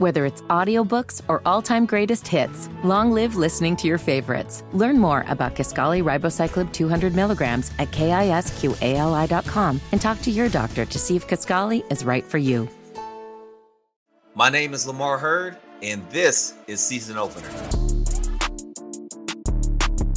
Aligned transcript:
Whether 0.00 0.24
it's 0.24 0.40
audiobooks 0.48 1.20
or 1.28 1.42
all-time 1.44 1.84
greatest 1.84 2.26
hits, 2.26 2.70
long 2.82 3.12
live 3.12 3.36
listening 3.36 3.76
to 3.76 3.86
your 3.86 3.98
favorites. 3.98 4.64
Learn 4.72 4.98
more 4.98 5.26
about 5.28 5.54
Kisqali 5.54 6.02
ribociclib 6.02 6.72
200 6.72 7.14
milligrams 7.14 7.70
at 7.78 7.90
kisqali.com 7.90 9.78
and 9.92 10.00
talk 10.00 10.22
to 10.22 10.30
your 10.30 10.48
doctor 10.48 10.86
to 10.86 10.98
see 10.98 11.16
if 11.16 11.28
Kisqali 11.28 11.84
is 11.92 12.02
right 12.02 12.24
for 12.24 12.38
you. 12.38 12.66
My 14.34 14.48
name 14.48 14.72
is 14.72 14.86
Lamar 14.86 15.18
Hurd, 15.18 15.58
and 15.82 16.08
this 16.08 16.54
is 16.66 16.80
Season 16.80 17.18
Opener. 17.18 17.50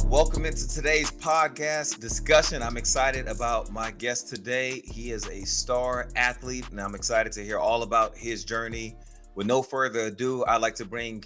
Welcome 0.06 0.46
into 0.46 0.66
today's 0.66 1.10
podcast 1.10 2.00
discussion. 2.00 2.62
I'm 2.62 2.78
excited 2.78 3.28
about 3.28 3.70
my 3.70 3.90
guest 3.90 4.30
today. 4.30 4.80
He 4.86 5.10
is 5.10 5.26
a 5.28 5.44
star 5.44 6.08
athlete, 6.16 6.70
and 6.70 6.80
I'm 6.80 6.94
excited 6.94 7.32
to 7.34 7.44
hear 7.44 7.58
all 7.58 7.82
about 7.82 8.16
his 8.16 8.46
journey. 8.46 8.96
With 9.34 9.46
no 9.46 9.62
further 9.62 10.00
ado, 10.00 10.44
I'd 10.46 10.60
like 10.60 10.76
to 10.76 10.84
bring 10.84 11.24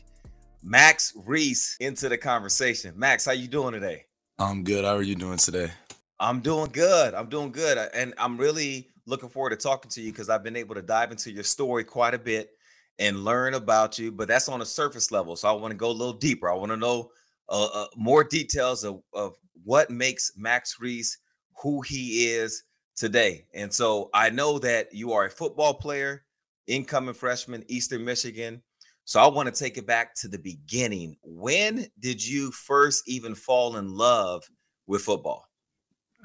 Max 0.62 1.12
Reese 1.15 1.77
into 1.79 2.09
the 2.09 2.16
conversation. 2.16 2.99
Max, 2.99 3.27
how 3.27 3.33
you 3.33 3.49
doing 3.49 3.73
today? 3.73 4.05
I'm 4.39 4.65
good. 4.65 4.85
How 4.85 4.97
are 4.97 5.03
you 5.03 5.15
doing 5.15 5.37
today? 5.37 5.71
I'm 6.19 6.41
doing 6.41 6.71
good. 6.73 7.15
I'm 7.15 7.29
doing 7.29 7.52
good. 7.52 7.77
And 7.95 8.15
I'm 8.16 8.39
really 8.39 8.89
looking 9.07 9.29
forward 9.29 9.51
to 9.51 9.57
talking 9.57 9.91
to 9.91 10.01
you 10.01 10.11
because 10.11 10.30
I've 10.30 10.43
been 10.43 10.57
able 10.57 10.75
to 10.75 10.83
dive 10.83 11.11
into 11.11 11.30
your 11.30 11.43
story 11.43 11.85
quite 11.85 12.15
a 12.15 12.19
bit 12.19 12.51
and 12.99 13.25
learn 13.25 13.55
about 13.55 13.99
you, 13.99 14.11
but 14.11 14.27
that's 14.27 14.49
on 14.49 14.63
a 14.63 14.66
surface 14.66 15.13
level. 15.13 15.37
So 15.37 15.49
I 15.49 15.52
want 15.52 15.73
to 15.73 15.77
go 15.77 15.91
a 15.91 15.93
little 15.93 16.15
deeper. 16.15 16.51
I 16.51 16.55
want 16.55 16.73
to 16.73 16.77
know 16.77 17.11
uh, 17.49 17.69
uh, 17.73 17.87
more 17.95 18.25
details 18.25 18.85
of, 18.85 19.02
of 19.13 19.35
what 19.65 19.91
makes 19.91 20.33
Max 20.37 20.79
Reese 20.80 21.19
who 21.63 21.83
he 21.83 22.30
is 22.30 22.65
today. 22.97 23.47
And 23.55 23.73
so 23.73 24.11
I 24.15 24.30
know 24.30 24.59
that 24.61 24.95
you 24.95 25.13
are 25.13 25.27
a 25.27 25.30
football 25.30 25.75
player, 25.75 26.25
incoming 26.69 27.15
freshman, 27.15 27.65
Eastern 27.67 28.05
Michigan. 28.05 28.63
So 29.05 29.21
I 29.21 29.27
want 29.27 29.53
to 29.53 29.59
take 29.59 29.79
it 29.79 29.87
back 29.87 30.15
to 30.17 30.29
the 30.29 30.39
beginning. 30.39 31.17
When 31.23 31.87
did 31.99 32.25
you 32.25 32.52
first 32.52 33.09
even 33.09 33.35
fall 33.35 33.77
in 33.77 33.97
love 33.97 34.45
with 34.87 35.02
football? 35.02 35.49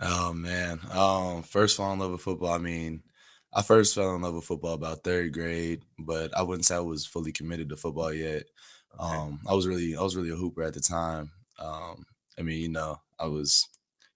Oh 0.01 0.33
man, 0.33 0.79
um, 0.91 1.43
first 1.43 1.77
fall 1.77 1.93
in 1.93 1.99
love 1.99 2.11
with 2.11 2.21
football. 2.21 2.51
I 2.51 2.57
mean, 2.57 3.03
I 3.53 3.61
first 3.61 3.95
fell 3.95 4.15
in 4.15 4.21
love 4.21 4.33
with 4.33 4.43
football 4.43 4.73
about 4.73 5.03
third 5.03 5.33
grade, 5.33 5.83
but 5.99 6.35
I 6.35 6.41
wouldn't 6.41 6.65
say 6.65 6.75
I 6.75 6.79
was 6.79 7.05
fully 7.05 7.31
committed 7.31 7.69
to 7.69 7.77
football 7.77 8.11
yet. 8.11 8.43
Okay. 8.99 9.15
Um, 9.15 9.39
I 9.47 9.53
was 9.53 9.67
really, 9.67 9.95
I 9.95 10.01
was 10.01 10.15
really 10.15 10.31
a 10.31 10.35
hooper 10.35 10.63
at 10.63 10.73
the 10.73 10.79
time. 10.79 11.31
Um, 11.59 12.05
I 12.37 12.41
mean, 12.41 12.59
you 12.59 12.69
know, 12.69 12.99
I 13.19 13.27
was, 13.27 13.67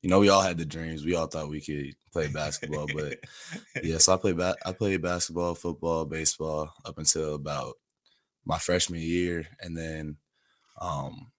you 0.02 0.10
know, 0.10 0.20
we 0.20 0.30
all 0.30 0.42
had 0.42 0.58
the 0.58 0.66
dreams. 0.66 1.06
We 1.06 1.16
all 1.16 1.28
thought 1.28 1.50
we 1.50 1.62
could 1.62 1.96
play 2.14 2.28
basketball, 2.28 2.88
but 2.94 3.20
yeah. 3.84 3.98
So 3.98 4.14
I 4.14 4.18
played, 4.18 4.38
ba- 4.38 4.56
I 4.66 4.72
played 4.72 5.02
basketball, 5.02 5.56
football, 5.56 6.06
baseball 6.06 6.72
up 6.86 6.98
until 6.98 7.36
about 7.36 7.76
my 8.46 8.58
freshman 8.58 9.02
year, 9.02 9.48
and 9.60 9.78
then, 9.78 10.18
um, 10.80 11.32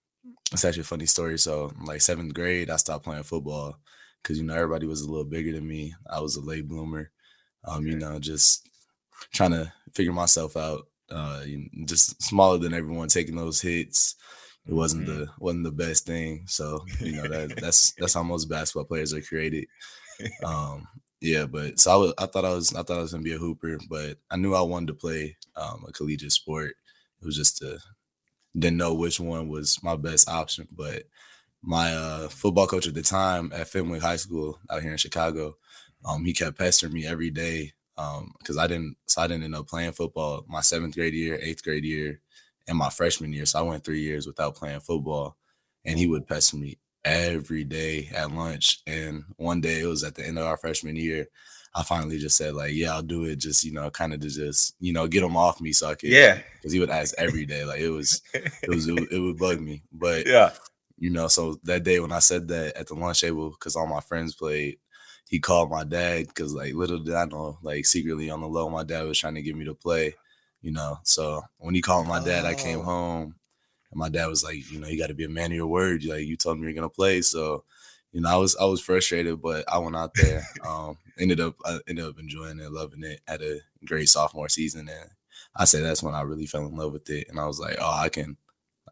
it's 0.52 0.64
actually 0.64 0.82
a 0.82 0.84
funny 0.84 1.06
story. 1.06 1.38
So, 1.38 1.72
like 1.84 2.00
seventh 2.00 2.34
grade, 2.34 2.70
I 2.70 2.76
stopped 2.76 3.04
playing 3.04 3.22
football 3.22 3.78
because 4.22 4.38
you 4.38 4.44
know 4.44 4.54
everybody 4.54 4.86
was 4.86 5.02
a 5.02 5.08
little 5.08 5.24
bigger 5.24 5.52
than 5.52 5.66
me. 5.66 5.94
I 6.10 6.20
was 6.20 6.36
a 6.36 6.40
late 6.40 6.66
bloomer 6.66 7.10
um, 7.64 7.86
you 7.86 7.96
know, 7.96 8.18
just 8.18 8.68
trying 9.32 9.50
to 9.50 9.72
figure 9.94 10.12
myself 10.12 10.56
out. 10.56 10.86
Uh, 11.10 11.42
just 11.86 12.22
smaller 12.22 12.58
than 12.58 12.74
everyone, 12.74 13.08
taking 13.08 13.36
those 13.36 13.60
hits. 13.60 14.14
It 14.68 14.74
wasn't 14.74 15.08
mm-hmm. 15.08 15.20
the 15.20 15.30
wasn't 15.38 15.64
the 15.64 15.72
best 15.72 16.06
thing. 16.06 16.44
So 16.46 16.84
you 17.00 17.16
know 17.16 17.28
that 17.28 17.56
that's 17.60 17.92
that's 17.92 18.14
how 18.14 18.22
most 18.22 18.46
basketball 18.46 18.84
players 18.84 19.14
are 19.14 19.22
created. 19.22 19.66
Um, 20.44 20.86
yeah, 21.20 21.46
but 21.46 21.80
so 21.80 21.90
I 21.90 21.96
was 21.96 22.14
I 22.18 22.26
thought 22.26 22.44
I 22.44 22.54
was 22.54 22.74
I 22.74 22.82
thought 22.82 22.98
I 22.98 23.02
was 23.02 23.12
gonna 23.12 23.22
be 23.22 23.34
a 23.34 23.38
hooper, 23.38 23.78
but 23.88 24.18
I 24.30 24.36
knew 24.36 24.54
I 24.54 24.60
wanted 24.60 24.88
to 24.88 24.94
play 24.94 25.36
um, 25.56 25.84
a 25.88 25.92
collegiate 25.92 26.32
sport. 26.32 26.74
It 27.20 27.26
was 27.26 27.36
just 27.36 27.58
to 27.58 27.78
didn't 28.56 28.76
know 28.76 28.94
which 28.94 29.20
one 29.20 29.48
was 29.48 29.82
my 29.82 29.96
best 29.96 30.28
option. 30.28 30.68
But 30.70 31.04
my 31.62 31.92
uh, 31.94 32.28
football 32.28 32.66
coach 32.66 32.86
at 32.86 32.94
the 32.94 33.02
time 33.02 33.52
at 33.54 33.68
Fenwick 33.68 34.02
High 34.02 34.16
School 34.16 34.58
out 34.70 34.82
here 34.82 34.92
in 34.92 34.98
Chicago, 34.98 35.56
um, 36.04 36.24
he 36.24 36.32
kept 36.32 36.58
pestering 36.58 36.92
me 36.92 37.06
every 37.06 37.30
day 37.30 37.72
because 37.96 38.56
um, 38.56 38.58
I 38.58 38.66
didn't. 38.66 38.96
So 39.06 39.22
I 39.22 39.26
didn't 39.26 39.44
end 39.44 39.54
up 39.54 39.66
playing 39.66 39.92
football 39.92 40.44
my 40.48 40.60
seventh 40.60 40.94
grade 40.94 41.14
year, 41.14 41.38
eighth 41.42 41.64
grade 41.64 41.84
year, 41.84 42.20
and 42.68 42.78
my 42.78 42.90
freshman 42.90 43.32
year. 43.32 43.46
So 43.46 43.58
I 43.58 43.62
went 43.62 43.84
three 43.84 44.02
years 44.02 44.26
without 44.26 44.54
playing 44.54 44.80
football, 44.80 45.36
and 45.84 45.98
he 45.98 46.06
would 46.06 46.26
pester 46.26 46.56
me 46.56 46.78
every 47.04 47.64
day 47.64 48.10
at 48.14 48.30
lunch. 48.30 48.82
And 48.86 49.24
one 49.36 49.60
day 49.60 49.80
it 49.80 49.86
was 49.86 50.04
at 50.04 50.14
the 50.14 50.26
end 50.26 50.38
of 50.38 50.46
our 50.46 50.56
freshman 50.56 50.96
year. 50.96 51.28
I 51.74 51.82
finally 51.82 52.18
just 52.18 52.36
said 52.36 52.54
like, 52.54 52.72
yeah, 52.72 52.92
I'll 52.94 53.02
do 53.02 53.24
it. 53.24 53.36
Just 53.36 53.64
you 53.64 53.72
know, 53.72 53.90
kind 53.90 54.12
of 54.12 54.20
to 54.20 54.28
just 54.28 54.74
you 54.80 54.92
know 54.92 55.06
get 55.06 55.22
him 55.22 55.36
off 55.36 55.60
me 55.60 55.72
so 55.72 55.88
I 55.88 55.94
could. 55.94 56.10
Yeah. 56.10 56.38
Because 56.54 56.72
he 56.72 56.80
would 56.80 56.90
ask 56.90 57.14
every 57.18 57.46
day. 57.46 57.64
Like 57.64 57.80
it 57.80 57.90
was, 57.90 58.22
it 58.34 58.68
was, 58.68 58.88
it, 58.88 59.12
it 59.12 59.18
would 59.18 59.38
bug 59.38 59.60
me. 59.60 59.82
But 59.92 60.26
yeah, 60.26 60.50
you 60.98 61.10
know, 61.10 61.28
so 61.28 61.58
that 61.64 61.84
day 61.84 62.00
when 62.00 62.12
I 62.12 62.18
said 62.18 62.48
that 62.48 62.76
at 62.76 62.88
the 62.88 62.94
lunch 62.94 63.20
table, 63.20 63.50
because 63.50 63.76
all 63.76 63.86
my 63.86 64.00
friends 64.00 64.34
played, 64.34 64.78
he 65.28 65.38
called 65.38 65.70
my 65.70 65.84
dad 65.84 66.26
because 66.26 66.54
like 66.54 66.74
little 66.74 66.98
did 66.98 67.14
I 67.14 67.26
know, 67.26 67.58
like 67.62 67.86
secretly 67.86 68.30
on 68.30 68.40
the 68.40 68.48
low, 68.48 68.68
my 68.68 68.82
dad 68.82 69.04
was 69.04 69.18
trying 69.18 69.34
to 69.36 69.42
get 69.42 69.56
me 69.56 69.64
to 69.66 69.74
play, 69.74 70.14
you 70.62 70.72
know. 70.72 70.98
So 71.02 71.42
when 71.58 71.74
he 71.74 71.82
called 71.82 72.06
my 72.06 72.22
dad, 72.22 72.44
oh. 72.44 72.48
I 72.48 72.54
came 72.54 72.80
oh. 72.80 72.84
home 72.84 73.34
and 73.90 73.98
my 73.98 74.08
dad 74.08 74.26
was 74.26 74.44
like, 74.44 74.70
you 74.70 74.80
know, 74.80 74.88
you 74.88 74.98
got 74.98 75.08
to 75.08 75.14
be 75.14 75.24
a 75.24 75.28
man 75.28 75.50
of 75.50 75.56
your 75.56 75.66
word. 75.66 76.04
Like 76.04 76.26
you 76.26 76.36
told 76.36 76.58
me 76.58 76.64
you're 76.64 76.74
gonna 76.74 76.88
play, 76.88 77.22
so 77.22 77.64
you 78.12 78.20
know, 78.20 78.30
I 78.30 78.36
was 78.36 78.56
I 78.56 78.64
was 78.64 78.80
frustrated, 78.80 79.40
but 79.42 79.64
I 79.70 79.78
went 79.78 79.96
out 79.96 80.14
there. 80.14 80.42
Um, 80.66 80.98
ended 81.18 81.40
up 81.40 81.56
I 81.64 81.78
ended 81.88 82.04
up 82.04 82.18
enjoying 82.18 82.60
it, 82.60 82.72
loving 82.72 83.02
it. 83.02 83.20
Had 83.26 83.42
a 83.42 83.60
great 83.84 84.08
sophomore 84.08 84.48
season, 84.48 84.88
and 84.88 85.10
I 85.56 85.64
say 85.64 85.80
that's 85.80 86.02
when 86.02 86.14
I 86.14 86.22
really 86.22 86.46
fell 86.46 86.66
in 86.66 86.76
love 86.76 86.92
with 86.92 87.08
it. 87.10 87.28
And 87.28 87.38
I 87.40 87.46
was 87.46 87.58
like, 87.58 87.76
oh, 87.80 87.96
I 87.96 88.08
can, 88.08 88.36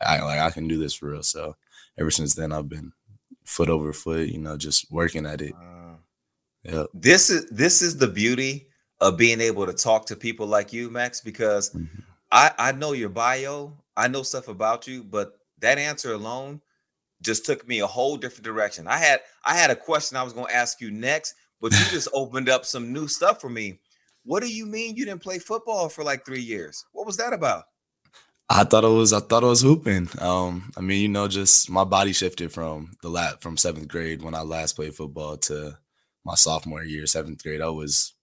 I 0.00 0.20
like 0.22 0.40
I 0.40 0.50
can 0.50 0.68
do 0.68 0.78
this 0.78 0.94
for 0.94 1.10
real. 1.10 1.22
So 1.22 1.56
ever 1.98 2.10
since 2.10 2.34
then, 2.34 2.52
I've 2.52 2.68
been 2.68 2.92
foot 3.44 3.68
over 3.68 3.92
foot, 3.92 4.28
you 4.28 4.38
know, 4.38 4.56
just 4.56 4.90
working 4.90 5.26
at 5.26 5.40
it. 5.40 5.54
Yeah. 6.62 6.84
This 6.94 7.30
is 7.30 7.48
this 7.50 7.82
is 7.82 7.98
the 7.98 8.08
beauty 8.08 8.68
of 9.00 9.16
being 9.16 9.40
able 9.40 9.66
to 9.66 9.72
talk 9.72 10.06
to 10.06 10.16
people 10.16 10.46
like 10.46 10.72
you, 10.72 10.90
Max, 10.90 11.20
because 11.20 11.70
mm-hmm. 11.70 12.00
I 12.30 12.50
I 12.58 12.72
know 12.72 12.92
your 12.92 13.08
bio, 13.08 13.72
I 13.96 14.08
know 14.08 14.22
stuff 14.22 14.48
about 14.48 14.86
you, 14.86 15.02
but 15.02 15.38
that 15.60 15.78
answer 15.78 16.12
alone 16.12 16.60
just 17.22 17.46
took 17.46 17.66
me 17.66 17.80
a 17.80 17.86
whole 17.86 18.16
different 18.16 18.44
direction. 18.44 18.86
I 18.86 18.98
had 18.98 19.20
I 19.44 19.56
had 19.56 19.70
a 19.70 19.76
question 19.76 20.16
I 20.16 20.22
was 20.22 20.32
going 20.32 20.46
to 20.46 20.56
ask 20.56 20.80
you 20.80 20.90
next, 20.90 21.34
but 21.60 21.72
you 21.72 21.84
just 21.90 22.08
opened 22.14 22.48
up 22.48 22.64
some 22.64 22.92
new 22.92 23.08
stuff 23.08 23.40
for 23.40 23.48
me. 23.48 23.78
What 24.24 24.42
do 24.42 24.52
you 24.52 24.66
mean 24.66 24.96
you 24.96 25.04
didn't 25.04 25.22
play 25.22 25.38
football 25.38 25.88
for 25.88 26.02
like 26.02 26.26
3 26.26 26.40
years? 26.40 26.84
What 26.92 27.06
was 27.06 27.16
that 27.18 27.32
about? 27.32 27.64
I 28.48 28.64
thought 28.64 28.84
it 28.84 28.88
was 28.88 29.12
I 29.12 29.20
thought 29.20 29.42
it 29.42 29.46
was 29.46 29.62
hooping. 29.62 30.08
Um, 30.20 30.70
I 30.76 30.80
mean, 30.80 31.02
you 31.02 31.08
know, 31.08 31.26
just 31.26 31.68
my 31.68 31.84
body 31.84 32.12
shifted 32.12 32.52
from 32.52 32.96
the 33.02 33.08
lat 33.08 33.42
from 33.42 33.56
seventh 33.56 33.88
grade 33.88 34.22
when 34.22 34.34
I 34.34 34.42
last 34.42 34.74
played 34.74 34.94
football 34.94 35.36
to 35.38 35.78
my 36.24 36.34
sophomore 36.34 36.84
year, 36.84 37.06
seventh 37.06 37.42
grade, 37.42 37.60
I 37.60 37.68
was 37.68 38.15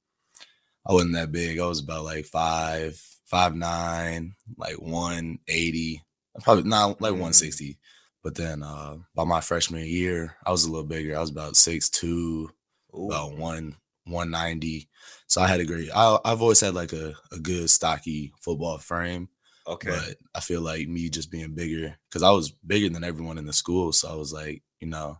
I 0.85 0.93
wasn't 0.93 1.13
that 1.13 1.31
big. 1.31 1.59
I 1.59 1.65
was 1.65 1.79
about 1.79 2.03
like 2.03 2.25
five, 2.25 3.01
five 3.25 3.55
nine, 3.55 4.33
like 4.57 4.81
one 4.81 5.39
eighty, 5.47 6.03
probably 6.41 6.63
not 6.63 7.01
like 7.01 7.13
mm. 7.13 7.19
one 7.19 7.33
sixty. 7.33 7.79
But 8.23 8.35
then 8.35 8.63
uh 8.63 8.97
by 9.15 9.23
my 9.23 9.41
freshman 9.41 9.85
year, 9.85 10.35
I 10.45 10.51
was 10.51 10.65
a 10.65 10.69
little 10.69 10.87
bigger. 10.87 11.15
I 11.15 11.21
was 11.21 11.29
about 11.29 11.55
six 11.55 11.89
two, 11.89 12.49
about 12.93 13.37
one 13.37 13.75
one 14.05 14.31
ninety. 14.31 14.89
So 15.27 15.41
I 15.41 15.47
had 15.47 15.59
a 15.59 15.65
great. 15.65 15.89
I, 15.93 16.17
I've 16.25 16.41
always 16.41 16.59
had 16.59 16.73
like 16.73 16.93
a 16.93 17.13
a 17.31 17.39
good 17.39 17.69
stocky 17.69 18.33
football 18.41 18.77
frame. 18.77 19.29
Okay. 19.65 19.89
But 19.89 20.17
I 20.35 20.41
feel 20.41 20.61
like 20.61 20.89
me 20.89 21.09
just 21.09 21.31
being 21.31 21.55
bigger 21.55 21.95
because 22.09 22.23
I 22.23 22.31
was 22.31 22.51
bigger 22.51 22.89
than 22.89 23.05
everyone 23.05 23.37
in 23.37 23.45
the 23.45 23.53
school. 23.53 23.93
So 23.93 24.11
I 24.11 24.15
was 24.15 24.33
like, 24.33 24.61
you 24.81 24.87
know, 24.89 25.17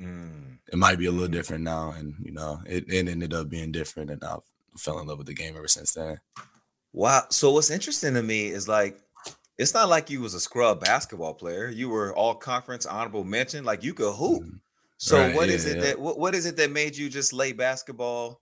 Mm. 0.00 0.58
It 0.72 0.78
might 0.78 0.98
be 0.98 1.06
a 1.06 1.12
little 1.12 1.28
different 1.28 1.64
now, 1.64 1.92
and 1.92 2.14
you 2.24 2.32
know, 2.32 2.60
it, 2.66 2.84
it 2.88 3.08
ended 3.08 3.34
up 3.34 3.48
being 3.48 3.72
different, 3.72 4.10
and 4.10 4.22
I 4.24 4.36
fell 4.76 4.98
in 4.98 5.06
love 5.06 5.18
with 5.18 5.26
the 5.26 5.34
game 5.34 5.56
ever 5.56 5.68
since 5.68 5.92
then. 5.92 6.18
Wow. 6.92 7.24
So 7.30 7.52
what's 7.52 7.70
interesting 7.70 8.14
to 8.14 8.22
me 8.22 8.48
is 8.48 8.68
like 8.68 8.98
it's 9.58 9.74
not 9.74 9.88
like 9.88 10.10
you 10.10 10.20
was 10.20 10.34
a 10.34 10.40
scrub 10.40 10.84
basketball 10.84 11.34
player. 11.34 11.68
You 11.68 11.88
were 11.88 12.14
all 12.14 12.34
conference 12.34 12.86
honorable 12.86 13.24
mention. 13.24 13.64
Like 13.64 13.82
you 13.82 13.94
could 13.94 14.14
hoop. 14.14 14.42
Mm. 14.42 14.60
So 14.98 15.18
right, 15.18 15.34
what 15.34 15.48
yeah, 15.48 15.54
is 15.54 15.66
it 15.66 15.76
yeah. 15.76 15.82
that 15.82 16.00
what, 16.00 16.18
what 16.18 16.34
is 16.34 16.46
it 16.46 16.56
that 16.56 16.70
made 16.70 16.96
you 16.96 17.08
just 17.08 17.32
lay 17.32 17.52
basketball 17.52 18.40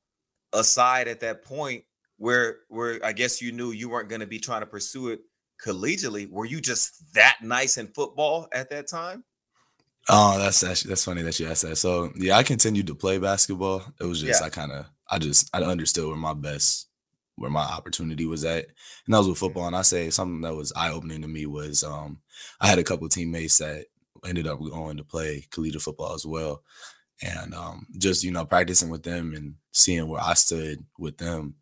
aside 0.52 1.08
at 1.08 1.20
that 1.20 1.44
point 1.44 1.84
where 2.18 2.58
where 2.68 3.00
I 3.04 3.12
guess 3.12 3.40
you 3.40 3.52
knew 3.52 3.70
you 3.70 3.88
weren't 3.88 4.08
going 4.08 4.20
to 4.20 4.26
be 4.26 4.38
trying 4.38 4.60
to 4.60 4.66
pursue 4.66 5.08
it 5.08 5.20
collegiately? 5.64 6.30
Were 6.30 6.44
you 6.44 6.60
just 6.60 7.14
that 7.14 7.38
nice 7.42 7.78
in 7.78 7.88
football 7.88 8.48
at 8.52 8.70
that 8.70 8.88
time? 8.88 9.24
Oh, 10.08 10.38
that's 10.38 10.62
actually 10.64 10.90
that's 10.90 11.04
funny 11.04 11.22
that 11.22 11.38
you 11.38 11.48
asked 11.48 11.62
that. 11.62 11.76
So 11.76 12.12
yeah, 12.16 12.36
I 12.36 12.42
continued 12.42 12.86
to 12.88 12.94
play 12.94 13.18
basketball. 13.18 13.82
It 14.00 14.04
was 14.04 14.20
just 14.20 14.40
yeah. 14.40 14.46
I 14.46 14.50
kind 14.50 14.72
of 14.72 14.86
I 15.10 15.18
just 15.18 15.50
I 15.54 15.62
understood 15.62 16.06
where 16.08 16.16
my 16.16 16.34
best 16.34 16.88
where 17.36 17.50
my 17.50 17.62
opportunity 17.64 18.26
was 18.26 18.44
at, 18.44 18.66
and 18.66 19.14
that 19.14 19.18
was 19.18 19.28
with 19.28 19.38
football. 19.38 19.66
And 19.66 19.76
I 19.76 19.82
say 19.82 20.10
something 20.10 20.42
that 20.42 20.54
was 20.54 20.72
eye 20.76 20.90
opening 20.90 21.22
to 21.22 21.28
me 21.28 21.46
was 21.46 21.82
um 21.84 22.20
I 22.60 22.68
had 22.68 22.78
a 22.78 22.84
couple 22.84 23.08
teammates 23.08 23.58
that 23.58 23.86
ended 24.26 24.46
up 24.46 24.60
going 24.60 24.96
to 24.98 25.04
play 25.04 25.46
collegiate 25.50 25.82
football 25.82 26.14
as 26.14 26.26
well, 26.26 26.62
and 27.22 27.54
um 27.54 27.86
just 27.98 28.24
you 28.24 28.30
know 28.32 28.44
practicing 28.44 28.90
with 28.90 29.02
them 29.04 29.34
and 29.34 29.56
seeing 29.72 30.08
where 30.08 30.22
I 30.22 30.34
stood 30.34 30.84
with 30.98 31.18
them, 31.18 31.56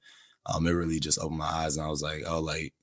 um 0.46 0.66
it 0.66 0.72
really 0.72 1.00
just 1.00 1.18
opened 1.20 1.38
my 1.38 1.46
eyes, 1.46 1.76
and 1.76 1.86
I 1.86 1.90
was 1.90 2.02
like, 2.02 2.22
oh 2.26 2.40
like 2.40 2.74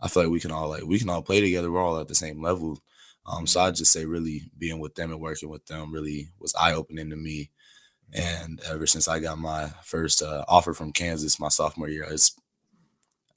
I 0.00 0.08
feel 0.08 0.24
like 0.24 0.32
we 0.32 0.40
can 0.40 0.50
all 0.52 0.68
like 0.68 0.84
we 0.84 0.98
can 0.98 1.08
all 1.08 1.22
play 1.22 1.40
together. 1.40 1.70
We're 1.70 1.82
all 1.82 1.98
at 2.00 2.08
the 2.08 2.14
same 2.14 2.42
level. 2.42 2.78
Um, 3.26 3.46
so 3.46 3.60
I 3.60 3.70
just 3.72 3.92
say 3.92 4.04
really 4.04 4.50
being 4.56 4.78
with 4.78 4.94
them 4.94 5.10
and 5.10 5.20
working 5.20 5.48
with 5.48 5.66
them 5.66 5.92
really 5.92 6.28
was 6.38 6.54
eye 6.54 6.74
opening 6.74 7.10
to 7.10 7.16
me. 7.16 7.50
And 8.12 8.60
ever 8.68 8.86
since 8.86 9.08
I 9.08 9.18
got 9.18 9.38
my 9.38 9.70
first 9.82 10.22
uh, 10.22 10.44
offer 10.48 10.72
from 10.72 10.92
Kansas 10.92 11.40
my 11.40 11.48
sophomore 11.48 11.88
year, 11.88 12.06
it's 12.08 12.34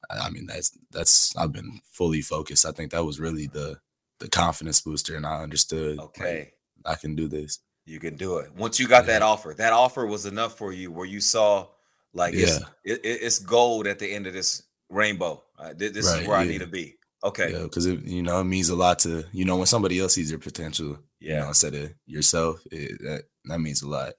I 0.10 0.30
mean 0.30 0.45
that's 0.45 0.71
that's 0.92 1.36
I've 1.36 1.51
been 1.51 1.81
fully 1.92 2.21
focused. 2.21 2.66
I 2.66 2.71
think 2.71 2.92
that 2.92 3.04
was 3.04 3.19
really 3.19 3.48
the 3.48 3.80
the 4.19 4.30
confidence 4.30 4.81
booster, 4.81 5.16
and 5.16 5.25
I 5.25 5.42
understood. 5.42 6.00
Okay, 6.00 6.39
like, 6.39 6.54
I 6.86 6.95
can 6.95 7.16
do 7.16 7.27
this. 7.27 7.60
You 7.86 8.00
can 8.00 8.16
do 8.16 8.38
it. 8.38 8.54
Once 8.56 8.80
you 8.80 8.88
got 8.88 9.06
yeah. 9.06 9.13
that 9.13 9.21
offer, 9.21 9.54
that 9.57 9.74
offer 9.74 10.06
was 10.06 10.25
enough 10.25 10.57
for 10.57 10.72
you, 10.72 10.92
where 10.92 11.06
you 11.06 11.19
saw 11.19 11.68
like 12.13 12.33
yeah. 12.33 12.44
it's 12.44 12.57
it, 12.83 13.00
it's 13.04 13.39
gold 13.39 13.88
at 13.88 14.00
the 14.00 14.12
end 14.12 14.27
of 14.27 14.33
this 14.33 14.63
rainbow. 14.89 15.44
Uh, 15.57 15.74
this 15.75 16.07
right, 16.07 16.22
is 16.22 16.27
where 16.27 16.38
yeah. 16.38 16.44
I 16.44 16.48
need 16.48 16.62
to 16.62 16.68
be. 16.68 16.95
Okay. 17.24 17.51
Yeah, 17.51 17.63
because 17.63 17.86
it 17.86 18.01
you 18.04 18.24
know 18.24 18.39
it 18.39 18.45
means 18.45 18.69
a 18.69 18.75
lot 18.75 19.00
to 19.00 19.25
you 19.31 19.45
know 19.45 19.57
when 19.57 19.65
somebody 19.65 20.00
else 20.00 20.13
sees 20.13 20.30
your 20.30 20.39
potential. 20.39 21.00
Yeah. 21.19 21.33
You 21.33 21.39
know, 21.42 21.48
instead 21.50 21.75
of 21.75 21.94
yourself, 22.06 22.62
it, 22.72 23.01
that 23.01 23.24
that 23.45 23.60
means 23.60 23.81
a 23.81 23.89
lot. 23.89 24.13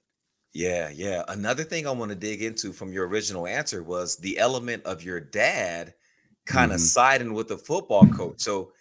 Yeah, 0.53 0.89
yeah. 0.89 1.23
Another 1.27 1.63
thing 1.63 1.87
I 1.87 1.91
want 1.91 2.09
to 2.09 2.15
dig 2.15 2.41
into 2.41 2.73
from 2.73 2.91
your 2.91 3.07
original 3.07 3.47
answer 3.47 3.83
was 3.83 4.17
the 4.17 4.37
element 4.37 4.83
of 4.83 5.03
your 5.03 5.19
dad 5.19 5.93
kind 6.45 6.71
of 6.71 6.77
mm-hmm. 6.77 6.85
siding 6.85 7.33
with 7.33 7.47
the 7.47 7.57
football 7.57 8.05
coach. 8.07 8.41
So 8.41 8.71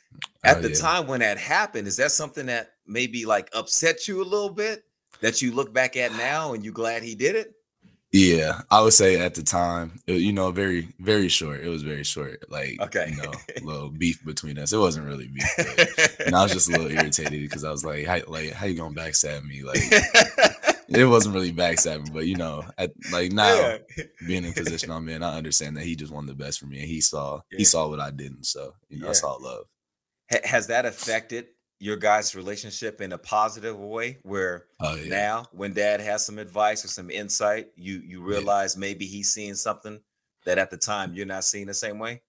at 0.42 0.58
oh, 0.58 0.60
the 0.62 0.70
yeah. 0.70 0.76
time 0.76 1.06
when 1.06 1.20
that 1.20 1.38
happened, 1.38 1.86
is 1.86 1.96
that 1.98 2.10
something 2.12 2.46
that 2.46 2.72
maybe 2.86 3.24
like 3.24 3.50
upset 3.54 4.08
you 4.08 4.22
a 4.22 4.24
little 4.24 4.50
bit 4.50 4.84
that 5.20 5.42
you 5.42 5.52
look 5.52 5.72
back 5.72 5.96
at 5.96 6.12
now 6.12 6.54
and 6.54 6.64
you 6.64 6.72
glad 6.72 7.02
he 7.02 7.14
did 7.14 7.36
it? 7.36 7.54
Yeah, 8.12 8.62
I 8.72 8.82
would 8.82 8.92
say 8.92 9.20
at 9.20 9.36
the 9.36 9.44
time, 9.44 10.00
it, 10.08 10.14
you 10.14 10.32
know, 10.32 10.50
very, 10.50 10.88
very 10.98 11.28
short. 11.28 11.60
It 11.60 11.68
was 11.68 11.84
very 11.84 12.02
short. 12.02 12.44
Like, 12.50 12.76
okay, 12.80 13.12
you 13.14 13.22
know, 13.22 13.32
a 13.56 13.64
little 13.64 13.88
beef 13.98 14.24
between 14.24 14.58
us. 14.58 14.72
It 14.72 14.78
wasn't 14.78 15.06
really 15.06 15.28
beef, 15.28 16.18
and 16.26 16.34
I 16.34 16.42
was 16.42 16.52
just 16.52 16.68
a 16.68 16.72
little 16.72 16.90
irritated 16.90 17.40
because 17.40 17.62
I 17.62 17.70
was 17.70 17.84
like, 17.84 18.06
how, 18.06 18.18
like, 18.26 18.50
how 18.50 18.66
you 18.66 18.74
gonna 18.74 18.96
backstab 18.96 19.44
me? 19.44 19.62
Like, 19.62 19.80
it 20.98 21.04
wasn't 21.04 21.34
really 21.34 21.52
backstabbing, 21.52 22.12
but 22.12 22.26
you 22.26 22.36
know, 22.36 22.64
at, 22.76 22.92
like 23.12 23.32
now 23.32 23.78
yeah. 23.96 24.04
being 24.26 24.44
in 24.44 24.52
position 24.54 24.90
I'm 24.90 25.08
in, 25.08 25.22
I 25.22 25.36
understand 25.36 25.76
that 25.76 25.84
he 25.84 25.94
just 25.94 26.12
wanted 26.12 26.30
the 26.30 26.44
best 26.44 26.58
for 26.58 26.66
me, 26.66 26.80
and 26.80 26.88
he 26.88 27.00
saw 27.00 27.40
yeah. 27.50 27.58
he 27.58 27.64
saw 27.64 27.88
what 27.88 28.00
I 28.00 28.10
didn't. 28.10 28.44
So 28.44 28.74
you 28.88 28.98
know, 28.98 29.06
yeah. 29.06 29.10
I 29.10 29.14
saw 29.14 29.34
love. 29.34 29.66
Has 30.44 30.68
that 30.68 30.86
affected 30.86 31.46
your 31.78 31.96
guys' 31.96 32.34
relationship 32.34 33.00
in 33.00 33.12
a 33.12 33.18
positive 33.18 33.78
way? 33.78 34.18
Where 34.22 34.66
oh, 34.80 34.98
now, 35.06 35.46
when 35.52 35.72
Dad 35.72 36.00
has 36.00 36.26
some 36.26 36.38
advice 36.38 36.84
or 36.84 36.88
some 36.88 37.10
insight, 37.10 37.68
you 37.76 38.02
you 38.04 38.22
realize 38.22 38.76
maybe 38.76 39.06
he's 39.06 39.32
seeing 39.32 39.54
something 39.54 40.00
that 40.44 40.58
at 40.58 40.70
the 40.70 40.76
time 40.76 41.14
you're 41.14 41.26
not 41.26 41.44
seeing 41.44 41.66
the 41.66 41.74
same 41.74 41.98
way. 41.98 42.22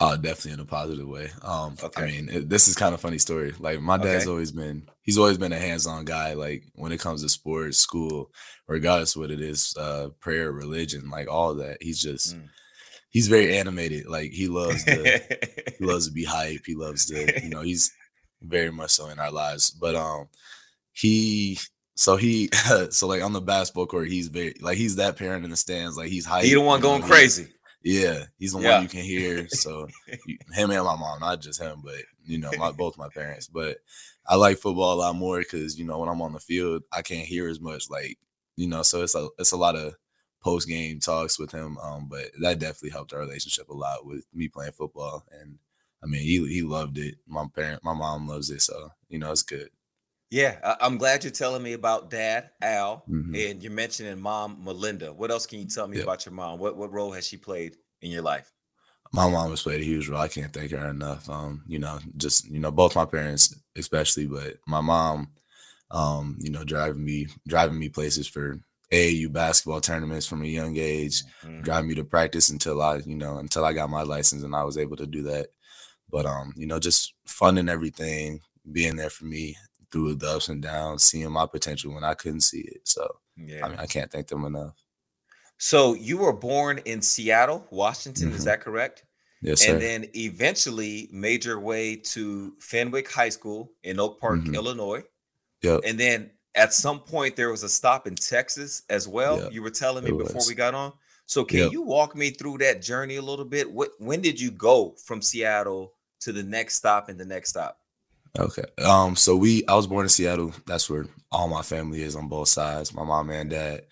Oh, 0.00 0.16
definitely 0.16 0.52
in 0.52 0.60
a 0.60 0.64
positive 0.64 1.08
way. 1.08 1.28
Um, 1.42 1.76
okay. 1.82 2.02
I 2.02 2.06
mean, 2.06 2.28
it, 2.28 2.48
this 2.48 2.68
is 2.68 2.76
kind 2.76 2.94
of 2.94 3.00
funny 3.00 3.18
story. 3.18 3.52
Like 3.58 3.80
my 3.80 3.96
dad's 3.96 4.24
okay. 4.24 4.30
always 4.30 4.52
been, 4.52 4.88
he's 5.02 5.18
always 5.18 5.38
been 5.38 5.52
a 5.52 5.58
hands-on 5.58 6.04
guy. 6.04 6.34
Like 6.34 6.64
when 6.74 6.92
it 6.92 7.00
comes 7.00 7.22
to 7.22 7.28
sports, 7.28 7.78
school, 7.78 8.30
regardless 8.68 9.16
what 9.16 9.32
it 9.32 9.40
is, 9.40 9.74
uh, 9.76 10.10
prayer, 10.20 10.52
religion, 10.52 11.10
like 11.10 11.28
all 11.28 11.54
that. 11.54 11.78
He's 11.80 12.00
just, 12.00 12.36
mm. 12.36 12.46
he's 13.10 13.26
very 13.26 13.58
animated. 13.58 14.06
Like 14.06 14.30
he 14.30 14.46
loves 14.46 14.84
to, 14.84 15.20
he 15.78 15.84
loves 15.84 16.06
to 16.06 16.12
be 16.14 16.24
hype. 16.24 16.62
He 16.64 16.76
loves 16.76 17.06
to, 17.06 17.42
you 17.42 17.48
know, 17.48 17.62
he's 17.62 17.90
very 18.40 18.70
much 18.70 18.92
so 18.92 19.08
in 19.08 19.18
our 19.18 19.32
lives. 19.32 19.72
But 19.72 19.96
um, 19.96 20.28
he, 20.92 21.58
so 21.96 22.14
he, 22.14 22.50
so 22.90 23.08
like 23.08 23.24
on 23.24 23.32
the 23.32 23.40
basketball 23.40 23.86
court, 23.86 24.06
he's 24.06 24.28
very 24.28 24.54
like 24.60 24.78
he's 24.78 24.94
that 24.96 25.16
parent 25.16 25.44
in 25.44 25.50
the 25.50 25.56
stands. 25.56 25.96
Like 25.96 26.08
he's 26.08 26.24
hype. 26.24 26.44
He 26.44 26.54
the 26.54 26.60
one 26.60 26.80
going 26.80 27.00
know, 27.00 27.08
crazy. 27.08 27.48
Yeah, 27.82 28.24
he's 28.38 28.52
the 28.52 28.60
yeah. 28.60 28.74
one 28.74 28.82
you 28.82 28.88
can 28.88 29.02
hear. 29.02 29.46
So 29.50 29.88
him 30.52 30.70
and 30.70 30.84
my 30.84 30.96
mom, 30.96 31.20
not 31.20 31.40
just 31.40 31.60
him, 31.60 31.80
but 31.84 32.02
you 32.24 32.38
know, 32.38 32.50
my 32.58 32.72
both 32.72 32.98
my 32.98 33.08
parents. 33.08 33.46
But 33.46 33.78
I 34.26 34.36
like 34.36 34.58
football 34.58 34.94
a 34.94 35.00
lot 35.00 35.16
more 35.16 35.38
because 35.38 35.78
you 35.78 35.84
know 35.84 35.98
when 35.98 36.08
I'm 36.08 36.22
on 36.22 36.32
the 36.32 36.40
field, 36.40 36.82
I 36.92 37.02
can't 37.02 37.26
hear 37.26 37.48
as 37.48 37.60
much. 37.60 37.88
Like 37.90 38.18
you 38.56 38.68
know, 38.68 38.82
so 38.82 39.02
it's 39.02 39.14
a 39.14 39.28
it's 39.38 39.52
a 39.52 39.56
lot 39.56 39.76
of 39.76 39.94
post 40.42 40.68
game 40.68 41.00
talks 41.00 41.38
with 41.38 41.52
him. 41.52 41.78
Um, 41.78 42.08
but 42.08 42.26
that 42.40 42.58
definitely 42.58 42.90
helped 42.90 43.12
our 43.12 43.20
relationship 43.20 43.68
a 43.68 43.74
lot 43.74 44.04
with 44.04 44.24
me 44.32 44.48
playing 44.48 44.72
football. 44.72 45.24
And 45.40 45.58
I 46.02 46.06
mean, 46.06 46.22
he 46.22 46.46
he 46.48 46.62
loved 46.62 46.98
it. 46.98 47.16
My 47.26 47.46
parent, 47.54 47.84
my 47.84 47.94
mom 47.94 48.28
loves 48.28 48.50
it. 48.50 48.62
So 48.62 48.90
you 49.08 49.18
know, 49.18 49.30
it's 49.32 49.42
good. 49.42 49.70
Yeah, 50.30 50.76
I'm 50.80 50.98
glad 50.98 51.24
you're 51.24 51.30
telling 51.30 51.62
me 51.62 51.72
about 51.72 52.10
dad, 52.10 52.50
Al, 52.60 53.02
mm-hmm. 53.08 53.34
and 53.34 53.62
you're 53.62 53.72
mentioning 53.72 54.20
mom, 54.20 54.62
Melinda. 54.62 55.12
What 55.12 55.30
else 55.30 55.46
can 55.46 55.58
you 55.58 55.64
tell 55.64 55.88
me 55.88 55.96
yep. 55.96 56.04
about 56.04 56.26
your 56.26 56.34
mom? 56.34 56.58
What 56.58 56.76
what 56.76 56.92
role 56.92 57.12
has 57.12 57.26
she 57.26 57.38
played 57.38 57.76
in 58.02 58.10
your 58.10 58.22
life? 58.22 58.52
My 59.10 59.28
mom 59.28 59.50
has 59.50 59.62
played 59.62 59.80
a 59.80 59.84
huge 59.84 60.06
role. 60.08 60.20
I 60.20 60.28
can't 60.28 60.52
thank 60.52 60.70
her 60.72 60.88
enough. 60.88 61.30
Um, 61.30 61.62
you 61.66 61.78
know, 61.78 61.98
just 62.18 62.46
you 62.50 62.60
know, 62.60 62.70
both 62.70 62.94
my 62.94 63.06
parents, 63.06 63.58
especially, 63.74 64.26
but 64.26 64.58
my 64.66 64.82
mom, 64.82 65.28
um, 65.90 66.36
you 66.40 66.50
know, 66.50 66.62
driving 66.62 67.02
me 67.02 67.28
driving 67.46 67.78
me 67.78 67.88
places 67.88 68.28
for 68.28 68.60
AAU 68.92 69.32
basketball 69.32 69.80
tournaments 69.80 70.26
from 70.26 70.42
a 70.42 70.46
young 70.46 70.76
age, 70.76 71.22
mm-hmm. 71.42 71.62
driving 71.62 71.88
me 71.88 71.94
to 71.94 72.04
practice 72.04 72.50
until 72.50 72.82
I, 72.82 72.96
you 72.98 73.16
know, 73.16 73.38
until 73.38 73.64
I 73.64 73.72
got 73.72 73.88
my 73.88 74.02
license 74.02 74.42
and 74.42 74.54
I 74.54 74.64
was 74.64 74.76
able 74.76 74.96
to 74.96 75.06
do 75.06 75.22
that. 75.22 75.48
But 76.10 76.26
um, 76.26 76.52
you 76.54 76.66
know, 76.66 76.78
just 76.78 77.14
funding 77.24 77.70
everything, 77.70 78.40
being 78.70 78.96
there 78.96 79.10
for 79.10 79.24
me 79.24 79.56
through 79.90 80.14
the 80.14 80.28
ups 80.28 80.48
and 80.48 80.62
downs, 80.62 81.04
seeing 81.04 81.30
my 81.30 81.46
potential 81.46 81.94
when 81.94 82.04
I 82.04 82.14
couldn't 82.14 82.42
see 82.42 82.60
it. 82.60 82.80
So 82.84 83.16
yeah. 83.36 83.64
I 83.64 83.68
mean, 83.68 83.78
I 83.78 83.86
can't 83.86 84.10
thank 84.10 84.28
them 84.28 84.44
enough. 84.44 84.74
So 85.58 85.94
you 85.94 86.18
were 86.18 86.32
born 86.32 86.80
in 86.84 87.02
Seattle, 87.02 87.66
Washington, 87.70 88.28
mm-hmm. 88.28 88.36
is 88.36 88.44
that 88.44 88.60
correct? 88.60 89.04
Yes, 89.40 89.60
sir. 89.60 89.72
And 89.72 89.82
then 89.82 90.06
eventually 90.14 91.08
made 91.12 91.44
your 91.44 91.60
way 91.60 91.96
to 91.96 92.54
Fenwick 92.58 93.10
High 93.10 93.28
School 93.28 93.72
in 93.82 94.00
Oak 94.00 94.20
Park, 94.20 94.40
mm-hmm. 94.40 94.54
Illinois. 94.54 95.02
Yep. 95.62 95.80
And 95.84 95.98
then 95.98 96.30
at 96.54 96.72
some 96.72 97.00
point 97.00 97.36
there 97.36 97.50
was 97.50 97.62
a 97.62 97.68
stop 97.68 98.06
in 98.06 98.14
Texas 98.14 98.82
as 98.88 99.06
well. 99.06 99.40
Yep. 99.42 99.52
You 99.52 99.62
were 99.62 99.70
telling 99.70 100.04
me 100.04 100.10
it 100.10 100.18
before 100.18 100.36
was. 100.36 100.48
we 100.48 100.54
got 100.54 100.74
on. 100.74 100.92
So 101.26 101.44
can 101.44 101.58
yep. 101.58 101.72
you 101.72 101.82
walk 101.82 102.16
me 102.16 102.30
through 102.30 102.58
that 102.58 102.80
journey 102.82 103.16
a 103.16 103.22
little 103.22 103.44
bit? 103.44 103.70
What 103.70 103.90
when 103.98 104.20
did 104.20 104.40
you 104.40 104.50
go 104.50 104.94
from 105.04 105.20
Seattle 105.20 105.92
to 106.20 106.32
the 106.32 106.42
next 106.42 106.76
stop 106.76 107.08
and 107.08 107.18
the 107.18 107.24
next 107.24 107.50
stop? 107.50 107.78
Okay. 108.38 108.64
Um. 108.84 109.16
So 109.16 109.36
we, 109.36 109.66
I 109.66 109.74
was 109.74 109.86
born 109.86 110.04
in 110.04 110.10
Seattle. 110.10 110.52
That's 110.66 110.88
where 110.88 111.06
all 111.30 111.48
my 111.48 111.62
family 111.62 112.02
is 112.02 112.16
on 112.16 112.28
both 112.28 112.48
sides. 112.48 112.94
My 112.94 113.04
mom 113.04 113.30
and 113.30 113.50
dad. 113.50 113.82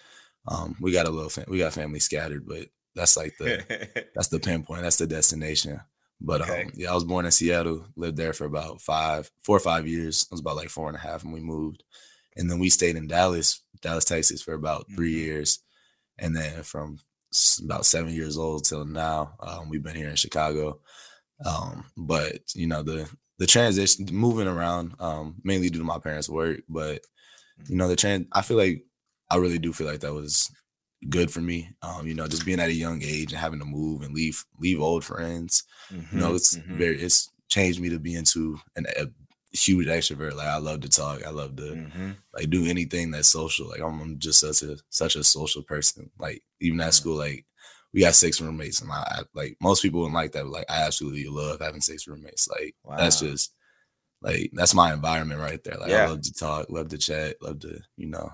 Um. 0.49 0.77
We 0.81 0.93
got 0.93 1.07
a 1.07 1.11
little, 1.11 1.31
fam- 1.31 1.47
we 1.49 1.59
got 1.59 1.73
family 1.73 2.01
scattered, 2.01 2.47
but 2.47 2.69
that's 2.95 3.17
like 3.17 3.37
the, 3.39 4.07
that's 4.15 4.29
the 4.29 4.41
pinpoint. 4.41 4.83
That's 4.83 4.97
the 4.97 5.07
destination. 5.07 5.81
But 6.21 6.43
okay. 6.43 6.65
um, 6.65 6.71
yeah, 6.75 6.91
I 6.91 6.95
was 6.95 7.05
born 7.05 7.27
in 7.27 7.31
Seattle. 7.31 7.87
Lived 7.97 8.17
there 8.17 8.33
for 8.33 8.45
about 8.45 8.81
five, 8.81 9.31
four 9.43 9.57
or 9.57 9.61
five 9.61 9.87
years. 9.87 10.27
I 10.31 10.35
was 10.35 10.41
about 10.41 10.57
like 10.57 10.71
four 10.71 10.89
and 10.89 10.97
a 10.97 11.01
half, 11.01 11.25
and 11.25 11.33
we 11.33 11.41
moved. 11.41 11.83
And 12.37 12.51
then 12.51 12.59
we 12.59 12.71
stayed 12.71 12.97
in 12.97 13.07
Dallas, 13.07 13.63
Dallas, 13.81 14.05
Texas, 14.05 14.43
for 14.43 14.55
about 14.55 14.87
three 14.95 15.13
mm-hmm. 15.13 15.25
years. 15.25 15.61
And 16.19 16.35
then 16.35 16.63
from 16.63 16.99
about 17.63 17.87
seven 17.87 18.13
years 18.13 18.39
old 18.39 18.65
till 18.65 18.85
now, 18.85 19.35
um, 19.41 19.69
we've 19.69 19.83
been 19.83 19.97
here 19.97 20.09
in 20.09 20.17
Chicago. 20.17 20.81
Um, 21.45 21.85
but 21.97 22.39
you 22.55 22.67
know 22.67 22.83
the 22.83 23.11
the 23.39 23.47
transition, 23.47 24.07
moving 24.13 24.49
around, 24.49 24.95
um, 24.99 25.37
mainly 25.45 25.69
due 25.71 25.79
to 25.79 25.85
my 25.85 25.99
parents' 25.99 26.29
work. 26.29 26.61
But 26.69 27.03
you 27.69 27.77
know, 27.77 27.89
the 27.89 27.97
trans, 27.97 28.27
I 28.33 28.43
feel 28.43 28.57
like 28.57 28.85
I 29.31 29.37
really 29.37 29.59
do 29.59 29.73
feel 29.73 29.87
like 29.87 30.01
that 30.01 30.15
was 30.15 30.51
good 31.09 31.31
for 31.31 31.41
me. 31.41 31.71
Um, 31.83 32.07
you 32.07 32.15
know, 32.15 32.27
just 32.27 32.47
being 32.47 32.61
at 32.61 32.69
a 32.69 32.75
young 32.75 33.03
age 33.03 33.33
and 33.33 33.41
having 33.41 33.59
to 33.59 33.65
move 33.65 34.03
and 34.03 34.15
leave 34.15 34.45
leave 34.59 34.81
old 34.81 35.05
friends. 35.05 35.65
Mm-hmm, 35.93 36.17
you 36.17 36.21
know, 36.21 36.29
mm-hmm, 36.29 36.37
it's 36.37 36.57
mm-hmm. 36.57 36.77
very 36.77 37.01
it's 37.01 37.31
changed 37.49 37.81
me 37.81 37.91
to 37.91 37.99
be 37.99 38.15
into 38.15 38.59
an, 38.77 38.87
a 38.99 39.07
huge 39.53 39.87
extrovert. 39.87 40.35
Like 40.35 40.49
I 40.49 40.59
love 40.59 40.81
to 40.81 40.89
talk. 40.89 41.25
I 41.27 41.31
love 41.31 41.57
to 41.57 41.63
mm-hmm. 41.63 42.11
like 42.35 42.51
do 42.51 42.67
anything 42.67 43.11
that's 43.11 43.29
social. 43.29 43.69
Like 43.69 43.81
I'm 43.81 44.19
just 44.19 44.41
such 44.41 44.63
a 44.69 44.77
such 44.91 45.17
a 45.17 45.25
social 45.25 45.63
person. 45.63 46.11
Like 46.19 46.43
even 46.61 46.81
at 46.81 46.95
school, 46.95 47.17
like 47.17 47.45
we 47.93 48.01
got 48.01 48.15
six 48.15 48.41
roommates, 48.41 48.81
and 48.81 48.91
I, 48.91 49.23
like 49.35 49.57
most 49.61 49.83
people 49.83 50.01
wouldn't 50.01 50.15
like 50.15 50.33
that. 50.33 50.45
But 50.45 50.53
like 50.53 50.71
I 50.71 50.83
absolutely 50.83 51.27
love 51.27 51.61
having 51.61 51.81
six 51.81 52.07
roommates. 52.07 52.49
Like 52.49 52.75
wow. 52.85 52.97
that's 52.97 53.21
just 53.21 53.53
like 54.23 54.51
that's 54.53 54.75
my 54.75 54.93
environment 54.93 55.41
right 55.41 55.63
there. 55.65 55.77
Like 55.79 55.91
yeah. 55.91 56.05
I 56.05 56.09
love 56.09 56.23
to 56.23 56.33
talk, 56.33 56.71
love 56.71 56.89
to 56.89 56.99
chat, 56.99 57.37
love 57.41 57.61
to 57.61 57.81
you 57.97 58.07
know 58.07 58.31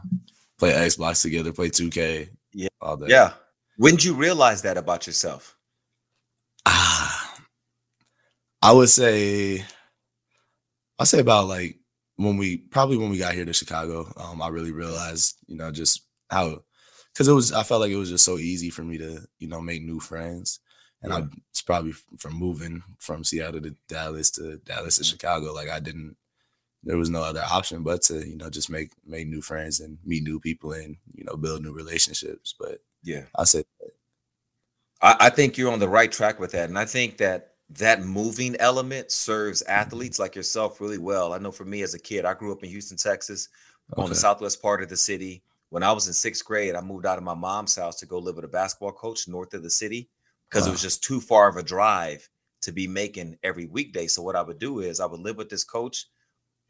play 0.58 0.72
Xbox 0.72 1.22
together, 1.22 1.52
play 1.52 1.70
2K. 1.70 2.28
Yeah, 2.52 2.68
all 2.80 2.96
that. 2.98 3.10
Yeah. 3.10 3.32
When 3.76 3.94
did 3.94 4.04
you 4.04 4.14
realize 4.14 4.62
that 4.62 4.76
about 4.76 5.06
yourself? 5.06 5.56
Ah, 6.66 7.34
I 8.62 8.70
would 8.70 8.88
say, 8.88 9.64
I 10.98 11.04
say 11.04 11.18
about 11.18 11.48
like 11.48 11.78
when 12.16 12.36
we 12.36 12.58
probably 12.58 12.96
when 12.96 13.10
we 13.10 13.18
got 13.18 13.34
here 13.34 13.44
to 13.44 13.52
Chicago. 13.52 14.12
Um, 14.16 14.40
I 14.40 14.48
really 14.48 14.72
realized, 14.72 15.36
you 15.46 15.56
know, 15.56 15.72
just 15.72 16.06
how 16.30 16.62
because 17.12 17.28
it 17.28 17.32
was 17.32 17.52
I 17.52 17.62
felt 17.62 17.80
like 17.80 17.90
it 17.90 17.96
was 17.96 18.10
just 18.10 18.24
so 18.24 18.38
easy 18.38 18.70
for 18.70 18.82
me 18.82 18.98
to 18.98 19.20
you 19.38 19.48
know 19.48 19.60
make 19.60 19.82
new 19.82 20.00
friends, 20.00 20.60
and 21.02 21.12
yeah. 21.12 21.18
I 21.18 21.24
it's 21.50 21.62
probably 21.62 21.92
from 22.18 22.34
moving 22.34 22.82
from 22.98 23.24
Seattle 23.24 23.60
to 23.60 23.74
Dallas 23.88 24.30
to 24.32 24.58
Dallas 24.58 24.98
to. 24.98 25.04
Chicago. 25.04 25.52
Like 25.52 25.68
I 25.68 25.80
didn't, 25.80 26.16
there 26.82 26.98
was 26.98 27.10
no 27.10 27.22
other 27.22 27.42
option 27.48 27.82
but 27.82 28.02
to 28.02 28.26
you 28.26 28.36
know 28.36 28.50
just 28.50 28.70
make 28.70 28.90
make 29.06 29.28
new 29.28 29.42
friends 29.42 29.80
and 29.80 29.98
meet 30.04 30.22
new 30.22 30.40
people 30.40 30.72
and 30.72 30.96
you 31.14 31.24
know 31.24 31.36
build 31.36 31.62
new 31.62 31.72
relationships. 31.72 32.54
But 32.58 32.80
yeah, 33.02 33.24
I 33.36 33.44
said 33.44 33.64
I, 35.02 35.16
I 35.20 35.30
think 35.30 35.58
you're 35.58 35.72
on 35.72 35.80
the 35.80 35.88
right 35.88 36.10
track 36.10 36.40
with 36.40 36.52
that, 36.52 36.68
and 36.68 36.78
I 36.78 36.84
think 36.84 37.18
that 37.18 37.48
that 37.70 38.04
moving 38.04 38.56
element 38.56 39.10
serves 39.10 39.62
athletes 39.62 40.18
like 40.18 40.36
yourself 40.36 40.80
really 40.80 40.98
well. 40.98 41.32
I 41.32 41.38
know 41.38 41.50
for 41.50 41.64
me 41.64 41.82
as 41.82 41.94
a 41.94 41.98
kid, 41.98 42.24
I 42.24 42.34
grew 42.34 42.52
up 42.52 42.62
in 42.62 42.70
Houston, 42.70 42.96
Texas, 42.96 43.48
okay. 43.92 44.02
on 44.02 44.08
the 44.08 44.14
southwest 44.14 44.62
part 44.62 44.82
of 44.82 44.88
the 44.88 44.96
city. 44.96 45.42
When 45.72 45.82
I 45.82 45.90
was 45.92 46.06
in 46.06 46.12
sixth 46.12 46.44
grade, 46.44 46.74
I 46.74 46.82
moved 46.82 47.06
out 47.06 47.16
of 47.16 47.24
my 47.24 47.32
mom's 47.32 47.76
house 47.76 47.96
to 48.00 48.06
go 48.06 48.18
live 48.18 48.36
with 48.36 48.44
a 48.44 48.48
basketball 48.48 48.92
coach 48.92 49.26
north 49.26 49.54
of 49.54 49.62
the 49.62 49.70
city 49.70 50.10
because 50.50 50.64
wow. 50.64 50.68
it 50.68 50.72
was 50.72 50.82
just 50.82 51.02
too 51.02 51.18
far 51.18 51.48
of 51.48 51.56
a 51.56 51.62
drive 51.62 52.28
to 52.60 52.72
be 52.72 52.86
making 52.86 53.38
every 53.42 53.64
weekday. 53.64 54.06
So 54.06 54.20
what 54.20 54.36
I 54.36 54.42
would 54.42 54.58
do 54.58 54.80
is 54.80 55.00
I 55.00 55.06
would 55.06 55.20
live 55.20 55.38
with 55.38 55.48
this 55.48 55.64
coach 55.64 56.08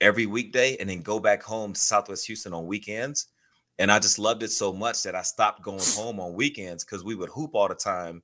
every 0.00 0.26
weekday 0.26 0.76
and 0.76 0.88
then 0.88 1.02
go 1.02 1.18
back 1.18 1.42
home 1.42 1.72
to 1.72 1.80
Southwest 1.80 2.28
Houston 2.28 2.54
on 2.54 2.68
weekends. 2.68 3.26
And 3.80 3.90
I 3.90 3.98
just 3.98 4.20
loved 4.20 4.44
it 4.44 4.52
so 4.52 4.72
much 4.72 5.02
that 5.02 5.16
I 5.16 5.22
stopped 5.22 5.62
going 5.62 5.80
home 5.96 6.20
on 6.20 6.34
weekends 6.34 6.84
because 6.84 7.02
we 7.02 7.16
would 7.16 7.30
hoop 7.30 7.56
all 7.56 7.66
the 7.66 7.74
time 7.74 8.22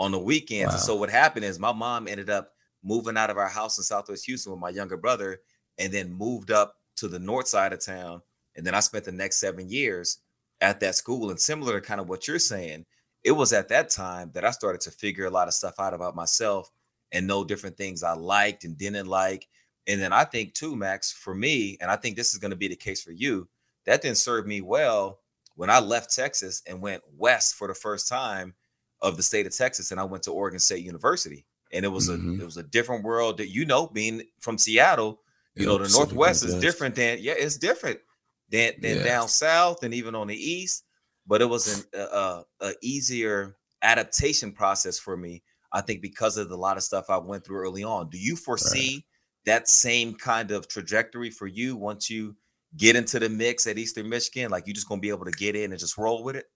on 0.00 0.10
the 0.10 0.18
weekends. 0.18 0.70
Wow. 0.70 0.74
And 0.74 0.82
so 0.82 0.96
what 0.96 1.08
happened 1.08 1.44
is 1.44 1.60
my 1.60 1.72
mom 1.72 2.08
ended 2.08 2.30
up 2.30 2.50
moving 2.82 3.16
out 3.16 3.30
of 3.30 3.38
our 3.38 3.46
house 3.46 3.78
in 3.78 3.84
Southwest 3.84 4.26
Houston 4.26 4.50
with 4.50 4.60
my 4.60 4.70
younger 4.70 4.96
brother 4.96 5.38
and 5.78 5.92
then 5.92 6.12
moved 6.12 6.50
up 6.50 6.74
to 6.96 7.06
the 7.06 7.20
north 7.20 7.46
side 7.46 7.72
of 7.72 7.78
town. 7.78 8.22
And 8.56 8.66
then 8.66 8.74
I 8.74 8.80
spent 8.80 9.04
the 9.04 9.12
next 9.12 9.36
seven 9.36 9.68
years 9.68 10.18
at 10.60 10.80
that 10.80 10.94
school. 10.94 11.30
And 11.30 11.40
similar 11.40 11.80
to 11.80 11.86
kind 11.86 12.00
of 12.00 12.08
what 12.08 12.26
you're 12.26 12.38
saying, 12.38 12.84
it 13.22 13.32
was 13.32 13.52
at 13.52 13.68
that 13.68 13.90
time 13.90 14.30
that 14.34 14.44
I 14.44 14.50
started 14.50 14.80
to 14.82 14.90
figure 14.90 15.26
a 15.26 15.30
lot 15.30 15.48
of 15.48 15.54
stuff 15.54 15.78
out 15.78 15.94
about 15.94 16.16
myself 16.16 16.70
and 17.12 17.26
know 17.26 17.44
different 17.44 17.76
things 17.76 18.02
I 18.02 18.14
liked 18.14 18.64
and 18.64 18.78
didn't 18.78 19.06
like. 19.06 19.48
And 19.86 20.00
then 20.00 20.12
I 20.12 20.24
think 20.24 20.54
too, 20.54 20.74
Max, 20.74 21.12
for 21.12 21.34
me, 21.34 21.76
and 21.80 21.90
I 21.90 21.96
think 21.96 22.16
this 22.16 22.32
is 22.32 22.38
going 22.38 22.50
to 22.50 22.56
be 22.56 22.68
the 22.68 22.76
case 22.76 23.02
for 23.02 23.12
you, 23.12 23.48
that 23.84 24.02
didn't 24.02 24.18
serve 24.18 24.46
me 24.46 24.60
well 24.60 25.20
when 25.54 25.70
I 25.70 25.80
left 25.80 26.14
Texas 26.14 26.62
and 26.66 26.80
went 26.80 27.02
west 27.16 27.54
for 27.54 27.68
the 27.68 27.74
first 27.74 28.08
time 28.08 28.54
of 29.00 29.16
the 29.16 29.22
state 29.22 29.46
of 29.46 29.56
Texas, 29.56 29.90
and 29.90 30.00
I 30.00 30.04
went 30.04 30.22
to 30.24 30.32
Oregon 30.32 30.58
State 30.58 30.84
University, 30.84 31.44
and 31.72 31.84
it 31.84 31.88
was 31.88 32.08
mm-hmm. 32.08 32.40
a 32.40 32.42
it 32.42 32.44
was 32.44 32.56
a 32.56 32.62
different 32.62 33.04
world 33.04 33.38
that 33.38 33.48
you 33.48 33.64
know, 33.64 33.86
being 33.86 34.22
from 34.40 34.58
Seattle, 34.58 35.20
you 35.54 35.66
know, 35.66 35.78
the 35.78 35.88
Northwest 35.88 36.44
is 36.44 36.54
different 36.56 36.94
than 36.94 37.18
yeah, 37.20 37.34
it's 37.36 37.56
different 37.56 38.00
than 38.50 38.74
than 38.80 39.04
down 39.04 39.28
south 39.28 39.82
and 39.82 39.94
even 39.94 40.14
on 40.14 40.28
the 40.28 40.36
east, 40.36 40.84
but 41.26 41.42
it 41.42 41.46
was 41.46 41.84
an 41.92 42.00
a, 42.00 42.42
a 42.60 42.72
easier 42.82 43.56
adaptation 43.82 44.52
process 44.52 44.98
for 44.98 45.16
me. 45.16 45.42
I 45.72 45.80
think 45.80 46.00
because 46.00 46.36
of 46.36 46.48
the 46.48 46.56
lot 46.56 46.76
of 46.76 46.82
stuff 46.82 47.10
I 47.10 47.18
went 47.18 47.44
through 47.44 47.58
early 47.58 47.84
on. 47.84 48.08
Do 48.08 48.18
you 48.18 48.36
foresee 48.36 48.94
right. 48.96 49.04
that 49.46 49.68
same 49.68 50.14
kind 50.14 50.50
of 50.50 50.68
trajectory 50.68 51.30
for 51.30 51.46
you 51.46 51.76
once 51.76 52.08
you 52.08 52.36
get 52.76 52.96
into 52.96 53.18
the 53.18 53.28
mix 53.28 53.66
at 53.66 53.78
Eastern 53.78 54.08
Michigan? 54.08 54.50
Like 54.50 54.66
you're 54.66 54.74
just 54.74 54.88
gonna 54.88 55.00
be 55.00 55.10
able 55.10 55.24
to 55.26 55.32
get 55.32 55.56
in 55.56 55.72
and 55.72 55.80
just 55.80 55.98
roll 55.98 56.22
with 56.24 56.36
it? 56.36 56.46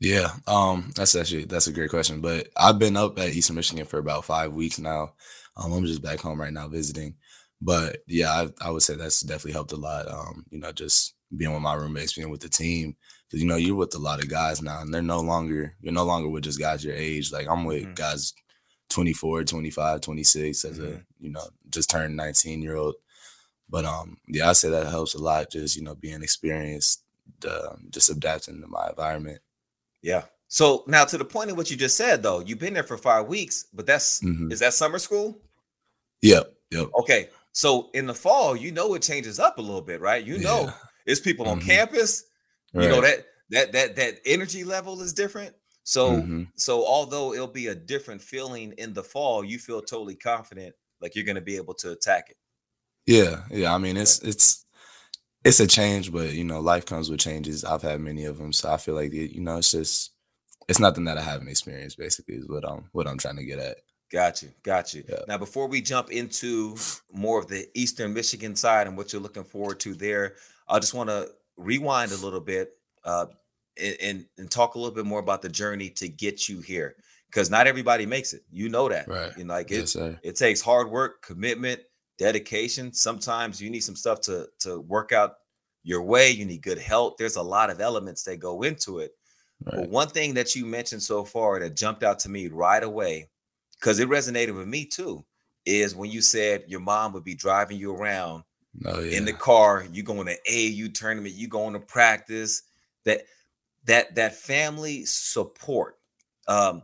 Yeah, 0.00 0.32
um, 0.46 0.92
that's 0.96 1.14
actually 1.14 1.44
that's 1.44 1.66
a 1.66 1.72
great 1.72 1.90
question. 1.90 2.20
But 2.20 2.48
I've 2.56 2.78
been 2.78 2.96
up 2.96 3.18
at 3.18 3.30
Eastern 3.30 3.56
Michigan 3.56 3.86
for 3.86 3.98
about 3.98 4.24
five 4.24 4.52
weeks 4.52 4.78
now. 4.78 5.14
Um, 5.56 5.72
I'm 5.72 5.86
just 5.86 6.02
back 6.02 6.20
home 6.20 6.40
right 6.40 6.52
now 6.52 6.68
visiting. 6.68 7.14
But 7.60 7.98
yeah, 8.06 8.30
I, 8.30 8.66
I 8.66 8.70
would 8.70 8.82
say 8.82 8.96
that's 8.96 9.20
definitely 9.20 9.52
helped 9.52 9.72
a 9.72 9.76
lot. 9.76 10.10
Um, 10.10 10.44
you 10.50 10.58
know, 10.58 10.72
just 10.72 11.13
being 11.36 11.52
with 11.52 11.62
my 11.62 11.74
roommates, 11.74 12.14
being 12.14 12.30
with 12.30 12.40
the 12.40 12.48
team, 12.48 12.96
because 13.26 13.42
you 13.42 13.48
know 13.48 13.56
you're 13.56 13.74
with 13.74 13.94
a 13.94 13.98
lot 13.98 14.22
of 14.22 14.28
guys 14.28 14.62
now, 14.62 14.80
and 14.80 14.92
they're 14.92 15.02
no 15.02 15.20
longer 15.20 15.74
you're 15.80 15.92
no 15.92 16.04
longer 16.04 16.28
with 16.28 16.44
just 16.44 16.60
guys 16.60 16.84
your 16.84 16.94
age. 16.94 17.32
Like 17.32 17.48
I'm 17.48 17.64
with 17.64 17.82
mm-hmm. 17.82 17.94
guys 17.94 18.32
24, 18.90 19.44
25, 19.44 20.00
26 20.00 20.64
as 20.64 20.78
mm-hmm. 20.78 20.94
a 20.94 21.00
you 21.18 21.30
know 21.30 21.44
just 21.70 21.90
turned 21.90 22.16
19 22.16 22.62
year 22.62 22.76
old. 22.76 22.94
But 23.68 23.84
um, 23.84 24.18
yeah, 24.28 24.50
I 24.50 24.52
say 24.52 24.70
that 24.70 24.86
helps 24.86 25.14
a 25.14 25.22
lot. 25.22 25.50
Just 25.50 25.76
you 25.76 25.82
know 25.82 25.94
being 25.94 26.22
experienced, 26.22 27.02
uh, 27.48 27.76
just 27.90 28.10
adapting 28.10 28.60
to 28.60 28.66
my 28.66 28.88
environment. 28.90 29.40
Yeah. 30.02 30.24
So 30.48 30.84
now 30.86 31.04
to 31.06 31.18
the 31.18 31.24
point 31.24 31.50
of 31.50 31.56
what 31.56 31.70
you 31.70 31.76
just 31.76 31.96
said, 31.96 32.22
though, 32.22 32.40
you've 32.40 32.60
been 32.60 32.74
there 32.74 32.84
for 32.84 32.98
five 32.98 33.26
weeks, 33.26 33.66
but 33.72 33.86
that's 33.86 34.20
mm-hmm. 34.20 34.52
is 34.52 34.60
that 34.60 34.74
summer 34.74 34.98
school? 34.98 35.40
Yep. 36.22 36.54
Yep. 36.70 36.88
Okay. 37.00 37.28
So 37.52 37.90
in 37.94 38.06
the 38.06 38.14
fall, 38.14 38.54
you 38.54 38.70
know 38.70 38.94
it 38.94 39.02
changes 39.02 39.40
up 39.40 39.58
a 39.58 39.62
little 39.62 39.80
bit, 39.80 40.00
right? 40.00 40.24
You 40.24 40.38
know 40.38 40.64
yeah. 40.64 40.72
It's 41.06 41.20
people 41.20 41.46
mm-hmm. 41.46 41.60
on 41.60 41.66
campus. 41.66 42.24
Right. 42.72 42.84
You 42.84 42.88
know 42.88 43.00
that 43.00 43.26
that 43.50 43.72
that 43.72 43.96
that 43.96 44.20
energy 44.24 44.64
level 44.64 45.00
is 45.00 45.12
different. 45.12 45.54
So 45.84 46.12
mm-hmm. 46.12 46.44
so 46.56 46.86
although 46.86 47.34
it'll 47.34 47.46
be 47.46 47.68
a 47.68 47.74
different 47.74 48.22
feeling 48.22 48.72
in 48.78 48.94
the 48.94 49.02
fall, 49.02 49.44
you 49.44 49.58
feel 49.58 49.82
totally 49.82 50.16
confident 50.16 50.74
like 51.00 51.14
you're 51.14 51.24
going 51.24 51.36
to 51.36 51.42
be 51.42 51.56
able 51.56 51.74
to 51.74 51.92
attack 51.92 52.30
it. 52.30 52.36
Yeah, 53.06 53.42
yeah. 53.50 53.74
I 53.74 53.78
mean, 53.78 53.96
it's 53.96 54.20
it's 54.20 54.64
it's 55.44 55.60
a 55.60 55.66
change, 55.66 56.10
but 56.10 56.32
you 56.32 56.44
know, 56.44 56.60
life 56.60 56.86
comes 56.86 57.10
with 57.10 57.20
changes. 57.20 57.64
I've 57.64 57.82
had 57.82 58.00
many 58.00 58.24
of 58.24 58.38
them, 58.38 58.52
so 58.52 58.72
I 58.72 58.78
feel 58.78 58.94
like 58.94 59.12
it, 59.12 59.34
you 59.34 59.42
know, 59.42 59.58
it's 59.58 59.70
just 59.70 60.12
it's 60.68 60.80
nothing 60.80 61.04
that 61.04 61.18
I 61.18 61.22
haven't 61.22 61.48
experienced. 61.48 61.98
Basically, 61.98 62.36
is 62.36 62.48
what 62.48 62.66
I'm 62.66 62.88
what 62.92 63.06
I'm 63.06 63.18
trying 63.18 63.36
to 63.36 63.44
get 63.44 63.58
at. 63.58 63.76
Got 64.10 64.42
you, 64.42 64.50
got 64.62 64.94
you. 64.94 65.04
Yeah. 65.08 65.20
Now, 65.28 65.38
before 65.38 65.66
we 65.66 65.80
jump 65.80 66.10
into 66.10 66.76
more 67.12 67.38
of 67.38 67.48
the 67.48 67.66
Eastern 67.74 68.14
Michigan 68.14 68.54
side 68.56 68.86
and 68.86 68.96
what 68.96 69.12
you're 69.12 69.22
looking 69.22 69.44
forward 69.44 69.80
to 69.80 69.94
there, 69.94 70.36
I 70.68 70.78
just 70.78 70.94
want 70.94 71.10
to 71.10 71.28
rewind 71.56 72.12
a 72.12 72.16
little 72.16 72.40
bit 72.40 72.72
uh, 73.04 73.26
and 73.80 74.26
and 74.38 74.50
talk 74.50 74.74
a 74.74 74.78
little 74.78 74.94
bit 74.94 75.06
more 75.06 75.20
about 75.20 75.42
the 75.42 75.48
journey 75.48 75.90
to 75.90 76.08
get 76.08 76.48
you 76.48 76.60
here, 76.60 76.96
because 77.26 77.50
not 77.50 77.66
everybody 77.66 78.06
makes 78.06 78.32
it. 78.32 78.42
You 78.50 78.68
know 78.68 78.88
that, 78.88 79.08
right? 79.08 79.36
Know, 79.36 79.54
like 79.54 79.70
it, 79.70 79.94
yes, 79.94 79.96
it 80.22 80.36
takes 80.36 80.60
hard 80.60 80.90
work, 80.90 81.22
commitment 81.22 81.80
dedication. 82.18 82.92
Sometimes 82.92 83.60
you 83.60 83.70
need 83.70 83.80
some 83.80 83.96
stuff 83.96 84.20
to 84.22 84.48
to 84.60 84.80
work 84.80 85.12
out 85.12 85.34
your 85.82 86.02
way. 86.02 86.30
You 86.30 86.44
need 86.44 86.62
good 86.62 86.78
health. 86.78 87.14
There's 87.18 87.36
a 87.36 87.42
lot 87.42 87.70
of 87.70 87.80
elements 87.80 88.22
that 88.22 88.38
go 88.38 88.62
into 88.62 89.00
it. 89.00 89.12
Right. 89.64 89.80
But 89.80 89.90
one 89.90 90.08
thing 90.08 90.34
that 90.34 90.54
you 90.54 90.66
mentioned 90.66 91.02
so 91.02 91.24
far 91.24 91.60
that 91.60 91.76
jumped 91.76 92.02
out 92.02 92.18
to 92.20 92.28
me 92.28 92.48
right 92.48 92.82
away, 92.82 93.28
because 93.78 93.98
it 93.98 94.08
resonated 94.08 94.54
with 94.56 94.68
me 94.68 94.86
too, 94.86 95.24
is 95.66 95.94
when 95.94 96.10
you 96.10 96.20
said 96.20 96.64
your 96.68 96.80
mom 96.80 97.12
would 97.12 97.24
be 97.24 97.34
driving 97.34 97.78
you 97.78 97.94
around 97.94 98.44
oh, 98.86 99.00
yeah. 99.00 99.16
in 99.16 99.24
the 99.24 99.32
car. 99.32 99.86
You 99.92 100.02
going 100.02 100.26
to 100.26 100.36
AU 100.48 100.88
tournament. 100.92 101.34
You 101.34 101.48
going 101.48 101.74
to 101.74 101.80
practice. 101.80 102.62
That 103.04 103.22
that 103.84 104.14
that 104.14 104.34
family 104.36 105.04
support. 105.04 105.98
Um, 106.48 106.82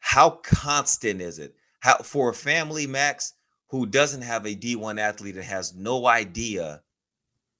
how 0.00 0.30
constant 0.42 1.20
is 1.20 1.38
it? 1.38 1.54
How 1.80 1.98
for 1.98 2.30
a 2.30 2.34
family, 2.34 2.86
Max? 2.86 3.34
who 3.72 3.86
doesn't 3.86 4.20
have 4.20 4.44
a 4.44 4.54
D1 4.54 5.00
athlete 5.00 5.36
and 5.36 5.44
has 5.44 5.74
no 5.74 6.06
idea 6.06 6.82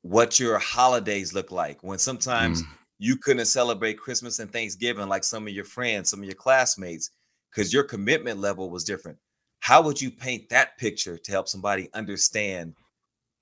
what 0.03 0.39
your 0.39 0.59
holidays 0.59 1.33
look 1.33 1.51
like 1.51 1.83
when 1.83 1.99
sometimes 1.99 2.63
mm. 2.63 2.67
you 2.99 3.17
couldn't 3.17 3.47
celebrate 3.47 3.95
Christmas 3.95 4.39
and 4.39 4.53
Thanksgiving 4.53 5.09
like 5.09 5.25
some 5.25 5.47
of 5.47 5.55
your 5.55 5.65
friends, 5.65 6.11
some 6.11 6.21
of 6.21 6.27
your 6.27 6.35
classmates, 6.35 7.11
because 7.51 7.73
your 7.73 7.85
commitment 7.85 8.39
level 8.39 8.69
was 8.69 8.85
different. 8.85 9.17
How 9.61 9.81
would 9.81 10.03
you 10.03 10.11
paint 10.11 10.51
that 10.51 10.77
picture 10.77 11.17
to 11.17 11.33
help 11.33 11.49
somebody 11.49 11.89
understand 11.95 12.75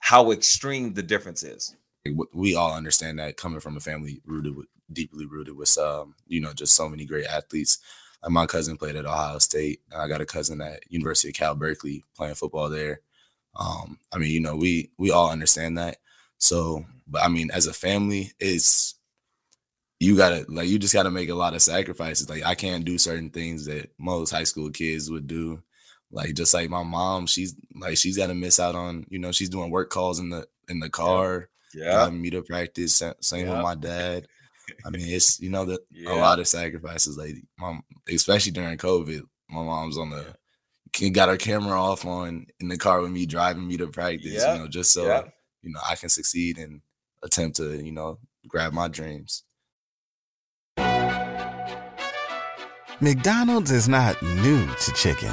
how 0.00 0.32
extreme 0.32 0.94
the 0.94 1.02
difference 1.02 1.42
is? 1.42 1.76
We 2.34 2.54
all 2.54 2.74
understand 2.74 3.18
that 3.18 3.36
coming 3.36 3.60
from 3.60 3.76
a 3.76 3.80
family 3.80 4.20
rooted 4.26 4.56
with 4.56 4.66
deeply 4.92 5.26
rooted 5.26 5.56
with 5.56 5.76
um, 5.78 6.14
you 6.26 6.40
know, 6.40 6.52
just 6.52 6.74
so 6.74 6.88
many 6.88 7.04
great 7.04 7.26
athletes. 7.26 7.78
Like 8.22 8.32
my 8.32 8.46
cousin 8.46 8.76
played 8.76 8.96
at 8.96 9.06
Ohio 9.06 9.38
State. 9.38 9.80
I 9.96 10.08
got 10.08 10.20
a 10.20 10.26
cousin 10.26 10.60
at 10.60 10.82
University 10.90 11.28
of 11.28 11.34
Cal 11.34 11.54
Berkeley 11.54 12.04
playing 12.16 12.34
football 12.34 12.68
there. 12.68 13.00
Um, 13.58 13.98
I 14.12 14.18
mean, 14.18 14.30
you 14.30 14.40
know, 14.40 14.56
we 14.56 14.90
we 14.98 15.10
all 15.10 15.30
understand 15.30 15.78
that. 15.78 15.98
So, 16.38 16.84
but 17.06 17.22
I 17.22 17.28
mean, 17.28 17.50
as 17.52 17.66
a 17.66 17.72
family, 17.72 18.32
it's 18.40 18.94
you 19.98 20.16
gotta 20.16 20.46
like 20.48 20.68
you 20.68 20.78
just 20.78 20.94
gotta 20.94 21.10
make 21.10 21.28
a 21.28 21.34
lot 21.34 21.54
of 21.54 21.62
sacrifices. 21.62 22.28
Like 22.28 22.44
I 22.44 22.54
can't 22.54 22.84
do 22.84 22.98
certain 22.98 23.30
things 23.30 23.66
that 23.66 23.90
most 23.98 24.30
high 24.30 24.44
school 24.44 24.70
kids 24.70 25.10
would 25.10 25.26
do. 25.26 25.62
Like 26.12 26.34
just 26.34 26.54
like 26.54 26.68
my 26.70 26.82
mom, 26.82 27.26
she's 27.26 27.54
like 27.74 27.96
she's 27.96 28.16
gotta 28.16 28.34
miss 28.34 28.58
out 28.58 28.74
on, 28.74 29.06
you 29.08 29.18
know, 29.18 29.32
she's 29.32 29.48
doing 29.48 29.70
work 29.70 29.90
calls 29.90 30.18
in 30.18 30.30
the 30.30 30.46
in 30.68 30.80
the 30.80 30.90
car, 30.90 31.48
yeah, 31.74 31.84
yeah. 31.84 32.02
Uh, 32.02 32.10
me 32.10 32.30
to 32.30 32.42
practice. 32.42 33.02
Same 33.20 33.46
yeah. 33.46 33.54
with 33.54 33.62
my 33.62 33.74
dad. 33.74 34.26
I 34.84 34.90
mean, 34.90 35.08
it's 35.08 35.40
you 35.40 35.50
know 35.50 35.64
the 35.64 35.80
yeah. 35.90 36.12
a 36.12 36.16
lot 36.16 36.38
of 36.38 36.48
sacrifices. 36.48 37.16
Like 37.16 37.36
mom, 37.58 37.82
especially 38.08 38.52
during 38.52 38.78
COVID, 38.78 39.22
my 39.48 39.62
mom's 39.62 39.98
on 39.98 40.10
the 40.10 40.34
got 41.12 41.28
her 41.28 41.36
camera 41.36 41.80
off 41.80 42.04
on 42.04 42.46
in 42.58 42.68
the 42.68 42.76
car 42.76 43.00
with 43.00 43.10
me, 43.10 43.26
driving 43.26 43.66
me 43.66 43.76
to 43.76 43.88
practice. 43.88 44.32
Yeah. 44.32 44.54
You 44.54 44.60
know, 44.60 44.68
just 44.68 44.92
so 44.92 45.06
yeah. 45.06 45.22
you 45.62 45.72
know 45.72 45.80
I 45.88 45.96
can 45.96 46.08
succeed 46.08 46.58
and 46.58 46.80
attempt 47.22 47.56
to 47.56 47.84
you 47.84 47.92
know 47.92 48.18
grab 48.48 48.72
my 48.72 48.88
dreams. 48.88 49.44
McDonald's 53.02 53.70
is 53.70 53.88
not 53.88 54.20
new 54.22 54.66
to 54.66 54.92
chicken. 54.92 55.32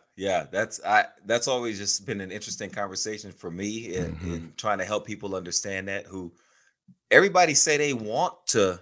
Yeah, 0.21 0.45
that's 0.51 0.79
I 0.85 1.05
that's 1.25 1.47
always 1.47 1.79
just 1.79 2.05
been 2.05 2.21
an 2.21 2.31
interesting 2.31 2.69
conversation 2.69 3.31
for 3.31 3.49
me 3.49 3.95
in, 3.95 4.15
Mhm. 4.17 4.33
in 4.33 4.53
trying 4.55 4.77
to 4.77 4.85
help 4.85 5.03
people 5.07 5.33
understand 5.33 5.87
that 5.87 6.05
who 6.05 6.31
everybody 7.09 7.55
say 7.55 7.75
they 7.77 7.93
want 7.93 8.35
to 8.49 8.79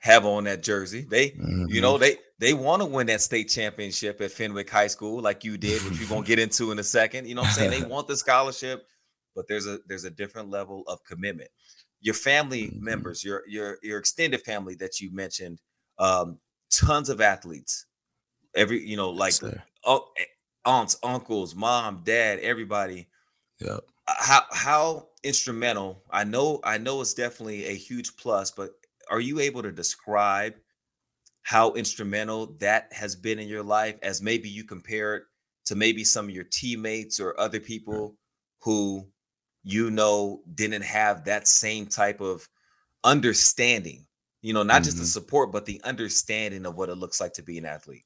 have 0.00 0.26
on 0.26 0.44
that 0.44 0.62
jersey. 0.62 1.06
They 1.08 1.32
you 1.32 1.78
Mhm. 1.78 1.80
know 1.80 1.96
they 1.96 2.18
they 2.38 2.52
want 2.52 2.82
to 2.82 2.86
win 2.86 3.06
that 3.06 3.22
state 3.22 3.48
championship 3.48 4.20
at 4.20 4.32
Fenwick 4.32 4.68
High 4.68 4.88
School 4.88 5.22
like 5.22 5.44
you 5.44 5.56
did, 5.56 5.82
which 5.82 5.98
we're 5.98 6.08
gonna 6.08 6.26
get 6.26 6.38
into 6.38 6.72
in 6.72 6.78
a 6.78 6.84
second. 6.84 7.26
You 7.26 7.36
know 7.36 7.40
what 7.40 7.52
I'm 7.52 7.54
saying? 7.56 7.70
They 7.70 7.80
want 7.94 8.06
the 8.06 8.16
scholarship, 8.18 8.86
but 9.34 9.48
there's 9.48 9.66
a 9.66 9.78
there's 9.86 10.04
a 10.04 10.10
different 10.10 10.50
level 10.50 10.84
of 10.88 11.02
commitment. 11.04 11.50
Your 12.02 12.14
family 12.14 12.64
Mhm. 12.68 12.80
members, 12.82 13.24
your 13.24 13.44
your 13.48 13.78
your 13.82 13.98
extended 13.98 14.42
family 14.42 14.74
that 14.74 15.00
you 15.00 15.10
mentioned, 15.10 15.58
um, 15.98 16.38
tons 16.70 17.08
of 17.08 17.22
athletes. 17.22 17.86
Every 18.54 18.86
you 18.86 18.98
know, 18.98 19.08
like 19.08 19.40
Yes, 19.40 19.54
oh, 19.84 20.12
aunts, 20.64 20.96
uncles, 21.02 21.54
mom, 21.54 22.02
dad, 22.04 22.38
everybody. 22.40 23.08
Yep. 23.60 23.80
Uh, 24.06 24.14
How 24.18 24.42
how 24.50 25.08
instrumental? 25.22 26.02
I 26.10 26.24
know 26.24 26.60
I 26.64 26.78
know 26.78 27.00
it's 27.00 27.14
definitely 27.14 27.66
a 27.66 27.74
huge 27.74 28.16
plus, 28.16 28.50
but 28.50 28.70
are 29.10 29.20
you 29.20 29.40
able 29.40 29.62
to 29.62 29.72
describe 29.72 30.54
how 31.42 31.72
instrumental 31.72 32.46
that 32.58 32.92
has 32.92 33.16
been 33.16 33.38
in 33.38 33.48
your 33.48 33.62
life 33.62 33.96
as 34.02 34.22
maybe 34.22 34.48
you 34.48 34.64
compare 34.64 35.16
it 35.16 35.22
to 35.64 35.74
maybe 35.74 36.04
some 36.04 36.26
of 36.26 36.34
your 36.34 36.44
teammates 36.44 37.18
or 37.18 37.38
other 37.40 37.60
people 37.60 38.16
who 38.60 39.06
you 39.62 39.90
know 39.90 40.42
didn't 40.54 40.82
have 40.82 41.24
that 41.24 41.48
same 41.48 41.86
type 41.86 42.20
of 42.20 42.48
understanding 43.04 44.06
you 44.42 44.52
know 44.52 44.62
not 44.62 44.82
just 44.82 44.98
the 44.98 45.02
Mhm. 45.02 45.06
support 45.06 45.50
but 45.52 45.64
the 45.66 45.80
understanding 45.82 46.66
of 46.66 46.76
what 46.76 46.88
it 46.90 46.96
looks 46.96 47.20
like 47.20 47.32
to 47.34 47.42
be 47.42 47.58
an 47.58 47.64
athlete 47.64 48.04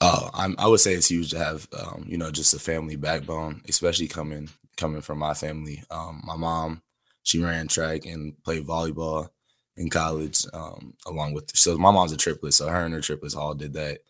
Oh, 0.00 0.30
I'm, 0.32 0.54
I 0.58 0.68
would 0.68 0.80
say 0.80 0.94
it's 0.94 1.10
huge 1.10 1.30
to 1.30 1.38
have, 1.38 1.66
um, 1.76 2.04
you 2.06 2.18
know, 2.18 2.30
just 2.30 2.54
a 2.54 2.58
family 2.58 2.96
backbone, 2.96 3.62
especially 3.68 4.06
coming 4.06 4.48
coming 4.76 5.00
from 5.00 5.18
my 5.18 5.34
family. 5.34 5.82
Um, 5.90 6.22
my 6.24 6.36
mom, 6.36 6.82
she 7.24 7.42
ran 7.42 7.66
track 7.66 8.06
and 8.06 8.40
played 8.44 8.64
volleyball 8.64 9.28
in 9.76 9.90
college, 9.90 10.44
um, 10.52 10.94
along 11.06 11.32
with. 11.32 11.50
So 11.56 11.76
my 11.76 11.90
mom's 11.90 12.12
a 12.12 12.16
triplet, 12.16 12.54
so 12.54 12.68
her 12.68 12.84
and 12.84 12.94
her 12.94 13.00
triplets 13.00 13.34
all 13.34 13.54
did 13.54 13.72
that. 13.72 14.00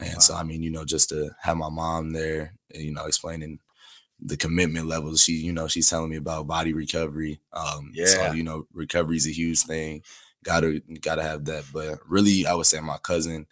And 0.00 0.22
so 0.22 0.34
I 0.34 0.44
mean, 0.44 0.62
you 0.62 0.70
know, 0.70 0.84
just 0.84 1.10
to 1.10 1.30
have 1.42 1.56
my 1.56 1.70
mom 1.70 2.12
there, 2.12 2.54
you 2.74 2.92
know, 2.92 3.06
explaining 3.06 3.58
the 4.20 4.36
commitment 4.36 4.86
levels. 4.86 5.22
She, 5.24 5.32
you 5.34 5.52
know, 5.52 5.68
she's 5.68 5.90
telling 5.90 6.10
me 6.10 6.16
about 6.16 6.46
body 6.46 6.72
recovery. 6.72 7.40
Um, 7.52 7.92
Yeah. 7.94 8.06
so 8.06 8.32
you 8.34 8.42
know, 8.42 8.66
recovery 8.72 9.16
is 9.16 9.26
a 9.26 9.32
huge 9.32 9.62
thing. 9.62 10.02
Gotta 10.44 10.82
gotta 11.00 11.22
have 11.22 11.44
that. 11.46 11.64
But 11.72 11.98
really, 12.08 12.46
I 12.46 12.54
would 12.54 12.66
say 12.66 12.80
my 12.80 12.98
cousin 12.98 13.46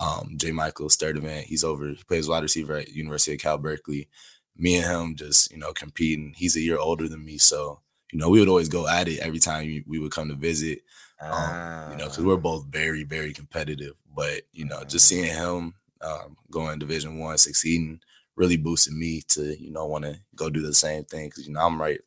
um, 0.00 0.34
J. 0.36 0.52
Michael 0.52 0.88
Sturdivant. 0.88 1.44
He's 1.44 1.64
over. 1.64 1.88
He 1.88 2.02
plays 2.06 2.28
wide 2.28 2.42
receiver 2.42 2.76
at 2.76 2.90
University 2.90 3.34
of 3.34 3.40
Cal 3.40 3.58
Berkeley. 3.58 4.08
Me 4.56 4.76
and 4.76 4.86
him 4.86 5.16
just 5.16 5.50
you 5.50 5.58
know 5.58 5.72
competing. 5.72 6.34
He's 6.36 6.56
a 6.56 6.60
year 6.60 6.78
older 6.78 7.08
than 7.08 7.24
me, 7.24 7.38
so 7.38 7.80
you 8.12 8.18
know 8.18 8.28
we 8.28 8.40
would 8.40 8.48
always 8.48 8.68
go 8.68 8.88
at 8.88 9.08
it 9.08 9.20
every 9.20 9.38
time 9.38 9.84
we, 9.86 9.98
would 9.98 10.12
come 10.12 10.28
to 10.28 10.34
visit. 10.34 10.82
Um, 11.20 11.92
you 11.92 11.96
know, 11.98 12.04
because 12.04 12.24
we're 12.24 12.34
Ah, 12.34 12.36
both 12.36 12.66
very 12.66 13.04
very 13.04 13.32
competitive. 13.32 13.94
But 14.14 14.42
you 14.52 14.64
know, 14.64 14.84
just 14.84 15.06
seeing 15.06 15.24
him 15.24 15.74
um, 16.00 16.36
going 16.50 16.78
Division 16.78 17.18
One, 17.18 17.38
succeeding, 17.38 18.00
really 18.34 18.56
boosted 18.56 18.94
me 18.94 19.22
to 19.28 19.60
you 19.60 19.70
know 19.70 19.86
want 19.86 20.04
to 20.04 20.18
go 20.34 20.50
do 20.50 20.62
the 20.62 20.74
same 20.74 21.04
thing. 21.04 21.28
Because 21.28 21.46
you 21.46 21.52
know 21.54 21.60
I'm 21.60 21.80
right, 21.80 22.00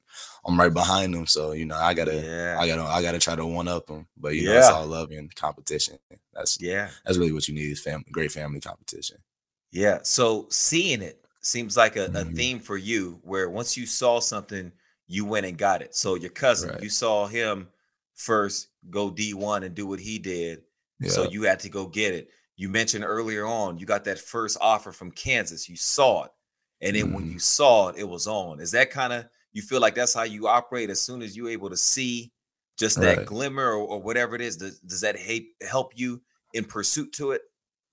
I'm 0.45 0.59
right 0.59 0.73
behind 0.73 1.13
them. 1.13 1.27
So 1.27 1.51
you 1.53 1.65
know 1.65 1.75
I 1.77 1.93
gotta. 1.93 2.25
yeah 2.25 2.57
I 2.59 2.67
gotta, 2.67 2.83
I 2.83 3.01
gotta 3.01 3.19
try 3.19 3.35
to 3.35 3.45
one 3.45 3.67
up 3.67 3.87
them. 3.87 4.07
but 4.17 4.35
you 4.35 4.43
know 4.43 4.55
it's 4.57 4.69
all 4.69 4.85
love 4.85 5.11
and 5.11 5.33
competition. 5.35 5.97
That's 6.33 6.59
yeah 6.61 6.89
that's 7.05 7.17
really 7.17 7.31
what 7.31 7.47
you 7.47 7.53
need 7.53 7.71
is 7.71 7.79
family, 7.81 8.05
great 8.11 8.31
family 8.31 8.59
competition. 8.59 9.17
Yeah. 9.71 9.99
So 10.03 10.47
seeing 10.49 11.01
it 11.01 11.23
seems 11.41 11.77
like 11.77 11.95
a, 11.95 12.05
a 12.15 12.25
Mhm. 12.25 12.35
theme 12.35 12.59
for 12.59 12.77
you 12.77 13.19
where 13.23 13.49
once 13.49 13.77
you 13.77 13.85
saw 13.85 14.19
something, 14.19 14.71
you 15.07 15.25
went 15.25 15.45
and 15.45 15.57
got 15.57 15.81
it. 15.81 15.95
So 15.95 16.15
your 16.15 16.29
cousin, 16.31 16.71
Right. 16.71 16.83
you 16.83 16.89
saw 16.89 17.27
him 17.27 17.69
first 18.15 18.69
go 18.89 19.09
D1 19.11 19.63
and 19.63 19.75
do 19.75 19.87
what 19.87 19.99
he 19.99 20.19
did. 20.19 20.63
Yeah, 20.99 21.09
So 21.09 21.23
you 21.23 21.43
had 21.43 21.59
to 21.61 21.69
go 21.69 21.87
get 21.87 22.13
it. 22.13 22.29
You 22.55 22.69
mentioned 22.69 23.05
earlier 23.05 23.45
on, 23.45 23.77
you 23.77 23.85
got 23.85 24.03
that 24.05 24.19
first 24.19 24.57
offer 24.59 24.91
from 24.91 25.11
Kansas. 25.11 25.69
You 25.69 25.77
saw 25.77 26.25
it. 26.25 26.31
And 26.81 26.95
then 26.95 27.13
when 27.13 27.25
Mhm. 27.25 27.33
you 27.33 27.39
saw 27.39 27.89
it, 27.89 27.97
it 27.97 28.07
was 28.07 28.27
on. 28.27 28.59
Is 28.59 28.71
that 28.71 28.89
kind 28.91 29.13
of 29.13 29.25
you 29.53 29.61
feel 29.61 29.81
like 29.81 29.95
that's 29.95 30.13
how 30.13 30.23
you 30.23 30.47
operate 30.47 30.89
as 30.89 31.01
soon 31.01 31.21
as 31.21 31.35
you're 31.35 31.49
able 31.49 31.69
to 31.69 31.77
see 31.77 32.31
just 32.77 33.01
that 33.01 33.25
Right. 33.25 33.25
glimmer 33.25 33.71
or, 33.71 33.77
or 33.87 34.01
whatever 34.01 34.35
it 34.35 34.41
is? 34.41 34.57
Does, 34.57 34.79
does 34.79 35.01
that 35.01 35.17
help 35.67 35.93
you 35.95 36.21
in 36.53 36.65
pursuit 36.65 37.13
to 37.13 37.31
it? 37.31 37.41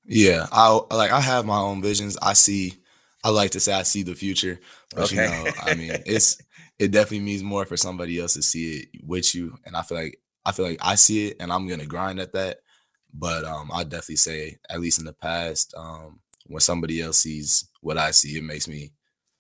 yeah. 0.05 0.47
I 0.53 0.79
like 0.91 1.11
I 1.11 1.21
have 1.21 1.47
my 1.47 1.59
own 1.59 1.83
visions. 1.83 2.17
I 2.21 2.33
see. 2.35 2.75
I 3.25 3.31
like 3.31 3.53
to 3.53 3.61
say 3.61 3.73
I 3.73 3.83
see 3.83 4.03
the 4.03 4.15
future, 4.15 4.61
but 4.95 5.11
you 5.11 5.19
know, 5.19 5.53
I 5.59 5.73
mean, 5.73 6.03
it's 6.07 6.39
it 6.79 6.91
definitely 6.91 7.21
means 7.21 7.43
more 7.43 7.65
for 7.65 7.77
somebody 7.77 8.21
else 8.21 8.35
to 8.35 8.43
see 8.43 8.81
it 8.81 8.89
with 9.03 9.35
you, 9.35 9.57
and 9.65 9.77
I 9.77 9.83
feel 9.83 9.99
like 9.99 10.21
I 10.45 10.53
feel 10.53 10.67
like 10.67 10.79
I 10.81 10.95
see 10.95 11.29
it, 11.29 11.37
and 11.41 11.53
I'm 11.53 11.67
gonna 11.67 11.87
grind 11.87 12.21
at 12.21 12.33
that. 12.35 12.59
But 13.13 13.45
um, 13.45 13.71
I 13.73 13.83
definitely 13.85 14.17
say, 14.17 14.59
at 14.69 14.81
least 14.81 14.99
in 14.99 15.07
the 15.07 15.13
past, 15.15 15.75
um, 15.77 16.21
when 16.47 16.61
somebody 16.61 17.01
else 17.01 17.19
sees 17.19 17.69
what 17.81 17.97
I 17.99 18.11
see, 18.11 18.37
it 18.37 18.45
makes 18.45 18.69
me 18.69 18.93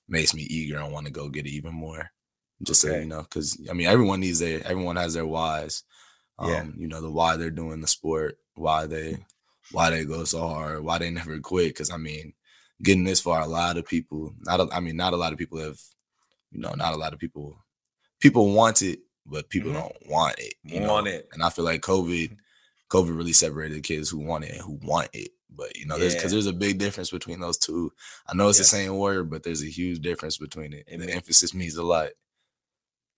makes 0.09 0.35
me 0.35 0.42
eager 0.42 0.79
and 0.79 0.92
want 0.92 1.07
to 1.07 1.12
go 1.12 1.29
get 1.29 1.47
it 1.47 1.51
even 1.53 1.75
more. 1.75 2.11
Just 2.62 2.81
so 2.81 2.95
you 2.97 3.05
know, 3.05 3.23
because 3.23 3.59
I 3.69 3.75
mean, 3.75 3.87
everyone 3.87 4.21
needs 4.21 4.38
their 4.38 4.66
everyone 4.66 4.97
has 4.97 5.14
their 5.14 5.27
whys. 5.27 5.83
Um, 6.38 6.51
Yeah. 6.51 6.64
you 6.77 6.87
know, 6.88 7.01
the 7.01 7.11
why 7.11 7.37
they're 7.37 7.51
doing 7.51 7.81
the 7.81 7.87
sport, 7.87 8.38
why 8.55 8.87
they 8.87 9.19
why 9.73 9.90
they 9.90 10.05
go 10.05 10.25
so 10.25 10.47
hard, 10.47 10.83
why 10.85 10.99
they 10.99 11.11
never 11.11 11.38
quit. 11.40 11.69
Because 11.69 11.90
I 11.90 11.97
mean, 11.99 12.33
getting 12.83 13.05
this 13.05 13.21
far, 13.21 13.40
a 13.40 13.47
lot 13.47 13.77
of 13.77 13.87
people, 13.87 14.35
not 14.40 14.61
a, 14.61 14.69
I 14.73 14.81
mean, 14.81 14.97
not 14.97 15.12
a 15.12 15.16
lot 15.16 15.33
of 15.33 15.38
people 15.38 15.59
have, 15.59 15.79
you 16.51 16.61
know, 16.61 16.73
not 16.75 16.95
a 16.95 16.97
lot 16.97 17.12
of 17.12 17.19
people, 17.19 17.59
people 18.21 18.53
want 18.53 18.81
it, 18.83 19.01
but 19.27 19.49
people 19.51 19.73
Mhm. 19.73 19.75
don't 19.75 20.07
want 20.09 20.38
it. 20.38 20.55
You 20.62 20.81
know? 20.81 20.92
Want 20.95 21.09
it. 21.09 21.29
And 21.33 21.42
I 21.42 21.51
feel 21.51 21.64
like 21.64 21.83
COVID, 21.83 22.37
COVID 22.88 23.16
really 23.16 23.33
separated 23.33 23.77
the 23.77 23.81
kids 23.83 24.09
who 24.09 24.19
want 24.19 24.45
it 24.45 24.53
and 24.53 24.61
who 24.61 24.79
want 24.83 25.11
it. 25.12 25.33
But 25.57 25.77
you 25.77 25.87
know, 25.87 25.99
there's 25.99 26.14
because 26.14 26.33
Yeah. 26.33 26.37
there's 26.37 26.47
a 26.47 26.53
big 26.53 26.79
difference 26.79 27.11
between 27.11 27.40
those 27.40 27.57
two. 27.59 27.92
I 28.27 28.35
know 28.35 28.49
it's 28.49 28.59
Yes. 28.59 28.71
the 28.71 28.77
same 28.77 28.97
word, 28.97 29.31
but 29.31 29.42
there's 29.42 29.62
a 29.62 29.66
huge 29.71 30.01
difference 30.01 30.37
between 30.37 30.73
it. 30.73 30.85
And 30.88 31.01
the 31.03 31.11
emphasis 31.11 31.55
means 31.55 31.77
a 31.77 31.83
lot. 31.83 32.11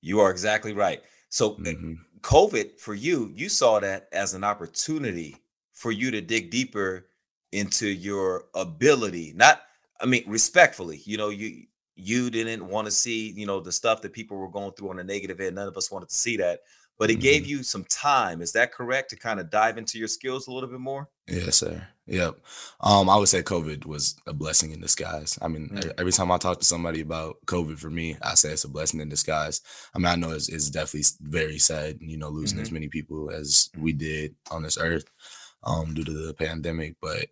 You 0.01 0.20
are 0.20 0.31
exactly 0.31 0.72
right. 0.72 1.03
So 1.29 1.55
uh, 1.55 1.59
Mhm. 1.59 1.98
COVID 2.20 2.79
for 2.81 2.94
you, 2.94 3.33
you 3.35 3.48
saw 3.48 3.81
that 3.81 4.09
as 4.12 4.35
an 4.35 4.44
opportunity 4.44 5.37
for 5.72 5.92
you 5.92 6.11
to 6.11 6.20
dig 6.20 6.51
deeper 6.51 7.07
into 7.53 7.88
your 7.88 8.46
ability. 8.55 9.33
Not, 9.35 9.62
I 10.01 10.07
mean, 10.07 10.24
respectfully, 10.27 11.03
you 11.05 11.16
know, 11.16 11.31
you 11.31 11.66
you 12.01 12.31
didn't 12.31 12.64
want 12.68 12.87
to 12.87 12.92
see, 12.92 13.31
you 13.33 13.44
know, 13.44 13.59
the 13.59 13.72
stuff 13.72 14.03
that 14.03 14.12
people 14.12 14.37
were 14.37 14.48
going 14.48 14.70
through 14.74 14.88
on 14.90 14.96
the 14.98 15.03
negative 15.03 15.40
end. 15.40 15.57
None 15.57 15.66
of 15.66 15.77
us 15.77 15.90
wanted 15.90 16.09
to 16.11 16.14
see 16.14 16.37
that. 16.37 16.61
But 16.96 17.11
it 17.11 17.16
gave 17.16 17.42
Mhm. 17.42 17.46
you 17.48 17.62
some 17.64 17.85
time. 17.87 18.40
Is 18.40 18.53
that 18.53 18.70
correct? 18.72 19.11
To 19.11 19.16
kind 19.16 19.40
of 19.40 19.51
dive 19.51 19.79
into 19.79 19.98
your 19.98 20.07
skills 20.07 20.46
a 20.46 20.53
little 20.53 20.68
bit 20.68 20.79
more? 20.79 21.09
Yes, 21.27 21.57
sir. 21.57 21.88
Yep. 22.09 22.38
Um, 22.81 23.11
I 23.11 23.16
would 23.16 23.29
say 23.29 23.42
COVID 23.42 23.85
was 23.85 24.16
a 24.27 24.33
blessing 24.33 24.73
in 24.73 24.81
disguise. 24.81 25.38
I 25.42 25.49
mean, 25.49 25.68
Mm. 25.68 25.92
every 25.99 26.12
time 26.12 26.31
I 26.33 26.38
talk 26.38 26.59
to 26.59 26.64
somebody 26.64 27.03
about 27.03 27.37
COVID 27.47 27.79
for 27.79 27.90
me, 27.90 28.16
I 28.23 28.35
say 28.35 28.51
it's 28.53 28.64
a 28.64 28.68
blessing 28.68 29.01
in 29.01 29.11
disguise. 29.11 29.61
I 29.94 29.99
mean, 29.99 30.07
I 30.07 30.16
know 30.16 30.31
it's, 30.31 30.49
it's 30.49 30.71
definitely 30.71 31.05
very 31.21 31.59
sad, 31.59 31.99
you 32.01 32.16
know, 32.16 32.31
losing 32.31 32.59
as 32.61 32.71
Mhm. 32.71 32.73
many 32.73 32.88
people 32.88 33.31
as 33.31 33.68
we 33.77 33.92
did 33.92 34.35
on 34.51 34.62
this 34.62 34.79
earth 34.79 35.05
um, 35.64 35.92
due 35.92 36.05
to 36.05 36.12
the 36.12 36.33
pandemic. 36.35 36.97
But 37.03 37.27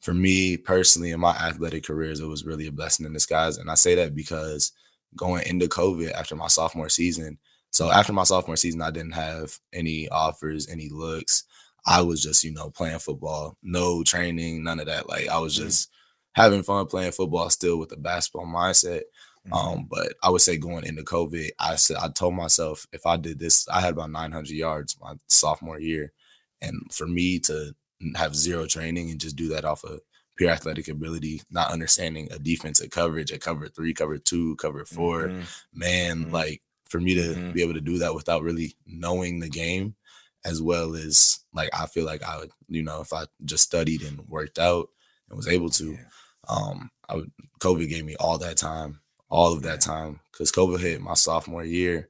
for 0.00 0.14
me 0.14 0.56
personally, 0.56 1.10
in 1.10 1.20
my 1.20 1.32
athletic 1.36 1.84
careers, 1.84 2.20
it 2.20 2.26
was 2.26 2.46
really 2.46 2.66
a 2.68 2.72
blessing 2.72 3.04
in 3.04 3.12
disguise. 3.12 3.58
And 3.58 3.70
I 3.70 3.74
say 3.74 3.94
that 3.96 4.14
because 4.14 4.72
going 5.14 5.46
into 5.46 5.66
COVID 5.68 6.10
after 6.12 6.36
my 6.36 6.48
sophomore 6.48 6.88
season, 6.88 7.38
so 7.70 7.90
after 7.90 8.12
my 8.14 8.24
sophomore 8.24 8.56
season, 8.56 8.80
I 8.82 8.90
didn't 8.90 9.12
have 9.12 9.58
any 9.74 10.08
offers, 10.08 10.68
any 10.68 10.88
looks. 10.88 11.44
I 11.86 12.00
was 12.02 12.22
just, 12.22 12.44
you 12.44 12.52
know, 12.52 12.70
playing 12.70 13.00
football, 13.00 13.56
no 13.62 14.02
training, 14.02 14.62
none 14.62 14.80
of 14.80 14.86
that. 14.86 15.08
Like 15.08 15.28
I 15.28 15.38
was 15.38 15.54
Mm. 15.56 15.62
just 15.64 15.88
having 16.34 16.62
fun 16.62 16.86
playing 16.86 17.12
football 17.12 17.50
still 17.50 17.78
with 17.78 17.88
the 17.90 17.96
basketball 17.96 18.46
mindset. 18.46 19.02
Mm-hmm. 19.46 19.52
Um, 19.52 19.86
but 19.90 20.14
I 20.22 20.30
would 20.30 20.40
say 20.40 20.56
going 20.56 20.84
into 20.84 21.02
COVID, 21.02 21.50
I 21.58 21.74
said 21.76 21.96
I 21.96 22.08
told 22.08 22.34
myself 22.34 22.86
if 22.92 23.04
I 23.06 23.16
did 23.16 23.38
this, 23.40 23.66
I 23.68 23.80
had 23.80 23.92
about 23.94 24.10
900 24.10 24.50
yards 24.50 24.96
my 25.00 25.14
sophomore 25.28 25.80
year, 25.80 26.12
and 26.60 26.80
for 26.92 27.06
me 27.08 27.40
to 27.40 27.74
have 28.16 28.34
zero 28.36 28.66
training 28.66 29.10
and 29.10 29.20
just 29.20 29.36
do 29.36 29.48
that 29.48 29.64
off 29.64 29.82
of 29.84 30.00
pure 30.36 30.50
athletic 30.50 30.88
ability, 30.88 31.42
not 31.50 31.70
understanding 31.72 32.28
a 32.30 32.38
defensive 32.38 32.90
coverage, 32.90 33.30
a 33.32 33.38
cover 33.38 33.68
three, 33.68 33.92
cover 33.92 34.16
two, 34.16 34.56
cover 34.56 34.84
4 34.84 35.28
Mhm. 35.28 35.44
man, 35.74 36.24
Mhm. 36.26 36.32
like 36.32 36.62
for 36.88 37.00
me 37.00 37.14
to 37.14 37.34
Mhm. 37.34 37.52
be 37.52 37.62
able 37.62 37.74
to 37.74 37.80
do 37.80 37.98
that 37.98 38.14
without 38.14 38.42
really 38.42 38.76
knowing 38.86 39.40
the 39.40 39.48
game, 39.48 39.94
as 40.44 40.60
well 40.62 40.94
as 40.96 41.40
like 41.52 41.70
I 41.72 41.86
feel 41.86 42.04
like 42.04 42.22
I 42.22 42.38
would, 42.38 42.50
you 42.68 42.82
know, 42.82 43.00
if 43.00 43.12
I 43.12 43.24
just 43.44 43.64
studied 43.64 44.02
and 44.02 44.20
worked 44.28 44.58
out 44.58 44.88
and 45.28 45.36
was 45.36 45.48
able 45.48 45.68
to, 45.70 45.92
Yeah. 45.92 46.04
um, 46.48 46.90
I 47.08 47.16
would 47.16 47.30
COVID 47.60 47.88
gave 47.88 48.04
me 48.04 48.16
all 48.16 48.38
that 48.38 48.56
time, 48.56 49.00
all 49.28 49.52
of 49.52 49.62
that 49.62 49.80
time, 49.80 50.20
because 50.30 50.50
COVID 50.52 50.80
hit 50.80 51.00
my 51.00 51.14
sophomore 51.14 51.64
year, 51.64 52.08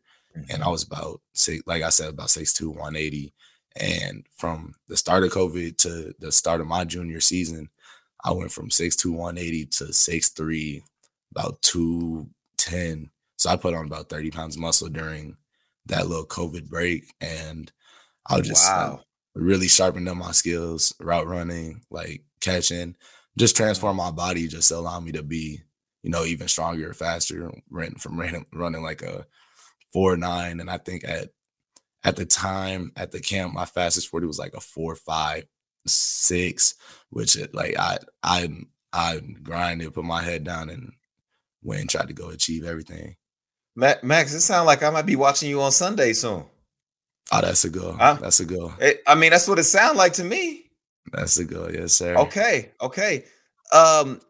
and 0.49 0.63
I 0.63 0.69
was 0.69 0.83
about 0.83 1.21
six, 1.35 1.63
like 1.67 1.83
I 1.83 1.91
said, 1.91 2.09
about 2.11 2.31
6'2", 2.31 2.69
180. 2.71 3.35
And 3.77 4.27
from 4.37 4.75
the 4.89 4.97
start 4.97 5.25
of 5.25 5.31
COVID 5.33 5.77
to 5.79 6.15
the 6.19 6.33
start 6.33 6.61
of 6.61 6.67
my 6.67 6.85
junior 6.85 7.21
season, 7.21 7.69
I 8.25 8.33
went 8.33 8.53
from 8.53 8.71
6'2", 8.71 9.13
180 9.13 9.67
to 9.67 9.93
six 9.93 10.29
three, 10.31 10.85
about 11.33 11.61
210. 11.63 13.11
So 13.37 13.51
I 13.51 13.57
put 13.57 13.75
on 13.75 13.87
about 13.87 14.09
30 14.09 14.31
pounds 14.31 14.57
muscle 14.57 14.89
during 14.89 15.37
that 15.87 16.07
little 16.07 16.27
COVID 16.27 16.69
break. 16.69 17.13
And 17.21 17.73
I 18.27 18.39
was 18.39 18.49
just 18.49 18.69
wow. 18.69 19.01
really 19.35 19.69
sharpened 19.69 20.09
up 20.09 20.17
my 20.17 20.33
skills, 20.33 20.95
route 21.01 21.27
running, 21.27 21.83
like 21.91 22.23
catching, 22.41 22.97
just 23.39 23.57
transform 23.57 23.97
mm-hmm. 23.97 24.07
my 24.07 24.11
body 24.11 24.49
just 24.49 24.69
to 24.69 24.77
allow 24.77 25.01
me 25.01 25.13
to 25.13 25.23
be, 25.23 25.61
you 26.03 26.11
know, 26.11 26.25
even 26.25 26.49
stronger, 26.49 26.93
faster, 26.93 27.51
running 27.71 27.97
from 27.97 28.19
running, 28.19 28.47
running 28.53 28.83
like 28.83 29.03
a 29.03 29.27
four 29.93 30.17
nine. 30.17 30.61
And 30.61 30.71
I 30.71 30.79
think 30.79 31.05
at 31.05 31.31
at 32.05 32.17
the 32.17 32.27
time 32.27 32.93
at 32.97 33.13
the 33.13 33.21
camp, 33.21 33.55
my 33.55 33.65
fastest 33.65 34.09
40 34.09 34.27
was 34.27 34.39
like 34.39 34.55
a 34.55 34.61
four 34.61 34.95
five 34.95 35.45
six, 35.87 36.75
which 37.11 37.37
it, 37.37 37.55
like 37.55 37.79
I 37.79 37.99
I 38.23 38.49
I 38.93 39.21
grinded, 39.43 39.95
put 39.95 40.05
my 40.05 40.23
head 40.23 40.45
down 40.45 40.69
and 40.69 40.93
went 41.63 41.81
and 41.83 41.91
tried 41.91 42.09
to 42.09 42.15
go 42.15 42.31
achieve 42.31 42.65
everything. 42.65 43.17
Max, 43.75 44.35
it 44.35 44.41
sounds 44.41 44.67
like 44.67 44.83
I 44.83 44.91
might 44.91 45.07
be 45.07 45.17
watching 45.17 45.49
you 45.49 45.63
on 45.63 45.73
Sunday 45.73 46.13
soon. 46.13 46.45
Oh, 47.31 47.41
that's 47.41 47.65
a 47.65 47.71
go. 47.71 47.93
Huh? 47.93 48.19
That's 48.21 48.41
a 48.41 48.45
go. 48.45 48.75
It, 48.81 49.03
I 49.07 49.15
mean, 49.15 49.31
that's 49.31 49.49
what 49.49 49.59
it 49.59 49.65
sounds 49.65 49.97
like 49.97 50.15
to 50.15 50.25
me. 50.25 50.65
That's 51.13 51.39
a 51.39 51.45
go, 51.45 51.69
yes, 51.73 51.93
sir. 51.93 52.17
Okay, 52.17 52.71
okay. 52.81 53.25
Um, 53.73 54.21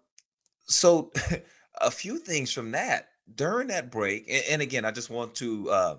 so 0.67 1.13
a 1.81 1.91
few 1.91 2.19
things 2.19 2.53
from 2.53 2.73
that 2.73 3.09
during 3.35 3.69
that 3.69 3.91
break, 3.91 4.27
and, 4.29 4.45
and 4.51 4.63
again, 4.63 4.85
I 4.85 4.91
just 4.91 5.11
want 5.11 5.35
to 5.37 5.71
uh 5.71 5.97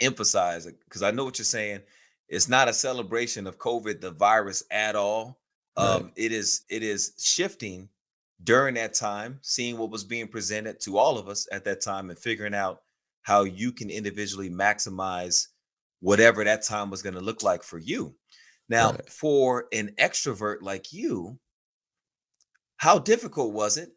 emphasize 0.00 0.66
it 0.66 0.76
because 0.84 1.02
I 1.02 1.10
know 1.10 1.24
what 1.24 1.38
you're 1.38 1.44
saying. 1.44 1.80
It's 2.28 2.48
not 2.48 2.68
a 2.68 2.72
celebration 2.72 3.46
of 3.46 3.58
COVID, 3.58 4.00
the 4.00 4.12
virus 4.12 4.62
at 4.70 4.96
all. 4.96 5.40
Um, 5.76 6.04
right. 6.04 6.12
it 6.16 6.32
is 6.32 6.62
it 6.68 6.82
is 6.82 7.12
shifting 7.18 7.88
during 8.42 8.74
that 8.74 8.94
time, 8.94 9.38
seeing 9.42 9.78
what 9.78 9.90
was 9.90 10.04
being 10.04 10.28
presented 10.28 10.80
to 10.80 10.98
all 10.98 11.18
of 11.18 11.28
us 11.28 11.46
at 11.52 11.64
that 11.64 11.82
time 11.82 12.10
and 12.10 12.18
figuring 12.18 12.54
out 12.54 12.82
how 13.22 13.44
you 13.44 13.70
can 13.70 13.90
individually 13.90 14.50
maximize 14.50 15.48
whatever 16.00 16.44
that 16.44 16.62
time 16.62 16.90
was 16.90 17.02
going 17.02 17.14
to 17.14 17.20
look 17.20 17.42
like 17.42 17.62
for 17.62 17.78
you. 17.78 18.14
Now, 18.68 18.92
right. 18.92 19.08
for 19.08 19.66
an 19.72 19.94
extrovert 19.98 20.62
like 20.62 20.92
you, 20.92 21.38
how 22.76 22.98
difficult 22.98 23.52
was 23.52 23.76
it 23.76 23.90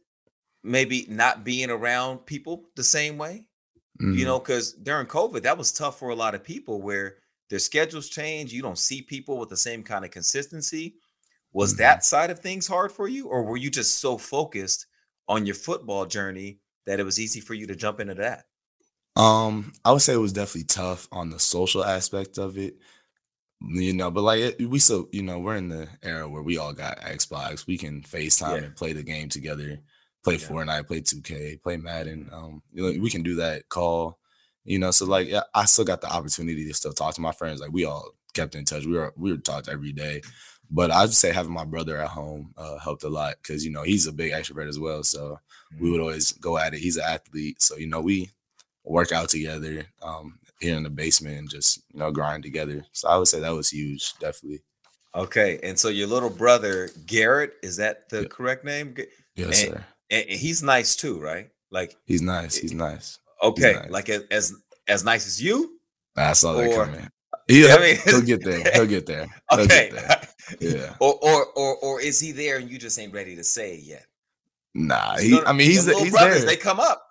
maybe 0.63 1.05
not 1.09 1.43
being 1.43 1.69
around 1.69 2.25
people 2.25 2.65
the 2.75 2.83
same 2.83 3.17
way? 3.17 3.45
Mm-hmm. 4.01 4.17
You 4.17 4.25
know, 4.25 4.39
because 4.39 4.73
during 4.73 5.07
COVID, 5.07 5.43
that 5.43 5.57
was 5.57 5.71
tough 5.71 5.99
for 5.99 6.09
a 6.09 6.15
lot 6.15 6.35
of 6.35 6.43
people 6.43 6.81
where 6.81 7.17
their 7.49 7.59
schedules 7.59 8.09
change. 8.09 8.51
You 8.51 8.63
don't 8.63 8.79
see 8.79 9.01
people 9.01 9.37
with 9.37 9.49
the 9.49 9.57
same 9.57 9.83
kind 9.83 10.03
of 10.03 10.11
consistency. 10.11 10.95
Was 11.51 11.73
mm-hmm. 11.73 11.83
that 11.83 12.03
side 12.03 12.31
of 12.31 12.39
things 12.39 12.65
hard 12.65 12.91
for 12.91 13.07
you, 13.07 13.27
or 13.27 13.43
were 13.43 13.57
you 13.57 13.69
just 13.69 13.99
so 13.99 14.17
focused 14.17 14.87
on 15.27 15.45
your 15.45 15.55
football 15.55 16.07
journey 16.07 16.59
that 16.87 16.99
it 16.99 17.03
was 17.03 17.19
easy 17.19 17.39
for 17.39 17.53
you 17.53 17.67
to 17.67 17.75
jump 17.75 17.99
into 17.99 18.15
that? 18.15 18.45
Um, 19.15 19.73
I 19.85 19.91
would 19.91 20.01
say 20.01 20.13
it 20.13 20.17
was 20.17 20.33
definitely 20.33 20.63
tough 20.63 21.07
on 21.11 21.29
the 21.29 21.39
social 21.39 21.85
aspect 21.85 22.37
of 22.37 22.57
it, 22.57 22.75
you 23.61 23.93
know. 23.93 24.09
But 24.09 24.23
like 24.23 24.39
it, 24.39 24.69
we 24.69 24.79
still, 24.79 25.07
you 25.11 25.21
know, 25.21 25.39
we're 25.39 25.55
in 25.55 25.69
the 25.69 25.87
era 26.01 26.27
where 26.27 26.41
we 26.41 26.57
all 26.57 26.73
got 26.73 26.99
Xbox. 27.01 27.67
We 27.67 27.77
can 27.77 28.01
Facetime 28.01 28.59
yeah. 28.59 28.65
and 28.65 28.75
play 28.75 28.93
the 28.93 29.03
game 29.03 29.29
together, 29.29 29.79
play 30.23 30.35
yeah. 30.35 30.47
Fortnite, 30.47 30.87
play 30.87 31.01
2K, 31.01 31.61
play 31.61 31.77
Madden. 31.77 32.29
Um, 32.31 32.63
you 32.71 32.83
know, 32.83 33.01
we 33.01 33.11
can 33.11 33.21
do 33.21 33.35
that. 33.35 33.69
Call, 33.69 34.17
you 34.63 34.79
know. 34.79 34.89
So 34.89 35.05
like, 35.05 35.27
yeah, 35.27 35.43
I 35.53 35.65
still 35.65 35.85
got 35.85 36.01
the 36.01 36.11
opportunity 36.11 36.65
to 36.65 36.73
still 36.73 36.93
talk 36.93 37.13
to 37.15 37.21
my 37.21 37.33
friends. 37.33 37.61
Like 37.61 37.71
we 37.71 37.85
all 37.85 38.13
kept 38.33 38.55
in 38.55 38.65
touch. 38.65 38.85
We 38.85 38.93
were 38.93 39.13
we 39.15 39.31
were 39.31 39.37
talked 39.37 39.69
every 39.69 39.91
day. 39.91 40.21
But 40.71 40.89
I'd 40.89 41.13
say 41.13 41.31
having 41.31 41.53
my 41.53 41.65
brother 41.65 42.01
at 42.01 42.07
home 42.07 42.51
uh, 42.57 42.79
helped 42.79 43.03
a 43.03 43.09
lot 43.09 43.35
because 43.41 43.63
you 43.63 43.71
know 43.71 43.83
he's 43.83 44.07
a 44.07 44.11
big 44.11 44.31
extrovert 44.31 44.67
as 44.67 44.79
well. 44.79 45.03
So 45.03 45.39
mm-hmm. 45.73 45.83
we 45.83 45.91
would 45.91 46.01
always 46.01 46.31
go 46.31 46.57
at 46.57 46.73
it. 46.73 46.79
He's 46.79 46.97
an 46.97 47.03
athlete, 47.07 47.61
so 47.61 47.77
you 47.77 47.85
know 47.85 48.01
we 48.01 48.31
work 48.83 49.11
out 49.11 49.29
together 49.29 49.85
um, 50.01 50.39
here 50.59 50.75
in 50.75 50.83
the 50.83 50.89
basement 50.89 51.37
and 51.37 51.49
just 51.49 51.83
you 51.93 51.99
know 51.99 52.11
grind 52.11 52.43
together. 52.43 52.85
So 52.91 53.07
I 53.07 53.17
would 53.17 53.27
say 53.27 53.39
that 53.39 53.53
was 53.53 53.69
huge, 53.69 54.13
definitely. 54.19 54.61
Okay, 55.15 55.59
and 55.63 55.77
so 55.77 55.89
your 55.89 56.07
little 56.07 56.29
brother 56.29 56.89
Garrett 57.05 57.53
is 57.61 57.77
that 57.77 58.09
the 58.09 58.21
yeah. 58.21 58.27
correct 58.27 58.65
name? 58.65 58.95
Yes, 59.35 59.63
and, 59.63 59.73
sir. 59.73 59.85
And 60.09 60.29
he's 60.29 60.63
nice 60.63 60.95
too, 60.95 61.19
right? 61.19 61.49
Like 61.71 61.95
he's 62.05 62.21
nice. 62.21 62.55
He's 62.55 62.73
nice. 62.73 63.19
Okay, 63.41 63.73
he's 63.73 63.81
nice. 63.81 63.89
like 63.89 64.09
as 64.09 64.53
as 64.87 65.03
nice 65.03 65.27
as 65.27 65.41
you. 65.41 65.79
I 66.15 66.33
saw 66.33 66.53
that 66.53 66.73
coming. 66.73 67.09
Yeah, 67.49 67.75
I 67.75 67.79
mean, 67.81 67.97
he'll 68.05 68.21
get 68.21 68.41
there. 68.41 68.71
He'll 68.73 68.85
get 68.85 69.05
there. 69.05 69.27
He'll 69.49 69.59
okay. 69.61 69.89
Get 69.91 69.93
there. 69.93 70.29
Yeah. 70.61 70.95
Or, 71.01 71.15
or 71.21 71.45
or 71.57 71.75
or 71.77 72.01
is 72.01 72.17
he 72.17 72.31
there 72.31 72.57
and 72.57 72.69
you 72.69 72.77
just 72.77 72.97
ain't 72.97 73.13
ready 73.13 73.35
to 73.35 73.43
say 73.43 73.73
it 73.73 73.83
yet? 73.83 74.05
Nah, 74.73 75.17
he, 75.17 75.39
I 75.41 75.51
mean 75.51 75.69
he's 75.69 75.85
he's 75.85 76.11
brothers, 76.11 76.39
there. 76.39 76.45
They 76.45 76.55
come 76.55 76.79
up. 76.79 77.05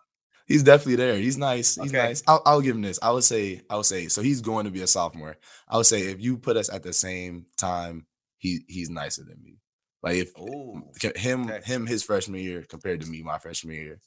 He's 0.53 0.63
definitely 0.63 0.97
there. 0.97 1.17
He's 1.17 1.39
nice. 1.39 1.77
He's 1.77 1.91
okay. 1.91 2.09
nice. 2.09 2.23
I'll, 2.27 2.43
I'll 2.45 2.61
give 2.61 2.77
him 2.77 2.83
this. 2.83 2.99
I 3.03 3.11
would 3.11 3.25
say. 3.25 3.63
I 3.71 3.77
would 3.77 3.87
say. 3.87 4.09
So 4.09 4.21
he's 4.21 4.43
going 4.43 4.67
to 4.67 4.71
be 4.71 4.83
a 4.83 4.87
sophomore. 4.87 5.37
I 5.67 5.79
would 5.79 5.87
say 5.87 6.03
if 6.03 6.21
you 6.21 6.37
put 6.37 6.57
us 6.57 6.69
at 6.69 6.83
the 6.83 6.93
same 6.93 7.47
time, 7.57 8.07
he 8.37 8.61
he's 8.69 8.91
nicer 8.91 9.25
than 9.25 9.43
me. 9.43 9.59
Like 10.03 10.17
if 10.17 10.39
Ooh, 10.39 10.83
him 11.17 11.49
okay. 11.49 11.61
him 11.65 11.87
his 11.87 12.03
freshman 12.03 12.41
year 12.41 12.65
compared 12.69 13.01
to 13.01 13.07
me 13.07 13.23
my 13.23 13.39
freshman 13.39 13.77
year, 13.77 14.01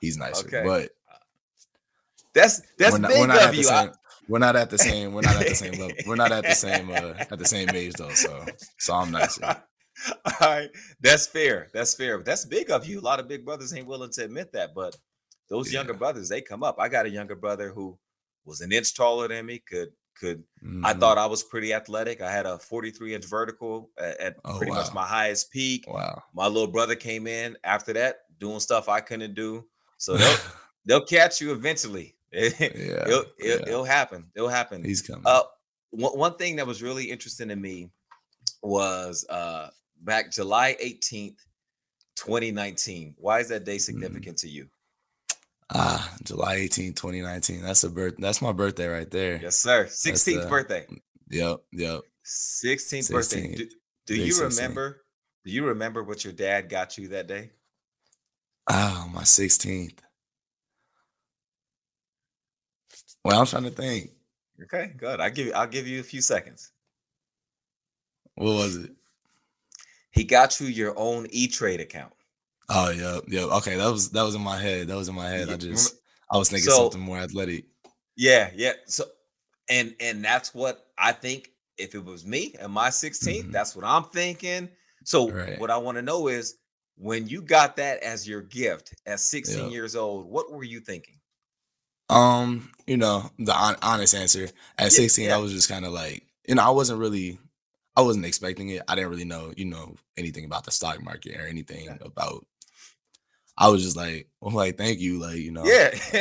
he's 0.00 0.16
nicer. 0.16 0.46
Okay. 0.46 0.62
But 0.64 0.90
that's 2.34 2.62
that's 2.78 2.92
we're 2.92 2.98
not, 2.98 3.10
big 3.10 3.20
we're 3.20 3.26
not 3.26 3.48
of 3.48 3.54
you. 3.54 3.62
Same, 3.64 3.90
we're 4.28 4.38
not 4.38 4.56
at 4.56 4.70
the 4.70 4.78
same. 4.78 5.12
We're 5.12 5.22
not 5.22 5.36
at 5.40 5.48
the 5.48 5.54
same 5.54 5.72
level. 5.72 5.96
We're 6.06 6.16
not 6.16 6.30
at 6.30 6.44
the 6.44 6.54
same 6.54 6.90
uh, 6.90 6.94
at 7.30 7.38
the 7.38 7.46
same 7.46 7.70
age 7.70 7.94
though. 7.94 8.10
So 8.10 8.44
so 8.78 8.94
I'm 8.94 9.10
nicer. 9.10 9.44
All 10.06 10.32
right, 10.40 10.70
that's 11.00 11.26
fair. 11.26 11.68
That's 11.74 11.94
fair. 11.94 12.22
That's 12.22 12.44
big 12.44 12.70
of 12.70 12.86
you. 12.86 13.00
A 13.00 13.02
lot 13.02 13.18
of 13.18 13.28
big 13.28 13.44
brothers 13.44 13.74
ain't 13.74 13.86
willing 13.86 14.10
to 14.12 14.24
admit 14.24 14.52
that, 14.52 14.74
but 14.74 14.96
those 15.50 15.70
yeah. 15.70 15.80
younger 15.80 15.94
brothers, 15.94 16.28
they 16.28 16.40
come 16.40 16.62
up. 16.62 16.76
I 16.78 16.88
got 16.88 17.06
a 17.06 17.10
younger 17.10 17.34
brother 17.34 17.70
who 17.70 17.98
was 18.44 18.60
an 18.62 18.72
inch 18.72 18.94
taller 18.94 19.28
than 19.28 19.46
me. 19.46 19.58
Could 19.58 19.90
could 20.16 20.44
mm-hmm. 20.64 20.84
I 20.84 20.92
thought 20.92 21.18
I 21.18 21.26
was 21.26 21.42
pretty 21.42 21.74
athletic. 21.74 22.20
I 22.20 22.30
had 22.30 22.46
a 22.46 22.58
43 22.58 23.14
inch 23.14 23.24
vertical 23.26 23.90
at, 23.98 24.20
at 24.20 24.36
oh, 24.44 24.56
pretty 24.56 24.72
wow. 24.72 24.78
much 24.78 24.94
my 24.94 25.06
highest 25.06 25.50
peak. 25.50 25.84
Wow. 25.88 26.22
My 26.34 26.46
little 26.46 26.70
brother 26.70 26.94
came 26.94 27.26
in 27.26 27.56
after 27.64 27.92
that 27.94 28.20
doing 28.38 28.60
stuff 28.60 28.88
I 28.88 29.00
couldn't 29.00 29.34
do. 29.34 29.66
So 29.98 30.16
they'll 30.16 30.36
they'll 30.86 31.04
catch 31.04 31.40
you 31.40 31.52
eventually. 31.52 32.16
yeah, 32.32 32.48
it'll, 32.60 33.24
yeah. 33.40 33.54
it'll, 33.66 33.84
happen. 33.84 34.26
It'll 34.36 34.48
happen. 34.48 34.84
He's 34.84 35.02
coming. 35.02 35.24
Uh, 35.26 35.42
one, 35.90 36.16
one 36.16 36.36
thing 36.36 36.56
that 36.56 36.66
was 36.66 36.80
really 36.80 37.10
interesting 37.10 37.48
to 37.48 37.56
me 37.56 37.90
was 38.62 39.26
uh 39.28 39.68
back 40.02 40.30
July 40.30 40.76
18th, 40.82 41.38
2019. 42.16 43.14
Why 43.18 43.40
is 43.40 43.48
that 43.48 43.64
day 43.64 43.76
mm-hmm. 43.76 43.80
significant 43.80 44.36
mm. 44.36 44.40
to 44.42 44.48
you? 44.48 44.68
Ah, 45.72 46.16
July 46.24 46.54
18, 46.56 46.94
2019. 46.94 47.62
That's 47.62 47.84
a 47.84 47.90
birth. 47.90 48.14
That's 48.18 48.42
my 48.42 48.52
birthday 48.52 48.86
right 48.88 49.10
there. 49.10 49.40
Yes, 49.42 49.56
sir. 49.56 49.86
16th 49.86 50.48
birthday. 50.48 50.86
Yep. 51.30 51.58
Yep. 51.72 52.00
16th, 52.24 52.74
16th 52.74 53.12
birthday. 53.12 53.54
Do, 53.54 53.68
do 54.06 54.16
you 54.16 54.32
16. 54.32 54.64
remember? 54.64 55.02
Do 55.44 55.52
you 55.52 55.66
remember 55.66 56.02
what 56.02 56.24
your 56.24 56.32
dad 56.32 56.68
got 56.68 56.98
you 56.98 57.08
that 57.08 57.28
day? 57.28 57.50
Oh, 58.68 59.08
my 59.12 59.22
16th. 59.22 59.98
Well, 63.24 63.40
I'm 63.40 63.46
trying 63.46 63.64
to 63.64 63.70
think. 63.70 64.10
Okay, 64.62 64.92
good. 64.96 65.20
I 65.20 65.30
give 65.30 65.46
you. 65.46 65.52
I'll 65.52 65.66
give 65.66 65.86
you 65.86 66.00
a 66.00 66.04
few 66.04 66.20
seconds. 66.20 66.72
What 68.34 68.54
was 68.54 68.76
it? 68.76 68.90
He 70.10 70.24
got 70.24 70.60
you 70.60 70.66
your 70.66 70.98
own 70.98 71.26
E 71.30 71.46
Trade 71.46 71.80
account. 71.80 72.12
Oh 72.70 72.90
yeah, 72.90 73.18
yeah. 73.26 73.44
Okay, 73.56 73.76
that 73.76 73.90
was 73.90 74.10
that 74.10 74.22
was 74.22 74.34
in 74.34 74.42
my 74.42 74.56
head. 74.56 74.88
That 74.88 74.96
was 74.96 75.08
in 75.08 75.14
my 75.14 75.28
head. 75.28 75.48
Yeah. 75.48 75.54
I 75.54 75.56
just 75.56 75.96
I 76.30 76.38
was 76.38 76.48
thinking 76.48 76.70
so, 76.70 76.76
something 76.76 77.00
more 77.00 77.18
athletic. 77.18 77.64
Yeah, 78.16 78.50
yeah. 78.54 78.72
So 78.86 79.04
and 79.68 79.94
and 80.00 80.24
that's 80.24 80.54
what 80.54 80.86
I 80.96 81.12
think. 81.12 81.50
If 81.78 81.94
it 81.94 82.04
was 82.04 82.26
me 82.26 82.54
and 82.60 82.70
my 82.70 82.90
16th, 82.90 83.38
mm-hmm. 83.38 83.52
that's 83.52 83.74
what 83.74 83.86
I'm 83.86 84.04
thinking. 84.04 84.68
So 85.04 85.30
right. 85.30 85.58
what 85.58 85.70
I 85.70 85.78
want 85.78 85.96
to 85.96 86.02
know 86.02 86.28
is 86.28 86.58
when 86.96 87.26
you 87.26 87.40
got 87.40 87.76
that 87.76 88.02
as 88.02 88.28
your 88.28 88.42
gift 88.42 88.94
at 89.06 89.18
16 89.18 89.64
yep. 89.64 89.72
years 89.72 89.96
old, 89.96 90.26
what 90.26 90.52
were 90.52 90.62
you 90.62 90.80
thinking? 90.80 91.14
Um, 92.10 92.70
you 92.86 92.98
know, 92.98 93.30
the 93.38 93.54
on- 93.54 93.78
honest 93.80 94.14
answer 94.14 94.48
at 94.76 94.92
16, 94.92 95.24
yeah. 95.28 95.34
I 95.34 95.38
was 95.38 95.52
just 95.52 95.70
kind 95.70 95.86
of 95.86 95.92
like, 95.92 96.22
you 96.46 96.54
know, 96.54 96.62
I 96.62 96.68
wasn't 96.68 96.98
really, 96.98 97.38
I 97.96 98.02
wasn't 98.02 98.26
expecting 98.26 98.68
it. 98.68 98.82
I 98.86 98.94
didn't 98.94 99.10
really 99.10 99.24
know, 99.24 99.54
you 99.56 99.64
know, 99.64 99.96
anything 100.18 100.44
about 100.44 100.64
the 100.64 100.70
stock 100.70 101.02
market 101.02 101.40
or 101.40 101.46
anything 101.46 101.86
yeah. 101.86 101.96
about 102.02 102.44
I 103.60 103.68
was 103.68 103.82
just 103.82 103.96
like, 103.96 104.26
I'm 104.42 104.54
like, 104.54 104.78
thank 104.78 105.00
you, 105.00 105.20
like 105.20 105.36
you 105.36 105.52
know. 105.52 105.64
Yeah, 105.64 105.90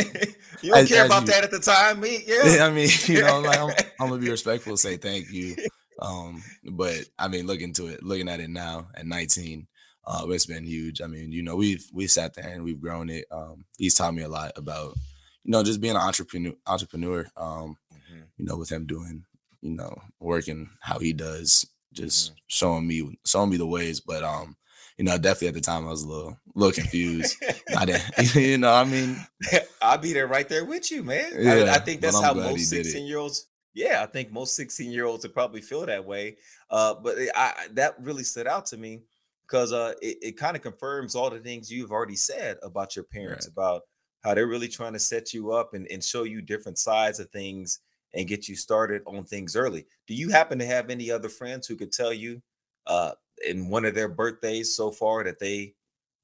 you 0.62 0.71
don't 0.71 0.80
as, 0.80 0.89
care 0.89 1.04
as 1.04 1.06
about 1.06 1.21
you, 1.21 1.28
that 1.28 1.45
at 1.45 1.52
the 1.52 1.60
time, 1.60 2.02
me. 2.02 2.21
Yeah, 2.28 2.65
I 2.65 2.69
mean, 2.69 2.89
you 3.06 3.21
know, 3.21 3.39
like 3.39 3.58
I'm, 3.58 3.69
I'm, 3.97 4.10
gonna 4.10 4.21
be 4.21 4.30
respectful, 4.30 4.75
say 4.75 4.97
thank 4.97 5.32
you. 5.32 5.56
Um, 6.02 6.43
but 6.69 6.97
I 7.17 7.30
mean, 7.30 7.47
looking 7.47 7.71
to 7.73 7.88
it, 7.88 8.04
looking 8.04 8.28
at 8.28 8.41
it 8.41 8.49
now 8.49 8.89
at 8.93 9.06
19, 9.06 9.67
uh, 10.06 10.25
it's 10.28 10.45
been 10.45 10.65
huge. 10.65 11.02
I 11.02 11.08
mean, 11.08 11.32
you 11.32 11.41
know, 11.41 11.56
we've 11.56 11.86
we 11.93 12.08
sat 12.08 12.34
there 12.34 12.49
and 12.49 12.63
we've 12.63 12.82
grown 12.82 13.10
it. 13.10 13.25
Um, 13.32 13.63
he's 13.78 13.95
taught 13.95 14.13
me 14.13 14.23
a 14.23 14.30
lot 14.30 14.52
about, 14.58 14.97
you 15.45 15.52
know, 15.52 15.63
just 15.63 15.80
being 15.80 15.95
an 15.95 16.02
entrepreneur. 16.02 16.54
Entrepreneur. 16.67 17.25
Um, 17.38 17.78
mm-hmm. 17.93 18.21
you 18.38 18.45
know, 18.45 18.58
with 18.58 18.69
him 18.69 18.86
doing, 18.86 19.23
you 19.62 19.71
know, 19.71 19.95
working 20.19 20.69
how 20.82 20.99
he 20.99 21.13
does, 21.13 21.65
just 21.93 22.32
mm-hmm. 22.32 22.36
showing 22.47 22.86
me 22.88 23.17
showing 23.25 23.49
me 23.49 23.56
the 23.56 23.65
ways. 23.65 24.02
But 24.02 24.23
um, 24.23 24.58
you 24.99 25.05
know, 25.05 25.17
definitely 25.17 25.47
at 25.47 25.53
the 25.53 25.62
time 25.62 25.88
I 25.88 25.91
was 25.91 26.03
a 26.03 26.09
little, 26.09 26.31
a 26.31 26.59
little 26.59 26.73
confused. 26.73 27.38
I 27.77 27.85
didn't, 27.85 28.35
you 28.35 28.57
know, 28.57 28.73
I 28.73 28.83
mean, 28.83 29.15
I'll 29.81 29.97
be 29.97 30.12
there 30.12 30.27
right 30.27 30.47
there 30.47 30.65
with 30.65 30.91
you, 30.91 31.03
man. 31.03 31.31
Yeah, 31.39 31.53
I, 31.53 31.75
I 31.75 31.79
think 31.79 32.01
that's 32.01 32.21
how 32.21 32.33
most 32.33 32.69
16 32.69 33.05
year 33.05 33.17
olds. 33.17 33.47
Yeah, 33.73 34.03
I 34.03 34.07
think 34.07 34.29
most 34.29 34.57
16 34.57 34.91
year 34.91 35.05
olds 35.05 35.23
would 35.23 35.33
probably 35.33 35.62
feel 35.62 35.85
that 35.85 36.03
way. 36.03 36.35
Uh, 36.69 36.95
but 36.95 37.15
I, 37.33 37.67
that 37.75 37.95
really 38.01 38.23
stood 38.23 38.45
out 38.45 38.65
to 38.67 38.77
me 38.77 39.03
because 39.47 39.71
uh, 39.71 39.93
it, 40.01 40.17
it 40.21 40.38
kind 40.38 40.57
of 40.57 40.62
confirms 40.62 41.15
all 41.15 41.29
the 41.29 41.39
things 41.39 41.71
you've 41.71 41.93
already 41.93 42.17
said 42.17 42.57
about 42.62 42.97
your 42.97 43.05
parents 43.05 43.47
right. 43.47 43.53
about 43.53 43.83
how 44.25 44.33
they're 44.33 44.47
really 44.47 44.67
trying 44.67 44.93
to 44.93 44.99
set 44.99 45.33
you 45.33 45.53
up 45.53 45.73
and, 45.75 45.88
and 45.89 46.03
show 46.03 46.23
you 46.23 46.41
different 46.41 46.77
sides 46.77 47.21
of 47.21 47.29
things 47.29 47.79
and 48.13 48.27
get 48.27 48.49
you 48.49 48.55
started 48.57 49.01
on 49.05 49.23
things 49.23 49.55
early. 49.55 49.85
Do 50.07 50.13
you 50.13 50.27
happen 50.27 50.59
to 50.59 50.65
have 50.65 50.89
any 50.89 51.09
other 51.09 51.29
friends 51.29 51.67
who 51.67 51.77
could 51.77 51.93
tell 51.93 52.12
you 52.12 52.41
uh, 52.85 53.12
in 53.47 53.69
one 53.69 53.86
of 53.86 53.95
their 53.95 54.08
birthdays 54.08 54.75
so 54.75 54.91
far 54.91 55.23
that 55.23 55.39
they 55.39 55.75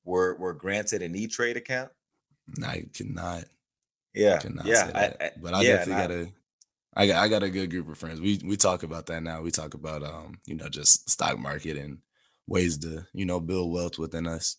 were 0.04 0.36
were 0.36 0.54
granted 0.54 1.02
an 1.02 1.16
E 1.16 1.28
Trade 1.28 1.58
account? 1.58 1.92
I 2.66 2.86
cannot. 2.94 3.46
Yeah, 4.14 4.40
cannot 4.40 4.66
yeah, 4.66 4.92
I, 4.96 5.26
I, 5.26 5.32
but 5.42 5.54
I 5.54 5.62
yeah, 5.62 5.78
definitely 5.78 6.02
got 6.02 6.12
a. 6.12 6.32
I 6.98 7.08
got 7.08 7.24
I 7.24 7.28
got 7.28 7.44
a 7.44 7.50
good 7.50 7.70
group 7.70 7.90
of 7.90 7.98
friends. 7.98 8.22
We 8.22 8.40
we 8.46 8.56
talk 8.56 8.84
about 8.84 9.08
that 9.08 9.24
now. 9.24 9.42
We 9.42 9.52
talk 9.52 9.74
about 9.74 10.04
um 10.04 10.40
you 10.46 10.56
know 10.56 10.70
just 10.70 11.10
stock 11.10 11.38
market 11.38 11.78
and 11.78 11.98
ways 12.48 12.78
to 12.80 13.06
you 13.14 13.26
know 13.26 13.40
build 13.40 13.74
wealth 13.74 13.98
within 13.98 14.28
us. 14.28 14.58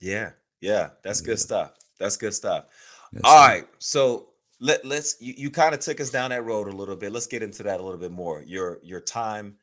Yeah, 0.00 0.30
yeah, 0.60 0.90
that's 1.04 1.20
yeah. 1.20 1.26
good 1.26 1.38
stuff. 1.38 1.72
That's 1.98 2.16
good 2.16 2.34
stuff. 2.34 2.64
Yes, 3.12 3.22
All 3.24 3.46
right, 3.46 3.66
so 3.78 4.30
let 4.60 4.84
let's 4.84 5.16
you, 5.20 5.34
you 5.36 5.50
kind 5.50 5.74
of 5.74 5.80
took 5.80 6.00
us 6.00 6.10
down 6.10 6.30
that 6.30 6.44
road 6.44 6.66
a 6.68 6.76
little 6.76 6.96
bit. 6.96 7.12
Let's 7.12 7.26
get 7.26 7.42
into 7.42 7.62
that 7.64 7.80
a 7.80 7.82
little 7.82 8.00
bit 8.00 8.12
more. 8.12 8.42
Your 8.42 8.80
your 8.82 9.00
time 9.00 9.56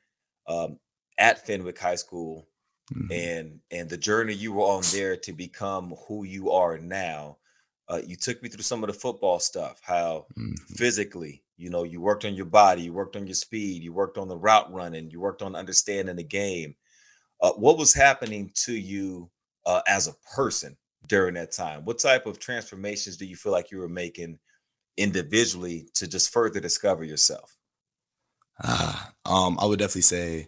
um, 0.47 0.79
at 1.17 1.45
Fenwick 1.45 1.79
High 1.79 1.95
School 1.95 2.47
mm-hmm. 2.93 3.11
and 3.11 3.59
and 3.71 3.89
the 3.89 3.97
journey 3.97 4.33
you 4.33 4.53
were 4.53 4.63
on 4.63 4.83
there 4.91 5.15
to 5.17 5.33
become 5.33 5.93
who 6.07 6.23
you 6.23 6.51
are 6.51 6.77
now. 6.77 7.37
Uh, 7.89 8.01
you 8.05 8.17
took 8.17 8.43
me 8.43 8.49
through 8.49 8.63
some 8.63 8.83
of 8.83 8.87
the 8.87 8.93
football 8.93 9.39
stuff, 9.39 9.79
how 9.81 10.25
mm-hmm. 10.37 10.53
physically, 10.73 11.41
you 11.55 11.69
know, 11.69 11.83
you 11.83 12.01
worked 12.01 12.25
on 12.25 12.35
your 12.35 12.45
body, 12.45 12.81
you 12.81 12.93
worked 12.93 13.15
on 13.15 13.25
your 13.25 13.33
speed, 13.33 13.81
you 13.81 13.93
worked 13.93 14.17
on 14.17 14.27
the 14.27 14.35
route 14.35 14.71
running, 14.73 15.09
you 15.09 15.21
worked 15.21 15.41
on 15.41 15.55
understanding 15.55 16.17
the 16.17 16.23
game. 16.23 16.75
Uh, 17.41 17.51
what 17.51 17.77
was 17.77 17.93
happening 17.93 18.51
to 18.53 18.73
you 18.73 19.29
uh, 19.65 19.81
as 19.87 20.07
a 20.07 20.35
person 20.35 20.75
during 21.07 21.35
that 21.35 21.53
time? 21.53 21.85
What 21.85 21.99
type 21.99 22.25
of 22.25 22.39
transformations 22.39 23.15
do 23.15 23.25
you 23.25 23.37
feel 23.37 23.53
like 23.53 23.71
you 23.71 23.77
were 23.77 23.87
making 23.87 24.37
individually 24.97 25.87
to 25.93 26.07
just 26.07 26.33
further 26.33 26.59
discover 26.59 27.05
yourself? 27.05 27.55
Uh, 28.61 28.99
um, 29.25 29.57
I 29.61 29.65
would 29.65 29.79
definitely 29.79 30.01
say 30.01 30.47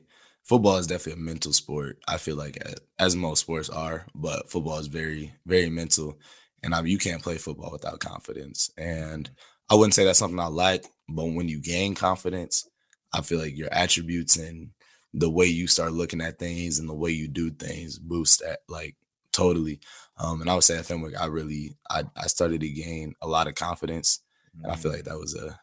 football 0.49 0.77
is 0.77 0.87
definitely 0.87 1.21
a 1.21 1.25
mental 1.25 1.53
sport. 1.53 1.99
I 2.07 2.17
feel 2.17 2.35
like 2.35 2.57
as 2.97 3.15
most 3.15 3.41
sports 3.41 3.69
are, 3.69 4.07
but 4.15 4.49
football 4.49 4.79
is 4.79 4.87
very, 4.87 5.31
very 5.45 5.69
mental. 5.69 6.17
And 6.63 6.73
I 6.73 6.81
mean, 6.81 6.91
you 6.91 6.97
can't 6.97 7.21
play 7.21 7.37
football 7.37 7.71
without 7.71 7.99
confidence. 7.99 8.71
And 8.75 9.29
I 9.69 9.75
wouldn't 9.75 9.93
say 9.93 10.05
that's 10.05 10.17
something 10.17 10.39
I 10.39 10.47
like, 10.47 10.85
but 11.07 11.25
when 11.25 11.49
you 11.49 11.61
gain 11.61 11.93
confidence, 11.93 12.67
I 13.13 13.21
feel 13.21 13.37
like 13.37 13.55
your 13.55 13.71
attributes 13.71 14.37
and 14.37 14.71
the 15.13 15.29
way 15.29 15.45
you 15.45 15.67
start 15.67 15.93
looking 15.93 16.19
at 16.19 16.39
things 16.39 16.79
and 16.79 16.89
the 16.89 16.95
way 16.95 17.11
you 17.11 17.27
do 17.27 17.51
things 17.51 17.99
boost 17.99 18.39
that 18.39 18.61
like 18.67 18.95
totally. 19.31 19.79
Um, 20.17 20.41
and 20.41 20.49
I 20.49 20.55
would 20.55 20.63
say 20.63 20.79
at 20.79 20.85
Fenwick, 20.87 21.19
I 21.19 21.27
really 21.27 21.77
I, 21.91 22.05
I 22.17 22.25
started 22.25 22.61
to 22.61 22.69
gain 22.69 23.13
a 23.21 23.27
lot 23.27 23.47
of 23.47 23.53
confidence 23.53 24.21
and 24.63 24.71
I 24.71 24.75
feel 24.75 24.91
like 24.91 25.03
that 25.03 25.19
was 25.19 25.35
a 25.35 25.59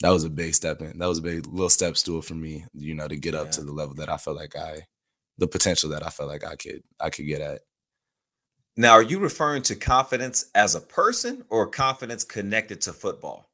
that 0.00 0.10
was 0.10 0.24
a 0.24 0.30
big 0.30 0.54
step 0.54 0.80
in. 0.80 0.98
That 0.98 1.08
was 1.08 1.18
a 1.18 1.22
big 1.22 1.46
little 1.46 1.70
step 1.70 1.96
stool 1.96 2.22
for 2.22 2.34
me, 2.34 2.64
you 2.74 2.94
know, 2.94 3.08
to 3.08 3.16
get 3.16 3.34
up 3.34 3.46
yeah. 3.46 3.52
to 3.52 3.64
the 3.64 3.72
level 3.72 3.94
that 3.96 4.08
I 4.08 4.16
felt 4.16 4.36
like 4.36 4.56
I 4.56 4.82
the 5.38 5.46
potential 5.46 5.90
that 5.90 6.04
I 6.04 6.10
felt 6.10 6.28
like 6.28 6.44
I 6.44 6.56
could 6.56 6.82
I 7.00 7.10
could 7.10 7.26
get 7.26 7.40
at. 7.40 7.60
Now, 8.76 8.92
are 8.92 9.02
you 9.02 9.18
referring 9.18 9.62
to 9.62 9.74
confidence 9.74 10.46
as 10.54 10.76
a 10.76 10.80
person 10.80 11.44
or 11.50 11.66
confidence 11.66 12.22
connected 12.22 12.80
to 12.82 12.92
football? 12.92 13.50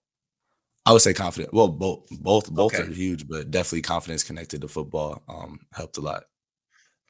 I 0.86 0.92
would 0.92 1.00
say 1.00 1.14
confident. 1.14 1.54
Well, 1.54 1.68
both 1.68 2.06
both 2.20 2.50
both 2.50 2.74
okay. 2.74 2.82
are 2.84 2.92
huge, 2.92 3.26
but 3.26 3.50
definitely 3.50 3.82
confidence 3.82 4.22
connected 4.22 4.60
to 4.60 4.68
football 4.68 5.22
um, 5.28 5.60
helped 5.72 5.96
a 5.96 6.02
lot. 6.02 6.24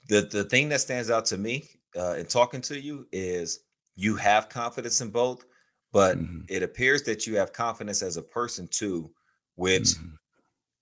The 0.08 0.22
the 0.22 0.44
thing 0.44 0.68
that 0.68 0.80
stands 0.80 1.10
out 1.10 1.26
to 1.26 1.38
me 1.38 1.68
uh, 1.98 2.14
in 2.14 2.26
talking 2.26 2.60
to 2.62 2.80
you 2.80 3.06
is 3.10 3.60
you 3.96 4.14
have 4.16 4.48
confidence 4.48 5.00
in 5.00 5.10
both, 5.10 5.44
but 5.92 6.18
mm-hmm. 6.18 6.40
it 6.48 6.62
appears 6.62 7.02
that 7.04 7.26
you 7.26 7.36
have 7.36 7.52
confidence 7.52 8.02
as 8.02 8.16
a 8.16 8.22
person 8.22 8.68
too, 8.68 9.10
which 9.56 9.82
mm-hmm. 9.82 10.14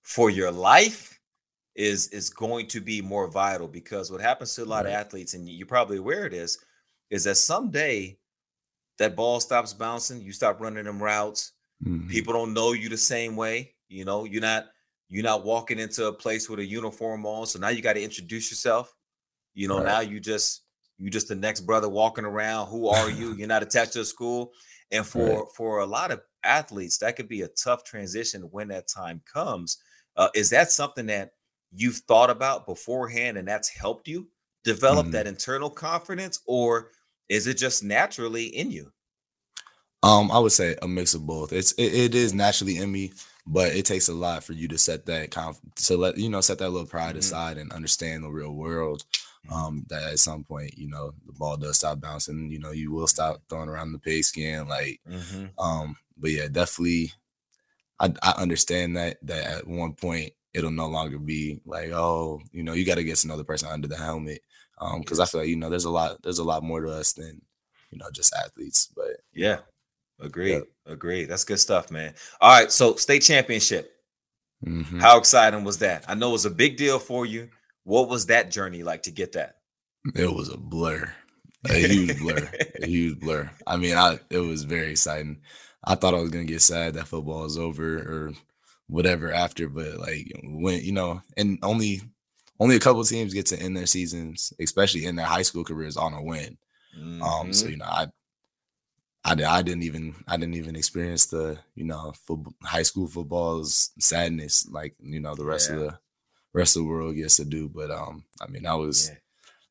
for 0.01 0.29
your 0.29 0.51
life 0.51 1.19
is 1.75 2.07
is 2.09 2.29
going 2.29 2.67
to 2.67 2.81
be 2.81 3.01
more 3.01 3.27
vital 3.27 3.67
because 3.67 4.11
what 4.11 4.21
happens 4.21 4.53
to 4.55 4.63
a 4.63 4.65
lot 4.65 4.85
right. 4.85 4.91
of 4.91 4.95
athletes, 4.95 5.33
and 5.33 5.49
you're 5.49 5.67
probably 5.67 5.97
aware 5.97 6.25
of 6.25 6.31
this, 6.31 6.57
is 7.09 7.23
that 7.23 7.35
someday 7.35 8.17
that 8.99 9.15
ball 9.15 9.39
stops 9.39 9.73
bouncing, 9.73 10.21
you 10.21 10.31
stop 10.31 10.59
running 10.59 10.85
them 10.85 11.01
routes. 11.01 11.53
Mm-hmm. 11.83 12.09
People 12.09 12.33
don't 12.33 12.53
know 12.53 12.73
you 12.73 12.89
the 12.89 12.97
same 12.97 13.35
way. 13.35 13.73
You 13.89 14.05
know, 14.05 14.25
you're 14.25 14.41
not 14.41 14.67
you're 15.09 15.23
not 15.23 15.45
walking 15.45 15.79
into 15.79 16.07
a 16.07 16.13
place 16.13 16.49
with 16.49 16.59
a 16.59 16.65
uniform 16.65 17.25
on. 17.25 17.45
So 17.45 17.59
now 17.59 17.69
you 17.69 17.81
got 17.81 17.93
to 17.93 18.03
introduce 18.03 18.49
yourself. 18.51 18.95
You 19.53 19.67
know, 19.67 19.77
right. 19.77 19.85
now 19.85 19.99
you 19.99 20.19
just 20.19 20.63
you 20.97 21.09
just 21.09 21.27
the 21.27 21.35
next 21.35 21.61
brother 21.61 21.89
walking 21.89 22.25
around. 22.25 22.67
Who 22.67 22.87
are 22.87 23.09
you? 23.09 23.33
You're 23.37 23.47
not 23.47 23.63
attached 23.63 23.93
to 23.93 24.01
a 24.01 24.05
school. 24.05 24.53
And 24.93 25.05
for 25.05 25.39
right. 25.39 25.47
for 25.55 25.79
a 25.79 25.85
lot 25.85 26.11
of 26.11 26.21
athletes, 26.43 26.97
that 26.99 27.15
could 27.15 27.27
be 27.27 27.41
a 27.41 27.47
tough 27.49 27.83
transition 27.83 28.43
when 28.51 28.69
that 28.69 28.87
time 28.87 29.21
comes. 29.31 29.79
Uh, 30.15 30.29
is 30.35 30.49
that 30.51 30.71
something 30.71 31.07
that 31.07 31.31
you've 31.73 31.97
thought 32.07 32.29
about 32.29 32.67
beforehand 32.67 33.37
and 33.37 33.47
that's 33.47 33.67
helped 33.67 34.07
you 34.07 34.27
develop 34.63 35.05
mm-hmm. 35.05 35.13
that 35.13 35.27
internal 35.27 35.69
confidence, 35.69 36.39
or 36.45 36.91
is 37.27 37.47
it 37.47 37.57
just 37.57 37.83
naturally 37.83 38.45
in 38.45 38.71
you? 38.71 38.91
Um, 40.03 40.31
I 40.31 40.39
would 40.39 40.51
say 40.51 40.75
a 40.81 40.87
mix 40.87 41.13
of 41.13 41.25
both. 41.25 41.53
It's 41.53 41.71
it, 41.73 41.93
it 41.93 42.15
is 42.15 42.33
naturally 42.33 42.77
in 42.77 42.91
me, 42.91 43.13
but 43.47 43.73
it 43.73 43.85
takes 43.85 44.09
a 44.09 44.13
lot 44.13 44.43
for 44.43 44.53
you 44.53 44.67
to 44.67 44.77
set 44.77 45.05
that 45.07 45.31
conf- 45.31 45.59
to 45.85 45.97
let 45.97 46.17
you 46.17 46.29
know 46.29 46.41
set 46.41 46.59
that 46.59 46.69
little 46.69 46.87
pride 46.87 47.11
mm-hmm. 47.11 47.19
aside 47.19 47.57
and 47.57 47.71
understand 47.71 48.23
the 48.23 48.29
real 48.29 48.53
world 48.53 49.05
um, 49.51 49.85
that 49.89 50.03
at 50.03 50.19
some 50.19 50.43
point, 50.43 50.77
you 50.77 50.89
know, 50.89 51.13
the 51.25 51.33
ball 51.33 51.57
does 51.57 51.77
stop 51.77 51.99
bouncing. 51.99 52.49
You 52.49 52.59
know, 52.59 52.71
you 52.71 52.91
will 52.91 53.07
stop 53.07 53.41
throwing 53.49 53.69
around 53.69 53.91
the 53.91 53.99
pigskin. 53.99 54.67
Like, 54.67 54.99
mm-hmm. 55.09 55.45
um, 55.59 55.97
but 56.17 56.31
yeah, 56.31 56.47
definitely, 56.49 57.11
I, 57.99 58.13
I 58.21 58.33
understand 58.37 58.97
that 58.97 59.17
that 59.23 59.45
at 59.45 59.67
one 59.67 59.93
point 59.93 60.33
it'll 60.53 60.71
no 60.71 60.87
longer 60.87 61.17
be 61.17 61.59
like, 61.65 61.91
oh, 61.91 62.41
you 62.51 62.63
know, 62.63 62.73
you 62.73 62.85
got 62.85 62.95
to 62.95 63.03
get 63.03 63.23
another 63.23 63.43
person 63.43 63.69
under 63.69 63.87
the 63.87 63.97
helmet. 63.97 64.41
Um, 64.79 65.01
because 65.01 65.19
I 65.19 65.25
feel 65.25 65.41
like 65.41 65.49
you 65.49 65.55
know, 65.55 65.69
there's 65.69 65.85
a 65.85 65.89
lot, 65.89 66.21
there's 66.23 66.39
a 66.39 66.43
lot 66.43 66.63
more 66.63 66.81
to 66.81 66.91
us 66.91 67.13
than 67.13 67.41
you 67.91 67.97
know 67.97 68.09
just 68.11 68.33
athletes. 68.33 68.89
But 68.95 69.17
yeah, 69.33 69.59
agree, 70.19 70.61
agree. 70.85 71.25
That's 71.25 71.43
good 71.43 71.59
stuff, 71.59 71.91
man. 71.91 72.13
All 72.41 72.59
right, 72.59 72.71
so 72.71 72.95
state 72.95 73.21
championship. 73.21 73.91
Mm-hmm. 74.65 74.99
How 74.99 75.17
exciting 75.17 75.63
was 75.63 75.77
that? 75.79 76.05
I 76.07 76.15
know 76.15 76.29
it 76.29 76.33
was 76.33 76.45
a 76.45 76.49
big 76.49 76.77
deal 76.77 76.97
for 76.97 77.25
you. 77.25 77.49
What 77.83 78.09
was 78.09 78.27
that 78.27 78.51
journey 78.51 78.83
like 78.83 79.03
to 79.03 79.11
get 79.11 79.33
that? 79.33 79.57
It 80.15 80.33
was 80.33 80.49
a 80.49 80.57
blur, 80.57 81.13
a 81.69 81.73
huge 81.73 82.19
blur, 82.19 82.49
a 82.81 82.85
huge 82.85 83.19
blur. 83.19 83.49
I 83.65 83.77
mean, 83.77 83.95
I 83.95 84.19
it 84.29 84.39
was 84.39 84.63
very 84.63 84.91
exciting. 84.91 85.41
I 85.83 85.95
thought 85.95 86.13
I 86.13 86.21
was 86.21 86.29
gonna 86.29 86.45
get 86.45 86.61
sad 86.61 86.93
that 86.93 87.07
football 87.07 87.43
was 87.43 87.57
over 87.57 87.97
or 87.97 88.33
whatever 88.87 89.31
after, 89.31 89.69
but 89.69 89.97
like 89.97 90.31
when 90.43 90.83
you 90.83 90.91
know, 90.91 91.21
and 91.37 91.59
only 91.63 92.01
only 92.59 92.75
a 92.75 92.79
couple 92.79 93.03
teams 93.03 93.33
get 93.33 93.47
to 93.47 93.59
end 93.59 93.75
their 93.75 93.85
seasons, 93.85 94.53
especially 94.59 95.05
in 95.05 95.15
their 95.15 95.25
high 95.25 95.41
school 95.41 95.63
careers, 95.63 95.97
on 95.97 96.13
a 96.13 96.23
win. 96.23 96.57
Mm-hmm. 96.97 97.21
Um, 97.23 97.53
so 97.53 97.65
mm-hmm. 97.65 97.71
you 97.71 97.77
know, 97.77 97.85
I, 97.85 98.07
I, 99.25 99.31
I 99.31 99.61
didn't 99.61 99.83
even 99.83 100.15
I 100.27 100.37
didn't 100.37 100.55
even 100.55 100.75
experience 100.75 101.25
the 101.27 101.59
you 101.75 101.85
know 101.85 102.13
football, 102.25 102.53
high 102.63 102.83
school 102.83 103.07
football's 103.07 103.91
sadness 103.99 104.67
like 104.69 104.95
you 104.99 105.19
know 105.19 105.35
the 105.35 105.45
rest 105.45 105.69
yeah. 105.69 105.75
of 105.75 105.81
the 105.81 105.99
rest 106.53 106.75
of 106.75 106.83
the 106.83 106.89
world 106.89 107.15
gets 107.15 107.37
to 107.37 107.45
do. 107.45 107.69
But 107.69 107.91
um, 107.91 108.23
I 108.41 108.47
mean, 108.47 108.65
I 108.65 108.75
was 108.75 109.09
yeah. 109.09 109.17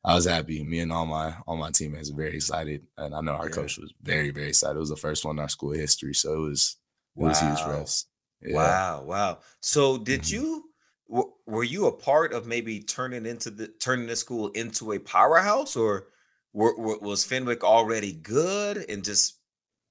I 0.05 0.15
was 0.15 0.25
happy. 0.25 0.63
Me 0.63 0.79
and 0.79 0.91
all 0.91 1.05
my 1.05 1.35
all 1.47 1.57
my 1.57 1.71
teammates 1.71 2.11
were 2.11 2.23
very 2.23 2.35
excited, 2.35 2.85
and 2.97 3.15
I 3.15 3.21
know 3.21 3.33
our 3.33 3.47
yeah. 3.47 3.55
coach 3.55 3.77
was 3.77 3.93
very 4.01 4.31
very 4.31 4.49
excited. 4.49 4.75
It 4.75 4.79
was 4.79 4.89
the 4.89 4.95
first 4.95 5.25
one 5.25 5.37
in 5.37 5.41
our 5.41 5.49
school 5.49 5.71
history, 5.71 6.13
so 6.13 6.33
it 6.33 6.49
was 6.49 6.77
it 7.15 7.21
wow. 7.21 7.29
was 7.29 7.39
huge 7.39 7.59
for 7.59 7.73
us. 7.73 8.05
Yeah. 8.41 8.55
Wow, 8.55 9.03
wow. 9.05 9.39
So 9.61 9.97
did 9.97 10.21
mm-hmm. 10.21 10.35
you? 10.35 10.63
were 11.45 11.63
you 11.63 11.85
a 11.85 11.91
part 11.91 12.33
of 12.33 12.47
maybe 12.47 12.79
turning 12.79 13.25
into 13.25 13.51
the 13.51 13.67
turning 13.67 14.07
the 14.07 14.15
school 14.15 14.47
into 14.49 14.93
a 14.93 14.99
powerhouse 14.99 15.75
or 15.75 16.07
were, 16.53 16.75
were, 16.77 16.97
was 16.99 17.23
fenwick 17.23 17.63
already 17.63 18.13
good 18.13 18.77
and 18.89 19.03
just 19.03 19.39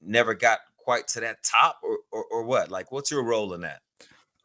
never 0.00 0.34
got 0.34 0.58
quite 0.78 1.06
to 1.08 1.20
that 1.20 1.42
top 1.44 1.78
or, 1.82 1.98
or, 2.10 2.24
or 2.24 2.44
what 2.44 2.70
like 2.70 2.90
what's 2.90 3.10
your 3.10 3.22
role 3.22 3.52
in 3.52 3.60
that 3.60 3.80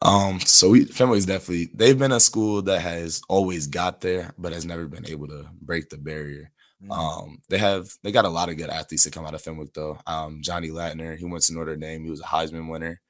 um, 0.02 0.40
so 0.40 0.70
we 0.70 0.84
Fenwick's 0.84 1.26
definitely 1.26 1.70
they've 1.74 1.98
been 1.98 2.12
a 2.12 2.20
school 2.20 2.62
that 2.62 2.80
has 2.80 3.20
always 3.28 3.66
got 3.66 4.00
there, 4.00 4.32
but 4.38 4.52
has 4.52 4.64
never 4.64 4.86
been 4.86 5.08
able 5.08 5.26
to 5.28 5.46
break 5.60 5.88
the 5.88 5.98
barrier. 5.98 6.52
Mm-hmm. 6.82 6.92
Um, 6.92 7.42
they 7.48 7.58
have 7.58 7.90
they 8.02 8.12
got 8.12 8.24
a 8.24 8.28
lot 8.28 8.48
of 8.48 8.56
good 8.56 8.70
athletes 8.70 9.04
that 9.04 9.12
come 9.12 9.26
out 9.26 9.34
of 9.34 9.42
Fenwick 9.42 9.74
though. 9.74 9.98
Um, 10.06 10.40
Johnny 10.40 10.68
Lattner, 10.68 11.16
he 11.16 11.24
went 11.24 11.42
to 11.44 11.54
Notre 11.54 11.76
Dame, 11.76 12.04
he 12.04 12.10
was 12.10 12.20
a 12.20 12.24
Heisman 12.24 12.70
winner. 12.70 13.00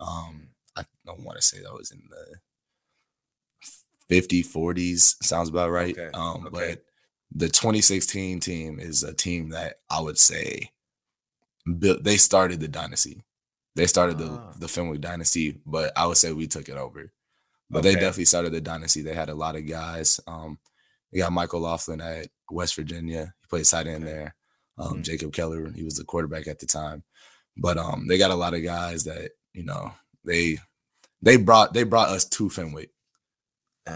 Um, 0.00 0.48
I 0.76 0.84
don't 1.06 1.24
want 1.24 1.38
to 1.38 1.46
say 1.46 1.62
that 1.62 1.72
was 1.72 1.92
in 1.92 2.02
the 2.10 2.38
50 4.08 4.42
40s, 4.42 5.22
sounds 5.22 5.48
about 5.48 5.70
right. 5.70 5.96
Okay. 5.96 6.10
Um, 6.12 6.46
okay. 6.48 6.72
but 6.74 6.84
the 7.34 7.48
2016 7.48 8.40
team 8.40 8.80
is 8.80 9.04
a 9.04 9.14
team 9.14 9.50
that 9.50 9.76
I 9.88 10.00
would 10.00 10.18
say 10.18 10.70
built. 11.78 12.02
They 12.02 12.16
started 12.16 12.58
the 12.58 12.68
dynasty. 12.68 13.22
They 13.74 13.86
started 13.86 14.18
the 14.18 14.30
Ah. 14.30 14.52
the 14.58 14.68
Fenwick 14.68 15.00
dynasty, 15.00 15.60
but 15.64 15.92
I 15.96 16.06
would 16.06 16.16
say 16.18 16.32
we 16.32 16.46
took 16.46 16.68
it 16.68 16.76
over. 16.76 17.12
But 17.70 17.78
Okay. 17.80 17.88
they 17.88 18.00
definitely 18.00 18.26
started 18.26 18.52
the 18.52 18.60
dynasty. 18.60 19.00
They 19.02 19.14
had 19.14 19.30
a 19.30 19.34
lot 19.34 19.56
of 19.56 19.66
guys. 19.66 20.20
Um, 20.26 20.58
they 21.10 21.18
got 21.18 21.32
Michael 21.32 21.60
Laughlin 21.60 22.00
at 22.00 22.28
West 22.50 22.74
Virginia. 22.76 23.34
He 23.40 23.46
played 23.48 23.64
tight 23.64 23.86
end 23.86 24.04
Okay. 24.04 24.12
there. 24.12 24.36
Um, 24.78 24.98
Mhm. 24.98 25.02
Jacob 25.02 25.32
Keller, 25.32 25.70
he 25.72 25.82
was 25.84 25.94
the 25.94 26.04
quarterback 26.04 26.46
at 26.48 26.58
the 26.58 26.66
time. 26.66 27.02
But 27.56 27.78
um, 27.78 28.06
they 28.08 28.18
got 28.18 28.30
a 28.30 28.34
lot 28.34 28.54
of 28.54 28.62
guys 28.62 29.04
that 29.04 29.32
you 29.54 29.64
know 29.64 29.94
they 30.24 30.58
they 31.22 31.36
brought 31.36 31.72
they 31.72 31.84
brought 31.84 32.08
us 32.10 32.24
to 32.26 32.50
Fenwick. 32.50 32.90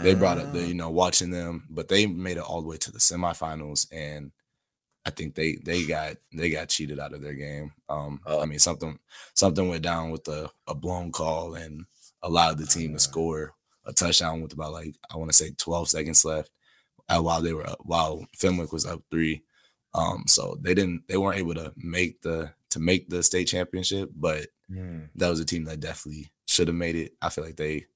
They 0.03 0.15
brought 0.15 0.39
it, 0.39 0.53
the, 0.53 0.63
Ah. 0.65 0.67
you 0.67 0.75
know, 0.75 0.91
watching 0.91 1.31
them, 1.31 1.67
but 1.71 1.87
they 1.89 2.07
made 2.07 2.39
it 2.39 2.43
all 2.43 2.61
the 2.61 2.67
way 2.67 2.77
to 2.79 2.91
the 2.91 2.99
semifinals, 2.99 3.87
and 3.93 4.33
I 5.07 5.11
think 5.11 5.35
they 5.37 5.57
they 5.65 5.85
got 5.87 6.17
they 6.33 6.51
got 6.51 6.69
cheated 6.69 6.99
out 6.99 7.15
of 7.15 7.23
their 7.23 7.35
game. 7.35 7.73
Um, 7.89 8.21
Oh. 8.27 8.43
I 8.43 8.47
mean 8.47 8.59
something 8.59 8.99
something 9.35 9.69
went 9.69 9.83
down 9.85 10.11
with 10.11 10.27
a, 10.29 10.51
a 10.67 10.75
blown 10.75 11.13
call 11.13 11.55
and 11.55 11.85
allowed 12.23 12.59
the 12.59 12.67
team 12.67 12.93
to 12.93 12.99
score 12.99 13.55
a 13.85 13.93
touchdown 13.93 14.41
with 14.43 14.53
about 14.53 14.73
like 14.73 14.97
I 15.13 15.17
want 15.17 15.31
to 15.31 15.37
say 15.37 15.51
12 15.57 15.89
seconds 15.89 16.25
left 16.25 16.51
uh, 17.09 17.21
while 17.23 17.41
they 17.41 17.53
were 17.53 17.67
up, 17.69 17.79
while 17.83 18.27
Fenwick 18.37 18.73
was 18.73 18.85
up 18.85 19.01
three. 19.13 19.43
Um, 19.95 20.25
so 20.27 20.59
they 20.61 20.75
didn't 20.75 21.05
they 21.09 21.17
weren't 21.17 21.39
able 21.39 21.55
to 21.55 21.73
make 21.77 22.21
the 22.23 22.53
to 22.71 22.81
make 22.81 23.09
the 23.09 23.23
state 23.23 23.47
championship, 23.47 24.11
but 24.15 24.49
Mm. 24.69 25.11
that 25.15 25.29
was 25.29 25.39
a 25.39 25.45
team 25.45 25.63
that 25.67 25.79
definitely 25.79 26.29
should 26.49 26.67
have 26.67 26.77
made 26.77 26.97
it. 26.97 27.13
I 27.23 27.29
feel 27.29 27.45
like 27.45 27.55
they 27.55 27.87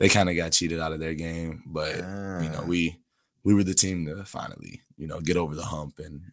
they 0.00 0.08
kind 0.08 0.28
of 0.28 0.34
got 0.34 0.50
cheated 0.50 0.80
out 0.80 0.92
of 0.92 0.98
their 0.98 1.14
game, 1.14 1.62
but 1.66 1.94
you 1.94 2.02
know 2.50 2.62
Ah. 2.62 2.66
we 2.66 2.96
we 3.44 3.54
were 3.54 3.62
the 3.62 3.74
team 3.74 4.06
to 4.06 4.24
finally 4.24 4.82
you 4.96 5.06
know 5.06 5.20
get 5.20 5.36
over 5.36 5.54
the 5.54 5.62
hump 5.62 6.00
and 6.00 6.32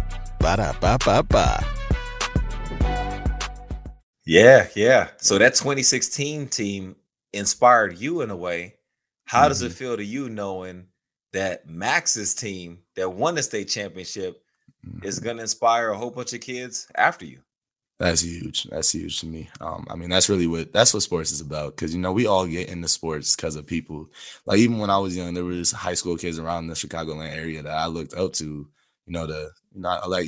Ba 0.41 0.57
da 0.57 0.73
ba 0.81 0.97
ba 1.05 1.21
ba. 1.21 1.63
Yeah, 4.25 4.67
yeah. 4.75 5.09
So 5.17 5.37
that 5.37 5.53
2016 5.55 6.47
team 6.47 6.95
inspired 7.33 7.97
you 7.99 8.21
in 8.21 8.31
a 8.31 8.35
way. 8.35 8.75
How 9.25 9.47
does 9.47 9.61
it 9.61 9.71
feel 9.71 9.95
to 9.95 10.03
you 10.03 10.29
knowing 10.29 10.87
that 11.33 11.69
Max's 11.69 12.33
team 12.35 12.79
that 12.95 13.09
won 13.13 13.35
the 13.35 13.43
state 13.43 13.69
championship 13.69 14.43
is 15.03 15.19
Mhm. 15.19 15.23
going 15.23 15.35
to 15.37 15.43
inspire 15.43 15.89
a 15.89 15.97
whole 15.97 16.09
bunch 16.11 16.33
of 16.33 16.41
kids 16.41 16.87
after 16.95 17.25
you? 17.25 17.39
That's 17.99 18.21
huge. 18.21 18.63
That's 18.63 18.91
huge 18.91 19.19
to 19.19 19.27
me. 19.27 19.47
Um, 19.61 19.85
I 19.91 19.95
mean, 19.95 20.09
that's 20.09 20.27
really 20.27 20.47
what 20.47 20.73
that's 20.73 20.91
what 20.93 21.03
sports 21.03 21.31
is 21.31 21.39
about. 21.41 21.75
Because 21.75 21.93
you 21.93 22.01
know, 22.01 22.11
we 22.11 22.25
all 22.25 22.47
get 22.47 22.67
into 22.67 22.87
sports 22.87 23.35
because 23.35 23.55
of 23.55 23.67
people. 23.67 24.07
Like 24.47 24.57
even 24.57 24.79
when 24.79 24.89
I 24.89 24.97
was 24.97 25.15
young, 25.15 25.35
there 25.35 25.45
was 25.45 25.71
high 25.71 25.93
school 25.93 26.17
kids 26.17 26.39
around 26.39 26.65
the 26.67 26.73
Chicagoland 26.73 27.31
area 27.31 27.61
that 27.61 27.71
I 27.77 27.85
looked 27.85 28.15
up 28.15 28.33
to. 28.33 28.67
You 29.05 29.13
know, 29.13 29.27
the 29.27 29.51
you 29.73 29.81
know, 29.81 29.99
like 30.07 30.27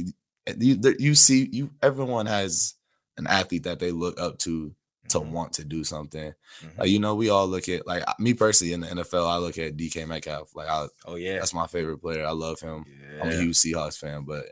you, 0.58 0.96
you 1.00 1.16
see, 1.16 1.48
you 1.52 1.72
everyone 1.82 2.26
has 2.26 2.76
an 3.18 3.28
athlete 3.28 3.64
that 3.64 3.80
they 3.80 3.92
look 3.92 4.20
up 4.20 4.38
to 4.40 4.74
to 5.10 5.20
Mhm, 5.20 5.32
want 5.32 5.54
to 5.54 5.66
do 5.66 5.84
something. 5.84 6.34
mhm. 6.64 6.78
Like 6.78 6.90
you 6.90 6.98
know, 7.00 7.14
we 7.16 7.30
all 7.30 7.48
look 7.48 7.68
at 7.70 7.86
like 7.86 8.04
me 8.20 8.34
personally 8.34 8.74
in 8.74 8.82
the 8.82 8.88
NFL. 8.88 9.28
I 9.28 9.38
look 9.38 9.58
at 9.58 9.76
DK 9.78 10.08
Metcalf. 10.08 10.56
Like 10.56 10.70
I, 10.70 10.88
Oh 11.06 11.16
yeah, 11.16 11.40
that's 11.40 11.54
my 11.54 11.68
favorite 11.68 12.00
player. 12.00 12.26
I 12.26 12.32
love 12.32 12.60
him. 12.62 12.86
I'm 13.22 13.30
a 13.30 13.36
huge 13.36 13.58
Seahawks 13.58 13.98
fan, 13.98 14.24
but 14.24 14.46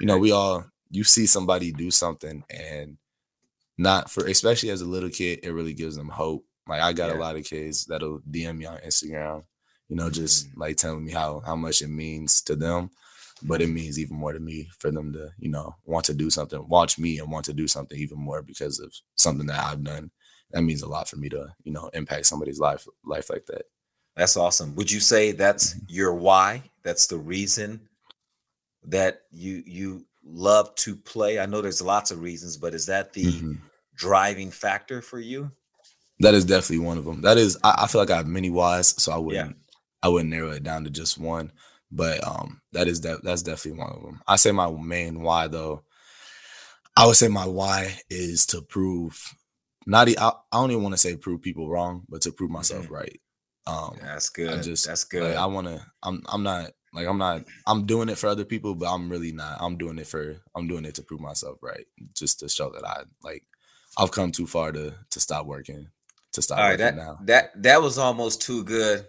you 0.00 0.06
know, 0.06 0.18
we 0.18 0.32
all 0.32 0.64
you 0.90 1.04
see 1.04 1.26
somebody 1.26 1.72
do 1.72 1.90
something 1.90 2.44
and 2.50 2.98
not 3.78 4.10
for 4.10 4.26
especially 4.26 4.70
as 4.70 4.80
a 4.82 4.86
little 4.86 5.08
kid, 5.08 5.40
it 5.42 5.52
really 5.52 5.72
gives 5.74 5.96
them 5.96 6.08
hope. 6.08 6.44
Like 6.68 6.80
I 6.82 6.92
got 6.92 7.08
Yeah. 7.10 7.14
a 7.16 7.20
lot 7.20 7.36
of 7.36 7.44
kids 7.44 7.86
that'll 7.86 8.20
DM 8.30 8.58
me 8.58 8.66
on 8.66 8.78
Instagram, 8.78 9.44
you 9.88 9.96
know, 9.96 10.10
just 10.10 10.48
Mm. 10.48 10.56
like 10.56 10.76
telling 10.76 11.04
me 11.04 11.12
how 11.12 11.40
how 11.46 11.56
much 11.56 11.80
it 11.82 11.88
means 11.88 12.42
to 12.42 12.54
them. 12.56 12.90
But 13.44 13.60
it 13.62 13.68
means 13.68 13.98
even 13.98 14.16
more 14.16 14.32
to 14.32 14.40
me 14.40 14.68
for 14.78 14.90
them 14.90 15.12
to, 15.14 15.30
you 15.38 15.48
know, 15.50 15.74
want 15.84 16.04
to 16.06 16.14
do 16.14 16.30
something, 16.30 16.64
watch 16.68 16.98
me 16.98 17.18
and 17.18 17.30
want 17.30 17.44
to 17.46 17.52
do 17.52 17.66
something 17.66 17.98
even 17.98 18.18
more 18.18 18.42
because 18.42 18.78
of 18.80 18.94
something 19.16 19.46
that 19.46 19.58
I've 19.64 19.82
done. 19.84 20.10
That 20.52 20.62
means 20.62 20.82
a 20.82 20.88
lot 20.88 21.08
for 21.08 21.16
me 21.16 21.28
to, 21.30 21.48
you 21.64 21.72
know, 21.72 21.88
impact 21.94 22.26
somebody's 22.26 22.58
life 22.60 22.86
life 23.04 23.30
like 23.30 23.46
that. 23.46 23.62
That's 24.16 24.36
awesome. 24.36 24.74
Would 24.76 24.90
you 24.90 25.00
say 25.00 25.32
that's 25.32 25.74
Mm-hmm. 25.74 25.84
your 25.88 26.14
why? 26.14 26.62
That's 26.82 27.06
the 27.06 27.18
reason 27.18 27.88
that 28.84 29.22
you 29.30 29.62
you 29.66 30.06
love 30.24 30.74
to 30.76 30.96
play? 30.96 31.38
I 31.40 31.46
know 31.46 31.60
there's 31.62 31.82
lots 31.82 32.10
of 32.10 32.20
reasons, 32.20 32.56
but 32.56 32.74
is 32.74 32.86
that 32.86 33.12
the 33.12 33.24
Mhm. 33.24 33.58
driving 33.94 34.50
factor 34.50 35.00
for 35.02 35.18
you? 35.18 35.50
That 36.20 36.34
is 36.34 36.44
definitely 36.44 36.84
one 36.86 36.98
of 36.98 37.04
them. 37.04 37.22
That 37.22 37.38
is, 37.38 37.56
I, 37.64 37.74
I 37.84 37.86
feel 37.88 38.00
like 38.00 38.10
I 38.10 38.16
have 38.18 38.26
many 38.26 38.50
whys, 38.50 38.94
so 39.02 39.10
I 39.12 39.16
wouldn't, 39.18 39.56
I 40.02 40.08
wouldn't 40.08 40.30
narrow 40.30 40.50
it 40.50 40.62
down 40.62 40.84
to 40.84 40.90
just 40.90 41.18
one. 41.18 41.50
But 41.94 42.26
um, 42.26 42.60
that 42.72 42.88
is 42.88 43.02
that 43.02 43.22
that's 43.22 43.42
definitely 43.42 43.80
one 43.80 43.92
of 43.92 44.02
them. 44.02 44.22
I 44.26 44.36
say 44.36 44.50
my 44.50 44.70
main 44.70 45.20
why 45.22 45.46
though. 45.48 45.82
I 46.96 47.06
would 47.06 47.16
say 47.16 47.28
my 47.28 47.46
why 47.46 47.98
is 48.10 48.44
to 48.46 48.60
prove, 48.60 49.18
not 49.86 50.08
e- 50.08 50.16
I, 50.18 50.28
I 50.28 50.60
don't 50.60 50.70
even 50.70 50.82
want 50.82 50.92
to 50.94 50.98
say 50.98 51.16
prove 51.16 51.40
people 51.40 51.68
wrong, 51.70 52.02
but 52.08 52.20
to 52.22 52.32
prove 52.32 52.50
myself 52.50 52.90
right. 52.90 53.18
Um, 53.66 53.96
That's 54.00 54.28
good. 54.28 54.62
just- 54.62 54.86
that's 54.86 55.04
like, 55.04 55.10
good. 55.10 55.36
I 55.36 55.46
want 55.46 55.68
to. 55.68 55.84
I'm 56.02 56.22
I'm 56.26 56.42
not 56.42 56.72
like 56.92 57.06
I'm 57.06 57.18
not. 57.18 57.44
I'm 57.66 57.86
doing 57.86 58.08
it 58.08 58.18
for 58.18 58.26
other 58.26 58.44
people, 58.44 58.74
but 58.74 58.92
I'm 58.92 59.08
really 59.08 59.32
not. 59.32 59.58
I'm 59.60 59.78
doing 59.78 59.98
it 59.98 60.06
for. 60.06 60.36
I'm 60.54 60.68
doing 60.68 60.84
it 60.84 60.94
to 60.96 61.02
prove 61.02 61.20
myself 61.20 61.58
right, 61.62 61.86
just 62.14 62.40
to 62.40 62.48
show 62.48 62.70
that 62.70 62.84
I 62.86 63.02
like. 63.22 63.44
I've 63.96 64.10
come 64.10 64.32
too 64.32 64.46
far 64.46 64.72
to 64.72 64.94
to 65.10 65.20
stop 65.20 65.46
working. 65.46 65.88
To 66.32 66.42
stop 66.42 66.58
All 66.58 66.64
right, 66.64 66.78
working 66.78 66.96
that 66.96 66.96
now. 66.96 67.18
that 67.24 67.62
that 67.62 67.82
was 67.82 67.98
almost 67.98 68.42
too 68.42 68.64
good. 68.64 69.06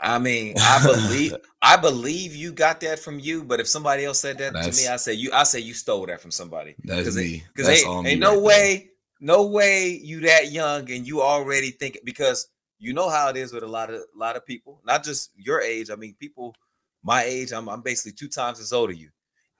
I 0.00 0.18
mean, 0.18 0.54
I 0.60 0.82
believe 0.84 1.34
I 1.62 1.76
believe 1.76 2.34
you 2.34 2.52
got 2.52 2.80
that 2.80 2.98
from 2.98 3.18
you, 3.18 3.42
but 3.42 3.60
if 3.60 3.68
somebody 3.68 4.04
else 4.04 4.20
said 4.20 4.38
that 4.38 4.52
to 4.52 4.72
me, 4.72 4.88
I 4.88 4.96
say 4.96 5.14
you 5.14 5.30
I 5.32 5.44
say 5.44 5.60
you 5.60 5.74
stole 5.74 6.06
that 6.06 6.20
from 6.20 6.30
somebody. 6.30 6.74
That's 6.84 7.16
me. 7.16 7.44
Because 7.48 7.68
That's 7.68 7.84
ain't, 7.84 8.04
me 8.04 8.10
ain't 8.10 8.20
no 8.20 8.28
right 8.28 8.34
there. 8.36 8.44
way, 8.44 8.90
no 9.20 9.46
way 9.46 10.00
you 10.02 10.20
that 10.20 10.52
young 10.52 10.90
and 10.90 11.06
you 11.06 11.22
already 11.22 11.70
think 11.70 11.98
because 12.04 12.48
you 12.78 12.92
know 12.92 13.08
how 13.08 13.28
it 13.28 13.36
is 13.36 13.52
with 13.52 13.62
a 13.62 13.68
lot 13.68 13.90
of 13.90 13.96
a 13.96 14.18
lot 14.18 14.36
of 14.36 14.44
people, 14.46 14.80
not 14.84 15.02
just 15.02 15.30
your 15.34 15.60
age. 15.60 15.90
I 15.90 15.96
mean, 15.96 16.14
people 16.18 16.54
my 17.02 17.22
age, 17.22 17.52
I'm 17.52 17.68
I'm 17.68 17.82
basically 17.82 18.12
two 18.12 18.28
times 18.28 18.60
as 18.60 18.72
old 18.72 18.90
as 18.90 18.98
you. 18.98 19.10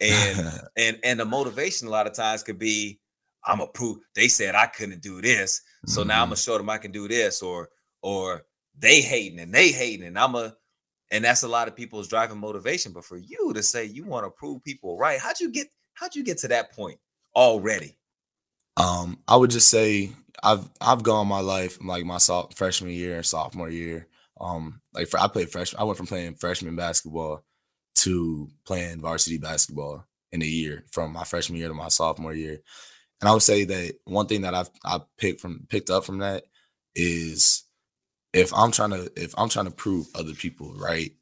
And 0.01 0.61
and 0.77 0.99
and 1.03 1.20
the 1.20 1.25
motivation 1.25 1.88
a 1.88 1.90
lot 1.90 2.07
of 2.07 2.12
times 2.12 2.42
could 2.42 2.59
be 2.59 2.99
I'm 3.44 3.61
a 3.61 3.66
prove 3.66 3.99
they 4.14 4.29
said 4.29 4.55
I 4.55 4.66
couldn't 4.66 5.01
do 5.01 5.22
this. 5.22 5.62
So 5.87 6.03
now 6.03 6.22
I'm 6.22 6.27
gonna 6.27 6.35
mm-hmm. 6.35 6.51
show 6.51 6.59
them 6.59 6.68
I 6.68 6.79
can 6.79 6.90
do 6.90 7.09
this, 7.09 7.42
or 7.42 7.70
or 8.03 8.44
they 8.79 9.01
hating 9.01 9.39
and 9.39 9.53
they 9.53 9.69
hating, 9.69 10.07
and 10.07 10.19
I'm 10.19 10.35
a 10.35 10.55
and 11.11 11.25
that's 11.25 11.43
a 11.43 11.49
lot 11.49 11.69
of 11.69 11.77
people's 11.77 12.09
driving 12.09 12.39
motivation. 12.39 12.93
But 12.93 13.05
for 13.05 13.17
you 13.17 13.53
to 13.55 13.62
say 13.62 13.85
you 13.85 14.05
want 14.05 14.27
to 14.27 14.31
prove 14.31 14.65
people 14.65 14.99
right, 14.99 15.19
how'd 15.21 15.41
you 15.41 15.51
get 15.51 15.69
how'd 15.95 16.15
you 16.15 16.25
get 16.25 16.39
to 16.39 16.49
that 16.49 16.73
point 16.73 16.99
already? 17.35 17.97
Um, 18.77 19.19
I 19.27 19.37
would 19.37 19.51
just 19.51 19.69
say 19.69 20.12
I've 20.43 20.69
I've 20.81 21.03
gone 21.03 21.29
my 21.29 21.41
life 21.41 21.79
like 21.83 22.05
my 22.05 22.19
soph- 22.19 22.55
freshman 22.57 22.93
year 22.93 23.17
and 23.17 23.27
sophomore 23.27 23.71
year. 23.71 24.07
Um, 24.41 24.81
like 24.93 25.09
for, 25.09 25.19
I 25.19 25.29
played 25.29 25.51
freshman. 25.51 25.81
I 25.81 25.85
went 25.85 25.97
from 25.97 26.07
playing 26.07 26.35
freshman 26.35 26.77
basketball 26.77 27.43
to 27.97 28.49
playing 28.67 29.01
varsity 29.01 29.39
basketball 29.39 30.05
in 30.33 30.43
a 30.43 30.47
year 30.47 30.85
from 30.91 31.13
my 31.13 31.25
freshman 31.25 31.59
year 31.59 31.69
to 31.69 31.75
my 31.75 31.88
sophomore 31.88 32.35
year. 32.35 32.59
And 33.21 33.31
I 33.31 33.33
would 33.33 33.42
say 33.42 33.65
that 33.65 33.94
one 34.05 34.27
thing 34.27 34.42
that 34.42 34.55
I've 34.55 34.71
I 34.85 35.00
picked 35.17 35.40
from 35.40 35.67
picked 35.69 35.88
up 35.88 36.05
from 36.05 36.19
that 36.19 36.44
is 36.94 37.65
if 38.37 38.53
I'm 38.55 38.71
trying 38.71 38.91
to 38.91 39.11
if 39.17 39.35
I'm 39.39 39.49
trying 39.49 39.65
to 39.67 39.71
prove 39.71 40.07
other 40.15 40.35
people 40.35 40.75
right, 40.75 41.13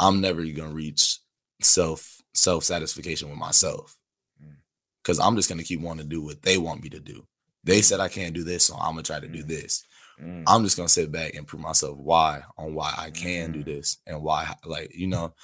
I'm 0.00 0.20
never 0.20 0.44
gonna 0.44 0.74
reach 0.74 1.18
self 1.62 2.20
self 2.34 2.64
satisfaction 2.64 3.28
with 3.30 3.38
myself 3.38 3.96
Mm. 4.42 4.56
because 5.02 5.18
I'm 5.20 5.36
just 5.36 5.48
gonna 5.48 5.62
keep 5.64 5.80
wanting 5.80 6.04
to 6.08 6.08
do 6.16 6.22
what 6.22 6.42
they 6.42 6.58
want 6.58 6.82
me 6.82 6.88
to 6.90 7.00
do. 7.00 7.26
They 7.64 7.82
said 7.82 8.00
I 8.00 8.08
can't 8.08 8.34
do 8.34 8.44
this, 8.44 8.64
so 8.64 8.74
I'm 8.76 8.92
gonna 8.92 9.02
try 9.02 9.20
to 9.20 9.28
do 9.28 9.42
Mm. 9.44 9.48
this. 9.48 9.84
Mm, 10.20 10.44
I'm 10.46 10.64
just 10.64 10.76
gonna 10.76 10.88
sit 10.88 11.12
back 11.12 11.34
and 11.34 11.46
prove 11.46 11.62
myself 11.62 11.98
why 11.98 12.42
on 12.56 12.74
why 12.74 12.94
I 12.96 13.10
can 13.10 13.52
do 13.52 13.60
Mm. 13.60 13.66
this 13.66 13.98
and 14.06 14.22
why 14.22 14.56
like 14.64 14.94
you 14.94 15.06
know. 15.06 15.34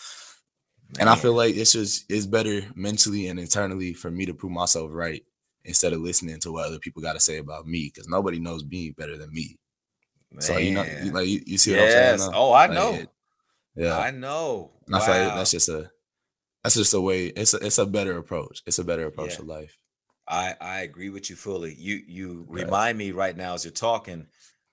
And 0.98 1.08
I 1.08 1.16
feel 1.16 1.32
like 1.34 1.56
it's 1.56 1.72
just 1.72 2.04
it's 2.10 2.26
better 2.26 2.70
mentally 2.74 3.26
and 3.26 3.38
internally 3.40 3.94
for 3.94 4.10
me 4.10 4.26
to 4.26 4.34
prove 4.34 4.52
myself 4.52 4.90
right 4.92 5.24
instead 5.64 5.92
of 5.92 6.00
listening 6.00 6.38
to 6.40 6.52
what 6.52 6.66
other 6.66 6.78
people 6.78 7.00
got 7.02 7.14
to 7.14 7.20
say 7.20 7.38
about 7.38 7.66
me 7.66 7.84
because 7.92 8.08
nobody 8.08 8.38
knows 8.38 8.64
me 8.64 8.90
better 8.90 9.16
than 9.16 9.32
me. 9.32 9.58
So 10.40 10.56
you 10.58 10.72
know, 10.72 10.84
you- 10.84 11.12
like 11.12 11.28
you, 11.28 11.40
you 11.46 11.58
see 11.58 11.72
what 11.72 11.80
yes. 11.80 12.12
I'm 12.12 12.18
saying? 12.18 12.30
though? 12.32 12.38
Oh, 12.38 12.52
I 12.52 12.66
Like, 12.66 12.74
know. 12.74 12.94
it- 12.94 13.08
yeah, 13.74 13.98
I 13.98 14.10
know. 14.10 14.70
and 14.86 14.96
I 14.96 15.00
feel 15.00 15.14
like 15.26 15.34
that's 15.34 15.50
just 15.50 15.68
a 15.68 15.90
that's 16.62 16.74
just 16.76 16.94
a 16.94 17.00
way. 17.00 17.26
It's 17.26 17.54
a, 17.54 17.56
it's 17.58 17.78
a 17.78 17.86
better 17.86 18.16
approach. 18.18 18.62
It's 18.66 18.78
a 18.78 18.84
better 18.84 19.06
approach 19.06 19.30
Yeah. 19.32 19.36
to 19.38 19.42
life. 19.44 19.78
I 20.28 20.54
I 20.60 20.80
agree 20.80 21.10
with 21.10 21.30
you 21.30 21.36
fully. 21.36 21.74
You 21.74 22.00
you 22.06 22.46
Right. 22.48 22.64
remind 22.64 22.98
me 22.98 23.10
right 23.12 23.36
now 23.36 23.54
as 23.54 23.64
you're 23.64 23.72
talking 23.72 24.26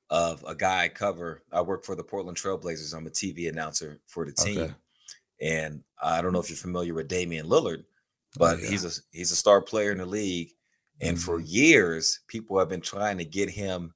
of 0.10 0.44
a 0.48 0.56
guy 0.56 0.84
I 0.84 0.88
cover. 0.90 1.44
I 1.52 1.62
work 1.62 1.86
for 1.86 1.96
the 1.96 2.04
Portland 2.04 2.38
Trailblazers. 2.38 2.94
I'm 2.96 3.08
a 3.08 3.10
TV 3.12 3.48
announcer 3.48 4.00
for 4.06 4.26
the 4.26 4.32
team, 4.34 4.60
Okay. 4.60 4.74
and 5.42 5.84
I 6.02 6.22
don't 6.22 6.34
know 6.34 6.40
if 6.40 6.50
you're 6.50 6.58
familiar 6.58 6.94
with 6.94 7.08
Damian 7.08 7.48
Lillard, 7.48 7.86
but 8.38 8.58
Oh, 8.58 8.62
yeah. 8.62 8.70
he's 8.70 8.86
a 8.86 8.92
he's 9.12 9.32
a 9.32 9.36
star 9.36 9.62
player 9.62 9.92
in 9.92 9.98
the 10.00 10.06
league. 10.06 10.50
And 11.02 11.20
for 11.20 11.40
Mhm. 11.40 11.46
years, 11.48 12.20
people 12.28 12.60
have 12.60 12.68
been 12.70 12.82
trying 12.82 13.18
to 13.20 13.26
get 13.26 13.50
him 13.50 13.94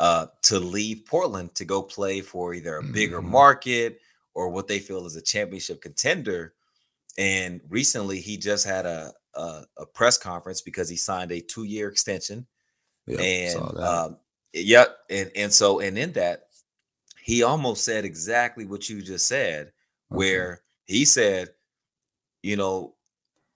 uh, 0.00 0.26
to 0.42 0.58
leave 0.58 1.04
Portland 1.06 1.54
to 1.54 1.64
go 1.64 1.82
play 1.82 2.22
for 2.22 2.54
either 2.54 2.78
a 2.78 2.82
bigger 2.82 3.20
Mhm. 3.20 3.30
market 3.30 4.00
or 4.34 4.48
what 4.48 4.66
they 4.66 4.78
feel 4.80 5.06
is 5.06 5.14
a 5.14 5.22
championship 5.22 5.82
contender. 5.82 6.54
And 7.18 7.60
recently, 7.68 8.20
he 8.20 8.36
just 8.38 8.66
had 8.66 8.86
a 8.86 9.12
a, 9.34 9.64
a 9.78 9.86
press 9.86 10.18
conference 10.18 10.60
because 10.62 10.88
he 10.88 10.96
signed 10.96 11.30
a 11.32 11.40
two 11.40 11.64
year 11.64 11.88
extension. 11.88 12.46
Yep, 13.06 13.20
and 13.20 13.78
um, 13.78 14.16
yep, 14.54 14.98
and 15.10 15.30
and 15.36 15.52
so 15.52 15.80
and 15.80 15.98
in 15.98 16.12
that, 16.12 16.48
he 17.22 17.42
almost 17.42 17.84
said 17.84 18.04
exactly 18.04 18.64
what 18.64 18.88
you 18.88 19.02
just 19.02 19.26
said, 19.28 19.72
Okay. 20.12 20.16
where 20.16 20.62
he 20.86 21.04
said, 21.04 21.50
you 22.42 22.56
know, 22.56 22.94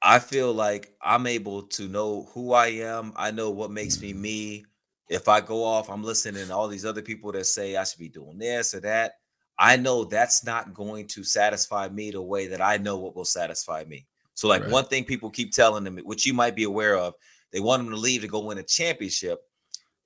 I 0.03 0.18
feel 0.18 0.53
like 0.53 0.95
I'm 1.01 1.26
able 1.26 1.62
to 1.62 1.88
know 1.88 2.24
who 2.34 2.53
I 2.53 2.68
am. 2.68 3.12
I 3.16 3.30
know 3.30 3.51
what 3.51 3.70
makes 3.70 4.01
me 4.01 4.12
Mhm. 4.12 4.20
me. 4.20 4.66
If 5.09 5.28
I 5.28 5.40
go 5.40 5.62
off, 5.64 5.90
I'm 5.90 6.02
listening 6.02 6.46
to 6.46 6.55
all 6.55 6.68
these 6.68 6.84
other 6.84 7.02
people 7.02 7.30
that 7.32 7.44
say 7.46 7.76
I 7.76 7.84
should 7.84 7.98
be 7.98 8.09
doing 8.09 8.38
this 8.38 8.74
or 8.74 8.80
that. 8.80 9.14
I 9.59 9.76
know 9.76 10.05
that's 10.05 10.44
not 10.44 10.74
going 10.74 11.07
to 11.09 11.22
satisfy 11.22 11.88
me 11.88 12.11
the 12.11 12.22
way 12.22 12.48
that 12.48 12.61
I 12.61 12.76
know 12.78 12.96
what 12.96 13.14
will 13.14 13.24
satisfy 13.24 13.84
me. 13.84 14.07
So, 14.34 14.48
like 14.48 14.62
Right. 14.62 14.70
one 14.70 14.84
thing 14.86 15.05
people 15.05 15.30
keep 15.30 15.52
telling 15.52 15.84
them, 15.84 15.98
which 15.98 16.26
you 16.26 16.34
might 16.34 16.57
be 16.57 16.64
aware 16.64 16.96
of, 16.96 17.14
they 17.52 17.61
want 17.61 17.82
him 17.82 17.90
to 17.90 17.96
leave 17.96 18.22
to 18.22 18.28
go 18.28 18.40
win 18.40 18.59
a 18.59 18.64
championship, 18.64 19.42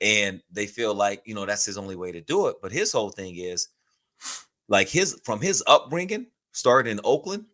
and 0.02 0.42
they 0.50 0.66
feel 0.66 0.94
like 0.94 1.22
you 1.24 1.34
know 1.34 1.46
that's 1.46 1.64
his 1.64 1.78
only 1.78 1.96
way 1.96 2.12
to 2.12 2.20
do 2.20 2.48
it. 2.48 2.56
But 2.60 2.72
his 2.72 2.92
whole 2.92 3.10
thing 3.10 3.36
is, 3.36 3.68
like 4.68 4.88
his 4.88 5.18
from 5.24 5.40
his 5.40 5.62
upbringing, 5.66 6.26
started 6.52 6.90
in 6.90 7.00
Oakland, 7.04 7.46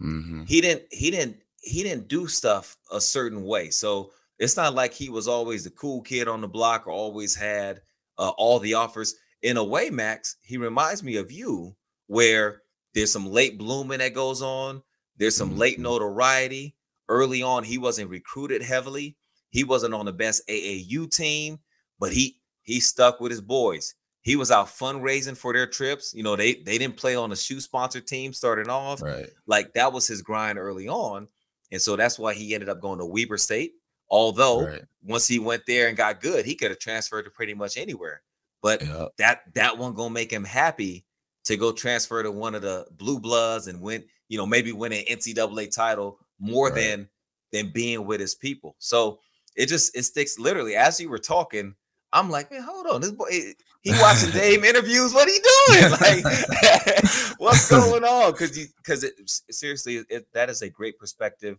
Mhm. 0.00 0.48
he 0.48 0.60
didn't 0.62 0.84
he 0.90 1.10
didn't 1.10 1.42
he 1.60 1.82
didn't 1.82 2.08
do 2.08 2.26
stuff 2.26 2.76
a 2.90 3.00
certain 3.00 3.44
way 3.44 3.70
so 3.70 4.12
it's 4.38 4.56
not 4.56 4.74
like 4.74 4.92
he 4.92 5.08
was 5.08 5.28
always 5.28 5.64
the 5.64 5.70
cool 5.70 6.02
kid 6.02 6.26
on 6.28 6.40
the 6.40 6.48
block 6.48 6.86
or 6.86 6.90
always 6.92 7.34
had 7.34 7.80
uh, 8.18 8.30
all 8.36 8.58
the 8.58 8.74
offers 8.74 9.14
in 9.42 9.56
a 9.56 9.64
way 9.64 9.90
max 9.90 10.36
he 10.42 10.56
reminds 10.56 11.02
me 11.02 11.16
of 11.16 11.30
you 11.30 11.74
where 12.06 12.62
there's 12.94 13.12
some 13.12 13.30
late 13.30 13.58
blooming 13.58 13.98
that 13.98 14.14
goes 14.14 14.40
on 14.42 14.82
there's 15.16 15.36
some 15.36 15.56
late 15.56 15.78
Mhm. 15.78 15.82
notoriety 15.82 16.74
early 17.08 17.42
on 17.42 17.64
he 17.64 17.78
wasn't 17.78 18.08
recruited 18.10 18.62
heavily 18.62 19.16
he 19.50 19.64
wasn't 19.64 19.94
on 19.94 20.06
the 20.06 20.12
best 20.12 20.42
aau 20.48 21.10
team 21.10 21.58
but 21.98 22.12
he 22.12 22.38
he 22.62 22.80
stuck 22.80 23.20
with 23.20 23.30
his 23.30 23.40
boys 23.42 23.94
he 24.22 24.36
was 24.36 24.50
out 24.50 24.66
fundraising 24.68 25.36
for 25.36 25.52
their 25.52 25.66
trips 25.66 26.14
you 26.14 26.22
know 26.22 26.34
they 26.36 26.54
they 26.54 26.78
didn't 26.78 26.96
play 26.96 27.14
on 27.14 27.30
a 27.32 27.36
shoe 27.36 27.60
sponsor 27.60 28.00
team 28.00 28.32
starting 28.32 28.70
off 28.70 29.02
Right. 29.02 29.28
like 29.46 29.74
that 29.74 29.92
was 29.92 30.06
his 30.06 30.22
grind 30.22 30.58
early 30.58 30.88
on. 30.88 31.28
And 31.72 31.80
so 31.82 31.96
that's 31.96 32.18
why 32.18 32.34
he 32.34 32.54
ended 32.54 32.68
up 32.68 32.80
going 32.80 33.00
to 33.00 33.06
Weber 33.06 33.36
State. 33.36 33.72
Although 34.10 34.66
Right. 34.66 34.84
once 35.02 35.26
he 35.26 35.38
went 35.38 35.64
there 35.66 35.88
and 35.88 35.96
got 35.96 36.20
good, 36.20 36.44
he 36.44 36.54
could 36.54 36.70
have 36.70 36.78
transferred 36.78 37.24
to 37.24 37.30
pretty 37.30 37.54
much 37.54 37.76
anywhere. 37.76 38.22
But 38.62 38.82
Yep. 38.82 39.08
that 39.18 39.54
that 39.54 39.78
one 39.78 39.94
gonna 39.94 40.10
make 40.14 40.30
him 40.32 40.44
happy 40.44 41.04
to 41.44 41.56
go 41.56 41.72
transfer 41.72 42.22
to 42.22 42.30
one 42.30 42.54
of 42.54 42.62
the 42.62 42.86
blue 42.92 43.20
bloods 43.20 43.66
and 43.66 43.80
win, 43.80 44.04
you 44.28 44.38
know, 44.38 44.46
maybe 44.46 44.72
win 44.72 44.92
an 44.92 45.04
NCAA 45.08 45.66
title 45.68 46.18
more 46.38 46.68
Right. 46.70 46.74
than 46.76 47.08
than 47.52 47.70
being 47.70 48.06
with 48.06 48.20
his 48.20 48.34
people. 48.34 48.74
So 48.78 49.20
it 49.54 49.66
just 49.66 49.96
it 49.96 50.04
sticks 50.04 50.38
literally 50.38 50.74
as 50.76 50.98
you 51.00 51.08
were 51.08 51.18
talking. 51.18 51.74
I'm 52.12 52.30
like, 52.30 52.50
man, 52.50 52.62
hold 52.62 52.86
on. 52.86 53.00
This 53.00 53.10
boy, 53.10 53.26
eh, 53.30 53.52
he 53.82 53.90
watching 53.92 54.30
Dame 54.30 54.64
interviews. 54.64 55.12
What 55.12 55.28
he 55.28 55.38
doing? 55.40 55.90
Like, 56.00 56.24
what's 57.38 57.68
going 57.68 58.04
on? 58.04 58.32
Because 58.32 58.56
you, 58.56 58.66
because 58.76 59.02
it 59.04 59.14
seriously, 59.50 60.04
it, 60.08 60.26
that 60.32 60.48
is 60.48 60.62
a 60.62 60.68
great 60.68 60.98
perspective 60.98 61.58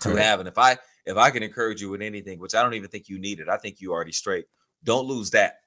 to 0.00 0.10
Right. 0.10 0.22
have. 0.22 0.40
And 0.40 0.48
if 0.48 0.56
I, 0.58 0.78
if 1.06 1.16
I 1.16 1.30
can 1.30 1.42
encourage 1.42 1.80
you 1.80 1.90
with 1.90 2.02
anything, 2.02 2.38
which 2.38 2.54
I 2.54 2.62
don't 2.62 2.74
even 2.74 2.88
think 2.88 3.08
you 3.08 3.18
need 3.18 3.40
it, 3.40 3.48
I 3.48 3.56
think 3.56 3.80
you 3.80 3.92
already 3.92 4.12
straight. 4.12 4.46
Don't 4.82 5.06
lose 5.06 5.30
that. 5.30 5.60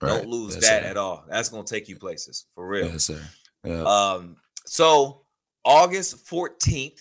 Right. 0.00 0.08
Don't 0.08 0.28
lose 0.28 0.54
Yes, 0.54 0.68
that 0.68 0.82
sir. 0.84 0.88
at 0.88 0.96
all. 0.96 1.24
That's 1.28 1.48
gonna 1.50 1.64
take 1.64 1.88
you 1.88 1.96
places 1.96 2.46
for 2.54 2.66
real. 2.66 2.86
Yes, 2.86 3.04
sir. 3.04 3.20
Yeah. 3.64 3.82
Um. 3.82 4.36
So 4.66 5.22
August 5.64 6.26
fourteenth, 6.26 7.00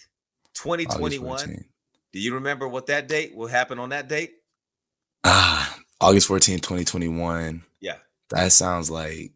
2021. 0.56 0.88
August 0.88 1.00
twenty 1.00 1.20
one. 1.20 1.40
14th. 1.40 1.66
Do 2.12 2.20
you 2.20 2.34
remember 2.36 2.68
what 2.68 2.88
that 2.88 3.08
date? 3.08 3.36
will 3.36 3.48
happen 3.48 3.78
on 3.80 3.90
that 3.90 4.08
date? 4.10 4.32
Ah, 5.24 5.78
August 6.02 6.28
14th, 6.28 6.62
2021. 6.62 7.62
Yeah, 7.82 7.98
That 8.32 8.52
sounds 8.52 8.90
like 8.90 9.32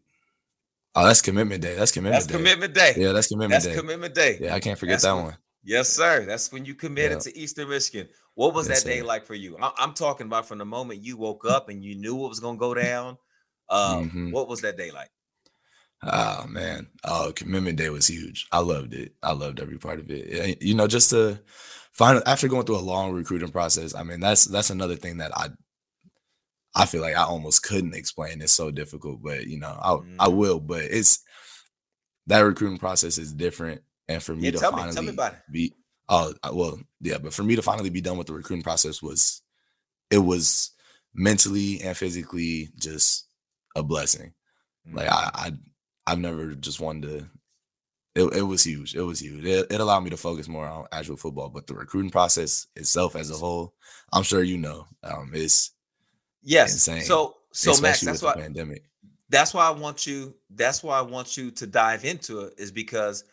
oh, 0.96 1.06
that's 1.06 1.22
commitment 1.22 1.62
day. 1.62 1.74
That's 1.76 1.92
commitment 1.92 2.14
that's 2.22 2.26
day. 2.26 2.34
commitment 2.36 2.74
day. 2.74 2.94
Yeah, 2.96 3.12
that's 3.12 3.28
commitment 3.28 3.62
that's 3.62 3.66
day. 3.66 3.80
commitment 3.80 4.14
day. 4.14 4.38
yeah, 4.40 4.54
I 4.54 4.60
can't 4.60 4.78
forget 4.78 4.94
That's 4.94 5.04
that 5.04 5.12
one. 5.14 5.36
Yes, 5.64 5.88
sir. 5.94 6.24
That's 6.26 6.52
when 6.52 6.64
you 6.64 6.74
committed 6.74 7.18
Yeah. 7.24 7.32
to 7.32 7.38
Eastern 7.38 7.68
Michigan. 7.70 8.08
What 8.34 8.52
was 8.54 8.68
Yes, 8.68 8.82
that 8.82 8.88
day 8.90 8.98
sir. 9.00 9.06
like 9.06 9.24
for 9.24 9.34
you? 9.34 9.56
I- 9.58 9.72
I'm 9.78 9.94
talking 9.94 10.26
about 10.26 10.46
from 10.46 10.58
the 10.58 10.64
moment 10.64 11.02
you 11.02 11.16
woke 11.16 11.44
up 11.44 11.68
and 11.68 11.82
you 11.84 11.94
knew 11.94 12.14
what 12.14 12.28
was 12.28 12.40
going 12.40 12.56
to 12.56 12.60
go 12.60 12.74
down. 12.74 13.16
Um, 13.70 14.10
Mhm. 14.10 14.32
What 14.32 14.48
was 14.48 14.60
that 14.60 14.76
day 14.76 14.90
like? 14.90 15.10
Oh 16.02 16.46
man, 16.46 16.90
oh 17.04 17.32
commitment 17.34 17.78
day 17.78 17.88
was 17.88 18.06
huge. 18.08 18.46
I 18.52 18.58
loved 18.58 18.92
it. 18.92 19.14
I 19.22 19.32
loved 19.32 19.58
every 19.58 19.78
part 19.78 19.98
of 20.00 20.10
it. 20.10 20.60
You 20.60 20.74
know, 20.74 20.86
just 20.86 21.08
to 21.10 21.40
find 21.92 22.22
after 22.26 22.46
going 22.46 22.66
through 22.66 22.76
a 22.76 22.80
long 22.92 23.12
recruiting 23.12 23.50
process. 23.50 23.94
I 23.94 24.02
mean, 24.02 24.20
that's 24.20 24.44
that's 24.44 24.68
another 24.68 24.96
thing 24.96 25.16
that 25.18 25.32
I 25.34 25.48
I 26.74 26.84
feel 26.86 27.00
like 27.00 27.16
I 27.16 27.22
almost 27.22 27.62
couldn't 27.62 27.94
explain. 27.94 28.42
It's 28.42 28.52
so 28.52 28.70
difficult, 28.70 29.22
but 29.22 29.46
you 29.46 29.58
know, 29.58 29.68
I 29.80 29.92
I 30.24 30.28
Mhm. 30.28 30.36
will. 30.36 30.60
But 30.60 30.82
it's 30.82 31.20
that 32.26 32.40
recruiting 32.40 32.78
process 32.78 33.16
is 33.16 33.32
different, 33.32 33.82
and 34.08 34.22
for 34.22 34.34
me 34.34 34.44
Yeah, 34.46 34.50
to 34.52 34.58
tell 34.58 34.72
me- 34.72 34.78
finally 34.78 34.94
tell 34.94 35.02
me 35.04 35.10
about 35.10 35.32
it. 35.34 35.40
be 35.50 35.74
oh 36.08 36.34
uh, 36.42 36.50
well 36.52 36.78
yeah, 37.00 37.18
but 37.18 37.32
for 37.34 37.42
me 37.42 37.56
to 37.56 37.62
finally 37.62 37.90
be 37.90 38.00
done 38.00 38.18
with 38.18 38.26
the 38.26 38.32
recruiting 38.34 38.62
process 38.62 39.02
was 39.02 39.42
it 40.10 40.18
was 40.18 40.70
mentally 41.14 41.80
and 41.82 41.96
physically 41.96 42.70
just 42.76 43.26
a 43.76 43.82
blessing. 43.82 44.32
Like 44.92 45.08
Mm-hmm. 45.08 45.14
I, 45.36 45.46
I 45.48 45.52
I've 46.06 46.18
never 46.18 46.54
just 46.54 46.80
wanted 46.80 47.08
to. 47.08 47.26
It, 48.14 48.36
it 48.36 48.42
was 48.42 48.62
huge. 48.62 48.94
It 48.94 49.02
was 49.02 49.20
huge. 49.20 49.44
It, 49.44 49.66
it 49.70 49.80
allowed 49.80 50.00
me 50.00 50.10
to 50.10 50.16
focus 50.16 50.46
more 50.46 50.66
on 50.66 50.86
actual 50.92 51.16
football, 51.16 51.48
but 51.48 51.66
the 51.66 51.74
recruiting 51.74 52.10
process 52.12 52.66
itself 52.76 53.16
as 53.16 53.30
a 53.30 53.34
whole, 53.34 53.74
I'm 54.12 54.22
sure 54.22 54.42
you 54.42 54.56
know, 54.58 54.86
um, 55.02 55.30
it's 55.34 55.72
yes. 56.42 56.74
insane, 56.74 57.02
So, 57.02 57.36
so 57.52 57.80
Max, 57.80 58.02
that's 58.02 58.22
why 58.22 58.34
pandemic. 58.34 58.84
that's 59.30 59.52
why 59.54 59.66
I 59.66 59.70
want 59.72 60.06
you. 60.06 60.34
That's 60.50 60.82
why 60.84 60.98
I 60.98 61.02
want 61.02 61.36
you 61.36 61.50
to 61.52 61.66
dive 61.66 62.04
into 62.04 62.40
it. 62.40 62.54
Is 62.58 62.70
because 62.70 63.24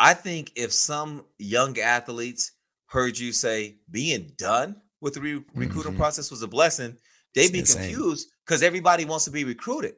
I 0.00 0.14
think 0.14 0.52
if 0.56 0.72
some 0.72 1.26
young 1.38 1.78
athletes 1.78 2.52
heard 2.86 3.18
you 3.18 3.32
say 3.32 3.76
being 3.90 4.32
done 4.38 4.80
with 5.00 5.14
the 5.14 5.20
re- 5.20 5.44
recruiting 5.54 5.92
Mhm. 5.92 5.98
process 5.98 6.30
was 6.30 6.42
a 6.42 6.48
blessing, 6.48 6.96
they'd 7.34 7.52
be 7.52 7.60
insane. 7.60 7.90
confused 7.92 8.28
because 8.44 8.62
everybody 8.62 9.04
wants 9.04 9.26
to 9.26 9.30
be 9.30 9.44
recruited. 9.44 9.94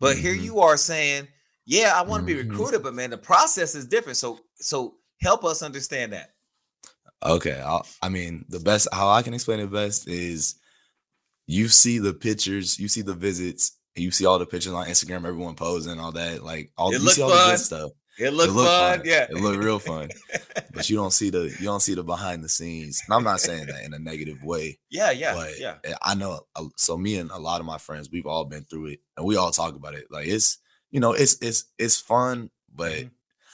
But 0.00 0.16
here 0.16 0.34
Mhm. 0.34 0.42
you 0.42 0.60
are 0.60 0.76
saying, 0.76 1.28
"Yeah, 1.66 1.92
I 1.94 2.02
want 2.02 2.22
to 2.22 2.26
be 2.26 2.34
Mhm. 2.42 2.50
recruited, 2.50 2.82
but 2.82 2.94
man, 2.94 3.10
the 3.10 3.18
process 3.18 3.74
is 3.74 3.84
different." 3.86 4.16
So, 4.16 4.40
so 4.56 4.96
help 5.20 5.44
us 5.44 5.62
understand 5.62 6.12
that. 6.14 6.34
Okay, 7.22 7.60
I'll, 7.60 7.86
I 8.02 8.08
mean 8.08 8.44
the 8.48 8.60
best 8.60 8.88
how 8.92 9.08
I 9.08 9.22
can 9.22 9.34
explain 9.34 9.60
it 9.60 9.70
best 9.70 10.08
is 10.08 10.56
you 11.46 11.68
see 11.68 11.98
the 11.98 12.12
pictures, 12.14 12.78
you 12.78 12.88
see 12.88 13.02
the 13.02 13.14
visits, 13.14 13.72
and 13.94 14.02
you 14.04 14.10
see 14.10 14.24
all 14.26 14.38
the 14.38 14.46
pictures 14.46 14.72
on 14.72 14.86
Instagram, 14.86 15.24
everyone 15.26 15.54
posing, 15.54 16.00
all 16.00 16.12
that, 16.12 16.42
like 16.42 16.72
all 16.76 16.92
It 16.94 17.00
you 17.00 17.10
see 17.10 17.22
all 17.22 17.28
the 17.30 17.36
good 17.36 17.60
stuff. 17.60 17.90
It 18.18 18.30
looked 18.30 18.52
look 18.54 18.66
fun, 18.66 18.98
fun. 18.98 19.06
yeah. 19.06 19.24
It 19.28 19.34
looked 19.34 19.62
real 19.62 19.78
fun. 19.80 20.08
but 20.72 20.88
you 20.88 20.96
don't 20.96 21.12
see 21.12 21.30
the 21.30 21.44
you 21.58 21.64
don't 21.64 21.80
see 21.80 21.94
the 21.94 22.04
behind 22.04 22.44
the 22.44 22.48
scenes. 22.48 23.02
And 23.06 23.14
I'm 23.14 23.24
not 23.24 23.40
saying 23.40 23.66
that 23.66 23.84
in 23.84 23.92
a 23.94 23.98
negative 23.98 24.42
way, 24.44 24.78
yeah, 24.90 25.10
yeah, 25.10 25.34
but 25.34 25.58
yeah. 25.58 25.76
eh, 25.84 25.94
I 26.02 26.14
know. 26.14 26.46
So 26.76 26.96
me 26.96 27.16
and 27.18 27.30
a 27.30 27.38
lot 27.38 27.60
of 27.60 27.66
my 27.66 27.78
friends, 27.78 28.10
we've 28.10 28.26
all 28.26 28.44
been 28.44 28.64
through 28.64 28.86
it, 28.86 29.00
and 29.16 29.26
we 29.26 29.36
all 29.36 29.50
talk 29.50 29.74
about 29.74 29.94
it. 29.94 30.06
Like 30.10 30.26
it's 30.28 30.58
you 30.90 31.00
know 31.00 31.12
it's 31.12 31.38
it's 31.42 31.64
it's 31.78 32.00
fun, 32.00 32.50
but 32.74 32.92
Mhm. 32.92 33.10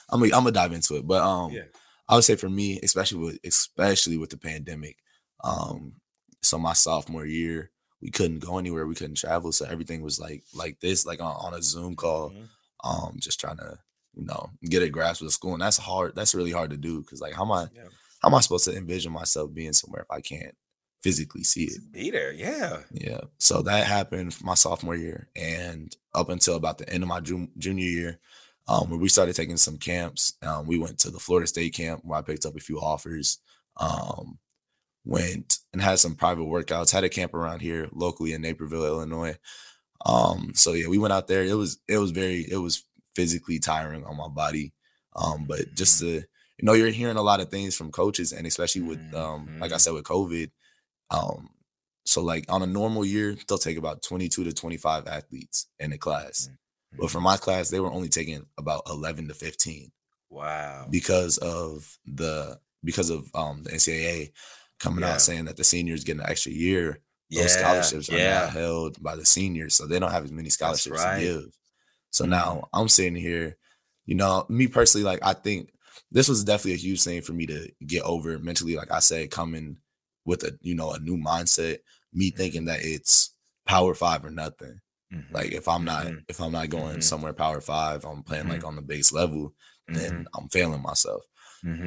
I'm 0.09 0.19
gonna, 0.19 0.35
I'm 0.35 0.43
gonna 0.43 0.51
dive 0.51 0.73
into 0.73 0.95
it. 0.97 1.07
But 1.07 1.21
um, 1.21 1.51
Yeah. 1.53 1.63
I 2.07 2.15
would 2.15 2.23
say 2.23 2.35
for 2.35 2.49
me, 2.49 2.79
especially 2.83 3.19
with 3.19 3.39
especially 3.43 4.17
with 4.17 4.29
the 4.29 4.37
pandemic, 4.37 4.97
um, 5.43 5.93
so 6.41 6.57
my 6.57 6.73
sophomore 6.73 7.25
year, 7.25 7.71
we 8.01 8.09
couldn't 8.11 8.39
go 8.39 8.57
anywhere, 8.57 8.85
we 8.85 8.95
couldn't 8.95 9.15
travel, 9.17 9.51
so 9.51 9.65
everything 9.65 10.01
was 10.01 10.19
like 10.19 10.43
like 10.53 10.79
this, 10.81 11.05
like 11.05 11.21
on, 11.21 11.35
on 11.37 11.53
a 11.53 11.61
Zoom 11.63 11.95
call 11.95 12.29
Mhm. 12.31 12.47
um 12.83 13.15
just 13.19 13.39
trying 13.39 13.57
to 13.57 13.77
you 14.15 14.25
know 14.25 14.49
get 14.65 14.83
a 14.83 14.89
grasp 14.89 15.21
of 15.21 15.27
the 15.27 15.31
school 15.31 15.53
and 15.53 15.61
that's 15.61 15.77
hard 15.77 16.13
that's 16.15 16.35
really 16.35 16.51
hard 16.51 16.69
to 16.71 16.77
do 16.77 17.01
because 17.01 17.21
like 17.21 17.33
how 17.33 17.43
am 17.43 17.51
i 17.51 17.67
Yeah. 17.75 17.83
how 18.21 18.29
am 18.29 18.35
i 18.35 18.39
supposed 18.41 18.65
to 18.65 18.75
envision 18.75 19.11
myself 19.11 19.53
being 19.53 19.73
somewhere 19.73 20.01
if 20.03 20.11
i 20.11 20.21
can't 20.21 20.55
physically 21.01 21.43
see 21.43 21.63
it 21.65 21.91
Be 21.91 22.11
there, 22.11 22.31
yeah. 22.31 22.81
yeah 22.91 23.21
so 23.39 23.61
that 23.63 23.87
happened 23.87 24.35
my 24.43 24.53
sophomore 24.53 24.95
year 24.95 25.29
and 25.35 25.95
up 26.13 26.29
until 26.29 26.55
about 26.55 26.77
the 26.77 26.87
end 26.89 27.03
of 27.03 27.09
my 27.09 27.19
jun- 27.21 27.51
junior 27.57 27.85
year 27.85 28.19
um, 28.67 28.89
where 28.91 28.99
we 28.99 29.09
started 29.09 29.35
taking 29.35 29.57
some 29.57 29.79
camps. 29.79 30.33
Um, 30.43 30.67
we 30.67 30.77
went 30.77 30.99
to 30.99 31.09
the 31.09 31.19
Florida 31.19 31.47
State 31.47 31.73
camp 31.73 32.01
where 32.05 32.19
I 32.19 32.21
picked 32.21 32.45
up 32.45 32.55
a 32.55 32.59
few 32.59 32.79
offers. 32.79 33.39
Um, 33.77 34.37
went 35.03 35.57
and 35.73 35.81
had 35.81 35.97
some 35.99 36.15
private 36.15 36.43
workouts. 36.43 36.91
Had 36.91 37.03
a 37.03 37.09
camp 37.09 37.33
around 37.33 37.61
here 37.61 37.89
locally 37.91 38.33
in 38.33 38.41
Naperville, 38.41 38.85
Illinois. 38.85 39.35
Um, 40.05 40.51
so 40.53 40.73
yeah, 40.73 40.87
we 40.87 40.99
went 40.99 41.11
out 41.11 41.27
there. 41.27 41.43
It 41.43 41.55
was 41.55 41.79
it 41.87 41.97
was 41.97 42.11
very 42.11 42.41
it 42.49 42.57
was 42.57 42.85
physically 43.15 43.59
tiring 43.59 44.03
on 44.05 44.17
my 44.17 44.27
body. 44.27 44.73
Um, 45.15 45.45
but 45.45 45.73
just 45.75 45.99
to 45.99 46.23
you 46.57 46.65
know, 46.65 46.73
you're 46.73 46.89
hearing 46.91 47.17
a 47.17 47.21
lot 47.23 47.39
of 47.39 47.49
things 47.49 47.75
from 47.75 47.91
coaches, 47.91 48.31
and 48.31 48.45
especially 48.45 48.81
with 48.81 48.99
um, 49.15 49.59
like 49.59 49.71
I 49.71 49.75
Mhm. 49.75 49.81
said, 49.81 49.93
with 49.93 50.03
COVID. 50.05 50.51
Um, 51.09 51.49
so 52.05 52.21
like 52.21 52.45
on 52.49 52.61
a 52.61 52.67
normal 52.67 53.03
year, 53.05 53.35
they'll 53.47 53.57
take 53.57 53.77
about 53.77 54.01
22 54.03 54.43
to 54.43 54.53
25 54.53 55.07
athletes 55.07 55.67
in 55.79 55.91
a 55.93 55.97
class. 55.97 56.49
But 56.97 57.09
for 57.09 57.21
my 57.21 57.37
class, 57.37 57.69
they 57.69 57.79
were 57.79 57.91
only 57.91 58.09
taking 58.09 58.45
about 58.57 58.83
11 58.89 59.27
to 59.29 59.33
15 59.33 59.91
Wow. 60.29 60.87
because 60.89 61.37
of 61.37 61.97
the 62.05 62.59
because 62.83 63.09
of 63.09 63.29
um 63.35 63.63
the 63.63 63.71
NCAA 63.71 64.31
coming 64.79 65.01
Yeah. 65.03 65.13
out 65.13 65.21
saying 65.21 65.45
that 65.45 65.57
the 65.57 65.63
seniors 65.63 66.03
get 66.03 66.17
an 66.17 66.23
extra 66.25 66.51
year. 66.51 66.99
Those 67.29 67.43
Yeah, 67.43 67.47
scholarships 67.47 68.09
are 68.09 68.17
yeah. 68.17 68.41
now 68.41 68.47
held 68.47 69.01
by 69.01 69.15
the 69.15 69.25
seniors, 69.25 69.73
so 69.75 69.87
they 69.87 69.99
don't 69.99 70.11
have 70.11 70.25
as 70.25 70.31
many 70.31 70.49
scholarships 70.49 70.99
right. 70.99 71.19
to 71.19 71.25
give. 71.25 71.57
So 72.11 72.25
now 72.25 72.69
I'm 72.73 72.89
sitting 72.89 73.15
here, 73.15 73.57
you 74.05 74.15
know, 74.15 74.45
me 74.49 74.67
personally, 74.67 75.05
like 75.05 75.19
I 75.23 75.33
think 75.33 75.73
this 76.11 76.27
was 76.29 76.43
definitely 76.43 76.73
a 76.73 76.77
huge 76.77 77.03
thing 77.03 77.21
for 77.21 77.33
me 77.33 77.45
to 77.47 77.71
get 77.85 78.03
over 78.03 78.37
mentally. 78.39 78.75
Like 78.75 78.91
I 78.91 78.99
said, 78.99 79.31
coming 79.31 79.77
with 80.25 80.43
a 80.43 80.57
you 80.61 80.75
know 80.75 80.91
a 80.91 80.99
new 80.99 81.17
mindset, 81.17 81.79
me 82.13 82.31
thinking 82.31 82.65
that 82.65 82.79
it's 82.83 83.33
power 83.65 83.93
five 83.93 84.23
or 84.25 84.29
nothing. 84.31 84.79
Mhm. 85.13 85.31
Like 85.31 85.51
if 85.53 85.67
I'm 85.67 85.85
not 85.85 86.05
Mhm. 86.05 86.23
if 86.27 86.39
I'm 86.41 86.51
not 86.51 86.69
going 86.69 86.97
Mhm. 86.97 87.03
somewhere 87.03 87.33
power 87.33 87.61
five, 87.61 88.05
I'm 88.05 88.23
playing 88.23 88.47
like 88.47 88.63
on 88.63 88.75
the 88.75 88.81
base 88.81 89.11
level, 89.11 89.53
then 89.87 90.27
I'm 90.37 90.49
failing 90.49 90.81
myself. 90.81 91.23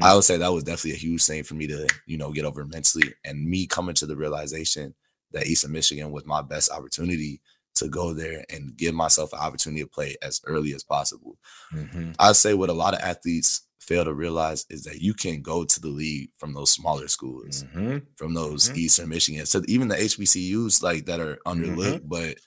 I 0.03 0.14
would 0.14 0.25
say 0.25 0.37
that 0.37 0.53
was 0.53 0.64
definitely 0.64 0.93
a 0.93 0.97
huge 0.97 1.25
thing 1.25 1.43
for 1.45 1.55
me 1.55 1.66
to, 1.68 1.87
you 2.07 2.16
know, 2.16 2.33
get 2.33 2.45
over 2.45 2.64
mentally 2.64 3.12
and 3.25 3.45
me 3.49 3.66
coming 3.66 3.95
to 3.97 4.07
the 4.07 4.16
realization 4.16 4.95
that 5.33 5.47
Eastern 5.47 5.72
Michigan 5.72 6.12
was 6.12 6.25
my 6.27 6.43
best 6.43 6.70
opportunity 6.70 7.41
to 7.77 7.89
go 7.89 8.12
there 8.14 8.45
and 8.51 8.77
give 8.77 8.95
myself 8.95 9.33
an 9.33 9.41
opportunity 9.41 9.83
to 9.83 9.89
play 9.89 10.16
as 10.22 10.41
early 10.47 10.75
as 10.75 10.85
possible. 10.85 11.37
Mhm. 11.72 12.14
I'd 12.18 12.37
say 12.37 12.55
what 12.55 12.70
a 12.70 12.75
lot 12.75 12.95
of 12.95 13.01
athletes 13.01 13.62
fail 13.81 14.05
to 14.05 14.14
realize 14.14 14.64
is 14.70 14.85
that 14.85 15.03
you 15.03 15.12
can 15.12 15.43
go 15.43 15.64
to 15.64 15.81
the 15.81 15.89
league 15.89 16.31
from 16.39 16.55
those 16.55 16.70
smaller 16.70 17.09
schools, 17.09 17.64
Mhm. 17.75 18.07
from 18.16 18.33
those 18.33 18.70
Mhm. 18.70 18.77
Eastern 18.79 19.09
Michigan. 19.11 19.45
So 19.47 19.62
even 19.68 19.89
the 19.89 19.97
HBCUs 20.01 20.83
like 20.83 21.07
that 21.07 21.20
are 21.20 21.39
underlooked, 21.47 22.09
but 22.09 22.39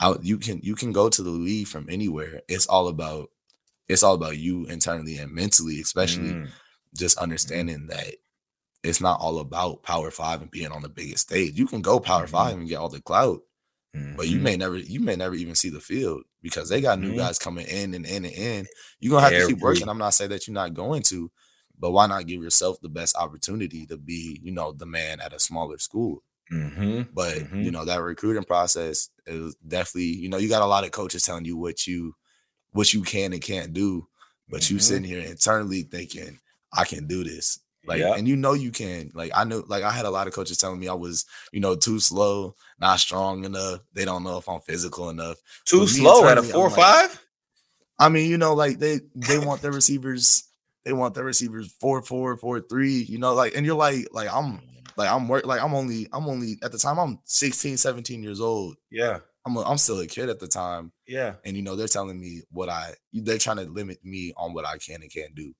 out 0.00 0.24
you 0.24 0.38
can 0.38 0.60
you 0.62 0.74
can 0.74 0.92
go 0.92 1.10
to 1.10 1.22
the 1.22 1.30
league 1.30 1.66
from 1.68 1.90
anywhere. 1.90 2.40
It's 2.48 2.66
all 2.66 2.88
about 2.88 3.30
it's 3.88 4.02
all 4.04 4.14
about 4.14 4.38
you 4.38 4.66
internally 4.66 5.16
and 5.18 5.32
mentally, 5.32 5.80
especially 5.80 6.30
Mm. 6.30 6.48
just 6.96 7.18
understanding 7.18 7.88
that 7.88 8.14
it's 8.84 9.00
not 9.00 9.20
all 9.20 9.40
about 9.40 9.82
power 9.82 10.10
five 10.12 10.40
and 10.40 10.50
being 10.50 10.70
on 10.72 10.80
the 10.80 10.88
biggest 10.88 11.24
stage. 11.28 11.58
You 11.58 11.66
can 11.66 11.82
go 11.82 11.98
power 12.00 12.26
Mhm. 12.26 12.30
five 12.30 12.56
and 12.56 12.68
get 12.68 12.76
all 12.76 12.88
the 12.88 13.02
clout, 13.02 13.42
but 14.16 14.28
you 14.28 14.40
may 14.40 14.56
never 14.56 14.78
you 14.78 15.00
may 15.00 15.16
never 15.16 15.34
even 15.34 15.54
see 15.54 15.70
the 15.70 15.80
field 15.80 16.22
because 16.42 16.68
they 16.68 16.80
got 16.80 16.98
new 17.00 17.12
Mhm. 17.12 17.16
guys 17.16 17.38
coming 17.38 17.66
in 17.66 17.94
and 17.94 18.06
in 18.06 18.24
and 18.24 18.34
in. 18.34 18.66
You're 19.00 19.10
gonna 19.12 19.24
have 19.24 19.34
to 19.36 19.42
keep 19.42 19.58
working. 19.58 19.88
I'm 19.88 19.98
not 19.98 20.14
saying 20.14 20.30
that 20.30 20.46
you're 20.46 20.54
not 20.54 20.74
going 20.74 21.02
to, 21.04 21.30
but 21.78 21.92
why 21.92 22.06
not 22.06 22.26
give 22.26 22.42
yourself 22.42 22.80
the 22.80 22.88
best 22.88 23.16
opportunity 23.16 23.86
to 23.86 23.96
be, 23.96 24.40
you 24.42 24.52
know, 24.52 24.72
the 24.72 24.86
man 24.86 25.20
at 25.20 25.32
a 25.32 25.38
smaller 25.40 25.78
school? 25.78 26.22
Mhm. 26.52 27.08
But 27.12 27.44
you 27.58 27.70
Mhm. 27.70 27.72
know, 27.72 27.84
that 27.84 28.02
recruiting 28.02 28.44
process 28.44 29.10
is 29.26 29.54
definitely, 29.66 30.04
you 30.16 30.28
know, 30.28 30.38
you 30.38 30.48
got 30.48 30.62
a 30.62 30.66
lot 30.66 30.84
of 30.84 30.92
coaches 30.92 31.22
telling 31.24 31.44
you 31.44 31.56
what 31.56 31.86
you 31.86 32.14
what 32.72 32.92
you 32.94 33.02
can 33.02 33.32
and 33.32 33.42
can't 33.42 33.72
do, 33.72 34.08
but 34.48 34.70
you 34.70 34.78
Mhm. 34.78 34.82
sitting 34.82 35.04
here 35.04 35.20
internally 35.20 35.82
thinking, 35.82 36.40
I 36.72 36.84
can 36.84 37.06
do 37.06 37.24
this. 37.24 37.60
Like, 37.86 38.00
and 38.16 38.28
you 38.28 38.36
know 38.36 38.52
you 38.52 38.70
can. 38.70 39.10
Like, 39.14 39.32
I 39.34 39.44
know, 39.44 39.64
like 39.66 39.82
I 39.82 39.90
had 39.90 40.04
a 40.04 40.10
lot 40.10 40.26
of 40.26 40.32
coaches 40.34 40.58
telling 40.58 40.78
me 40.78 40.88
I 40.88 40.94
was, 40.94 41.24
you 41.52 41.60
know, 41.60 41.74
too 41.74 41.98
slow, 41.98 42.54
not 42.78 43.00
strong 43.00 43.44
enough. 43.44 43.80
They 43.94 44.04
don't 44.04 44.22
know 44.22 44.36
if 44.38 44.48
I'm 44.48 44.60
physical 44.60 45.08
enough. 45.10 45.38
Too 45.64 45.86
slow 45.86 46.26
at 46.28 46.38
a 46.38 46.42
four 46.42 46.66
or 46.66 46.70
like- 46.70 46.76
five. 46.78 47.22
I 47.98 48.08
mean, 48.08 48.30
you 48.30 48.38
know, 48.38 48.54
like 48.54 48.78
they 48.78 49.00
they 49.14 49.38
want 49.38 49.60
their 49.62 49.72
receivers, 49.80 50.44
they 50.84 50.92
want 50.92 51.14
their 51.14 51.24
receivers 51.24 51.72
four, 51.80 52.02
four, 52.02 52.36
four, 52.36 52.60
three, 52.60 53.02
you 53.02 53.18
know, 53.18 53.34
like, 53.34 53.54
and 53.54 53.66
you're 53.66 53.74
like, 53.76 54.08
like 54.12 54.28
I'm 54.32 54.60
like 54.96 55.10
I'm 55.10 55.28
work 55.28 55.46
like 55.46 55.62
I'm 55.62 55.74
only 55.74 56.06
I'm 56.12 56.26
only 56.28 56.58
at 56.62 56.72
the 56.72 56.78
time 56.78 56.98
I'm 56.98 57.18
16, 57.24 57.76
17 57.76 58.22
years 58.22 58.40
old. 58.40 58.76
Yeah. 58.90 59.18
I'm 59.46 59.56
a, 59.56 59.62
I'm 59.62 59.78
still 59.78 60.00
a 60.00 60.06
kid 60.06 60.28
at 60.28 60.38
the 60.38 60.46
time. 60.48 60.92
Yeah. 61.06 61.34
and 61.44 61.56
you 61.56 61.62
know 61.62 61.76
they're 61.76 61.88
telling 61.88 62.20
me 62.20 62.42
what 62.50 62.68
I 62.68 62.94
they're 63.12 63.38
trying 63.38 63.56
to 63.58 63.64
limit 63.64 64.04
me 64.04 64.32
on 64.36 64.52
what 64.52 64.66
I 64.66 64.76
can 64.78 65.02
and 65.02 65.12
can't 65.12 65.34
do. 65.34 65.54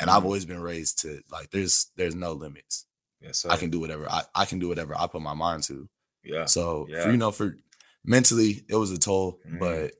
And 0.00 0.08
I've 0.10 0.24
always 0.24 0.44
been 0.44 0.60
raised 0.60 1.00
to 1.02 1.20
like 1.30 1.50
there's 1.50 1.90
there's 1.96 2.14
no 2.14 2.32
limits. 2.32 2.86
Yes, 3.20 3.38
sir. 3.40 3.50
I 3.50 3.56
can 3.56 3.70
do 3.70 3.80
whatever 3.80 4.08
I, 4.08 4.22
I 4.34 4.44
can 4.44 4.58
do 4.60 4.68
whatever 4.68 4.94
I 4.96 5.06
put 5.08 5.22
my 5.22 5.34
mind 5.34 5.64
to. 5.64 5.88
Yeah. 6.22 6.44
So 6.44 6.86
Yeah. 6.88 7.02
for 7.04 7.10
you 7.10 7.16
know 7.16 7.32
for 7.32 7.56
mentally 8.04 8.64
it 8.68 8.76
was 8.76 8.90
a 8.92 8.98
toll, 8.98 9.40
Mhm. 9.48 9.58
but 9.58 9.92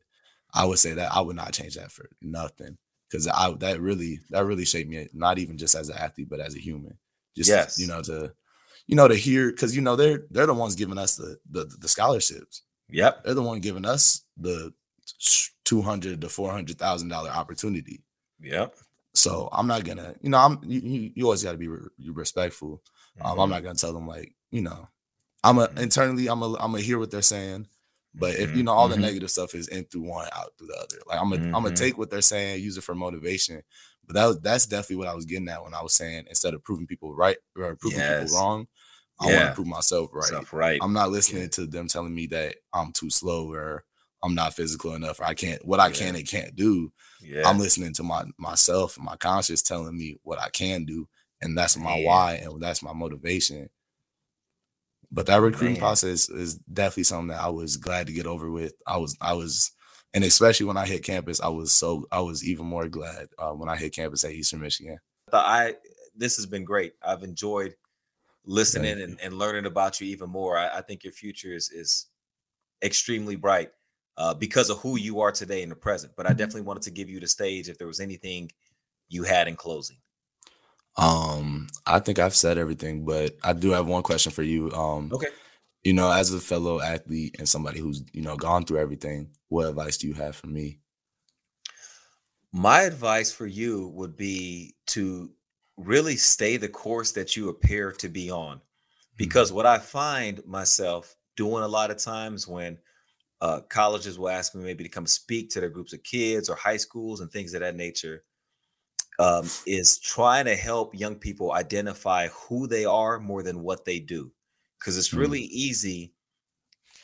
I 0.54 0.64
would 0.64 0.78
say 0.78 0.94
that 0.94 1.12
I 1.12 1.20
would 1.20 1.36
not 1.36 1.52
change 1.52 1.74
that 1.74 1.90
for 1.92 2.08
nothing 2.22 2.78
because 3.10 3.26
I 3.26 3.50
that 3.58 3.80
really 3.80 4.20
that 4.30 4.44
really 4.44 4.64
shaped 4.64 4.88
me 4.90 5.08
not 5.12 5.38
even 5.38 5.58
just 5.58 5.74
as 5.74 5.88
an 5.88 5.96
athlete 5.98 6.28
but 6.28 6.40
as 6.40 6.54
a 6.54 6.60
human. 6.60 6.96
Just 7.36 7.50
Yes. 7.50 7.78
you 7.78 7.86
know 7.88 8.02
to 8.02 8.32
you 8.86 8.94
know 8.96 9.08
to 9.08 9.14
hear 9.16 9.50
because 9.50 9.74
you 9.74 9.82
know 9.82 9.96
they're 9.96 10.26
they're 10.30 10.46
the 10.46 10.54
ones 10.54 10.74
giving 10.76 10.98
us 10.98 11.16
the 11.16 11.38
the, 11.50 11.64
the 11.64 11.88
scholarships 11.88 12.62
Yep. 12.90 13.24
they're 13.24 13.34
the 13.34 13.42
one 13.42 13.60
giving 13.60 13.84
us 13.84 14.22
the 14.36 14.72
two 15.64 15.82
hundred 15.82 16.20
to 16.20 16.28
four 16.28 16.52
hundred 16.52 16.78
thousand 16.78 17.08
dollar 17.08 17.30
opportunity. 17.30 18.04
Yep. 18.40 18.74
So 19.18 19.48
I'm 19.52 19.66
not 19.66 19.84
gonna, 19.84 20.14
you 20.22 20.30
know, 20.30 20.38
I'm 20.38 20.60
you, 20.64 21.10
you, 21.14 21.24
always 21.24 21.42
got 21.42 21.52
to 21.52 21.58
be 21.58 21.68
re- 21.68 21.88
respectful. 22.12 22.82
Um, 23.20 23.38
I'm 23.40 23.48
Mhm. 23.48 23.50
not 23.50 23.62
gonna 23.64 23.74
tell 23.74 23.92
them 23.92 24.06
like, 24.06 24.34
you 24.50 24.62
know, 24.62 24.88
I'm 25.44 25.58
a 25.58 25.68
Mhm. 25.68 25.82
internally, 25.82 26.28
I'm 26.28 26.42
a, 26.42 26.46
I'm 26.54 26.72
gonna 26.72 26.80
hear 26.80 26.98
what 26.98 27.10
they're 27.10 27.22
saying. 27.22 27.66
But 28.14 28.36
if 28.36 28.54
you 28.54 28.62
Mhm, 28.62 28.64
know 28.64 28.72
all 28.72 28.88
the 28.88 28.96
mhm. 28.96 29.00
negative 29.02 29.30
stuff 29.30 29.54
is 29.54 29.68
in 29.68 29.84
through 29.84 30.02
one, 30.02 30.28
out 30.32 30.52
through 30.58 30.68
the 30.68 30.76
other. 30.76 30.96
Like 31.06 31.20
I'm 31.20 31.30
gonna, 31.30 31.42
I'm 31.52 31.62
gonna 31.62 31.74
take 31.74 31.98
what 31.98 32.10
they're 32.10 32.22
saying, 32.22 32.62
use 32.62 32.76
it 32.76 32.84
for 32.84 32.94
motivation. 32.94 33.62
But 34.06 34.14
that 34.14 34.26
was, 34.26 34.40
that's 34.40 34.66
definitely 34.66 34.96
what 34.96 35.08
I 35.08 35.14
was 35.14 35.26
getting 35.26 35.48
at 35.48 35.62
when 35.62 35.74
I 35.74 35.82
was 35.82 35.94
saying 35.94 36.24
instead 36.28 36.54
of 36.54 36.64
proving 36.64 36.86
people 36.86 37.14
right 37.14 37.36
or 37.56 37.76
proving 37.76 38.00
Yes. 38.00 38.20
people 38.20 38.36
wrong, 38.36 38.66
I 39.20 39.26
want 39.26 39.48
to 39.50 39.54
prove 39.54 39.66
myself 39.66 40.10
right. 40.12 40.24
Stuff 40.26 40.52
right. 40.52 40.80
I'm 40.82 40.92
not 40.92 41.10
listening 41.10 41.50
to 41.50 41.66
them 41.66 41.88
telling 41.88 42.14
me 42.14 42.26
that 42.28 42.56
I'm 42.72 42.92
too 42.92 43.10
slow 43.10 43.52
or 43.52 43.84
I'm 44.22 44.34
not 44.34 44.54
physical 44.54 44.94
enough 44.94 45.20
or 45.20 45.24
I 45.24 45.34
can't 45.34 45.64
what 45.64 45.80
I 45.80 45.90
can 45.90 46.14
Yeah. 46.14 46.20
and 46.20 46.28
can't 46.28 46.56
do. 46.56 46.92
yeah. 47.22 47.48
I'm 47.48 47.58
listening 47.58 47.92
to 47.94 48.02
my 48.02 48.24
myself 48.38 48.96
and 48.96 49.04
my 49.06 49.16
conscience 49.16 49.62
telling 49.62 49.96
me 49.96 50.18
what 50.22 50.40
I 50.40 50.48
can 50.50 50.84
do, 50.84 51.08
and 51.40 51.56
that's 51.56 51.76
my 51.76 51.96
Man. 51.96 52.04
why 52.04 52.32
and 52.34 52.60
that's 52.60 52.82
my 52.82 52.92
motivation. 52.92 53.68
But 55.10 55.26
that 55.26 55.40
recruiting 55.40 55.74
Man. 55.74 55.80
process 55.80 56.28
is 56.28 56.56
definitely 56.56 57.04
something 57.04 57.28
that 57.28 57.40
I 57.40 57.48
was 57.48 57.76
glad 57.76 58.08
to 58.08 58.12
get 58.12 58.26
over 58.26 58.50
with. 58.50 58.74
I 58.86 58.98
was 58.98 59.16
I 59.20 59.32
was 59.34 59.72
and 60.14 60.24
especially 60.24 60.66
when 60.66 60.76
I 60.76 60.86
hit 60.86 61.04
campus, 61.04 61.40
I 61.40 61.48
was 61.48 61.72
so 61.72 62.06
I 62.10 62.20
was 62.20 62.44
even 62.44 62.66
more 62.66 62.88
glad 62.88 63.28
uh, 63.38 63.52
when 63.52 63.68
I 63.68 63.76
hit 63.76 63.94
campus 63.94 64.24
at 64.24 64.32
Eastern 64.32 64.60
Michigan. 64.60 64.98
But 65.30 65.44
I 65.46 65.74
this 66.16 66.36
has 66.36 66.46
been 66.46 66.64
great. 66.64 66.94
I've 67.02 67.22
enjoyed 67.22 67.74
listening 68.44 69.00
and, 69.00 69.18
and 69.20 69.34
learning 69.38 69.66
about 69.66 70.00
you 70.00 70.08
even 70.08 70.30
more. 70.30 70.56
I, 70.58 70.78
I 70.78 70.80
think 70.82 71.04
your 71.04 71.12
future 71.12 71.52
is 71.52 71.70
is 71.70 72.06
extremely 72.82 73.36
bright 73.36 73.70
uh, 74.18 74.34
because 74.34 74.68
of 74.68 74.78
who 74.78 74.98
you 74.98 75.20
are 75.20 75.30
today 75.32 75.62
in 75.62 75.68
the 75.68 75.76
present. 75.76 76.12
But 76.16 76.26
I 76.26 76.30
definitely 76.30 76.62
wanted 76.62 76.82
to 76.82 76.90
give 76.90 77.08
you 77.08 77.20
the 77.20 77.28
stage 77.28 77.68
if 77.68 77.78
there 77.78 77.86
was 77.86 78.00
anything 78.00 78.50
you 79.08 79.22
had 79.22 79.46
in 79.48 79.56
closing. 79.56 79.96
Um, 80.96 81.68
I 81.86 82.00
think 82.00 82.18
I've 82.18 82.34
said 82.34 82.58
everything, 82.58 83.04
but 83.04 83.36
I 83.44 83.52
do 83.52 83.70
have 83.70 83.86
one 83.86 84.02
question 84.02 84.32
for 84.32 84.42
you. 84.42 84.72
Um, 84.72 85.12
Okay. 85.12 85.28
you 85.84 85.92
know, 85.92 86.10
as 86.10 86.34
a 86.34 86.40
fellow 86.40 86.80
athlete 86.80 87.36
and 87.38 87.48
somebody 87.48 87.78
who's 87.78 88.02
you 88.12 88.22
know 88.22 88.36
gone 88.36 88.64
through 88.64 88.80
everything, 88.80 89.30
what 89.48 89.68
advice 89.68 89.96
do 89.96 90.08
you 90.08 90.14
have 90.14 90.34
for 90.34 90.48
me? 90.48 90.80
My 92.52 92.82
advice 92.82 93.30
for 93.32 93.46
you 93.46 93.88
would 93.94 94.16
be 94.16 94.74
to 94.88 95.30
really 95.76 96.16
stay 96.16 96.56
the 96.56 96.68
course 96.68 97.12
that 97.12 97.36
you 97.36 97.50
appear 97.50 97.92
to 97.92 98.08
be 98.08 98.32
on. 98.32 98.60
Because 99.16 99.52
what 99.52 99.66
I 99.66 99.78
find 99.78 100.44
myself 100.44 101.14
doing 101.36 101.62
a 101.62 101.68
lot 101.68 101.92
of 101.92 101.98
times 101.98 102.48
when 102.48 102.78
uh, 103.40 103.60
colleges 103.68 104.18
will 104.18 104.28
ask 104.28 104.54
me 104.54 104.64
maybe 104.64 104.84
to 104.84 104.90
come 104.90 105.06
speak 105.06 105.50
to 105.50 105.60
their 105.60 105.68
groups 105.68 105.92
of 105.92 106.02
kids 106.02 106.48
or 106.48 106.56
high 106.56 106.76
schools 106.76 107.20
and 107.20 107.30
things 107.30 107.54
of 107.54 107.60
that 107.60 107.76
nature 107.76 108.24
um, 109.18 109.48
is 109.66 109.98
trying 109.98 110.44
to 110.44 110.56
help 110.56 110.94
young 110.94 111.16
people 111.16 111.52
identify 111.52 112.28
who 112.28 112.66
they 112.66 112.84
are 112.84 113.18
more 113.18 113.42
than 113.42 113.62
what 113.62 113.84
they 113.84 113.98
do. 113.98 114.32
Because 114.78 114.96
it's 114.96 115.10
Mm. 115.10 115.18
really 115.18 115.40
easy, 115.40 116.14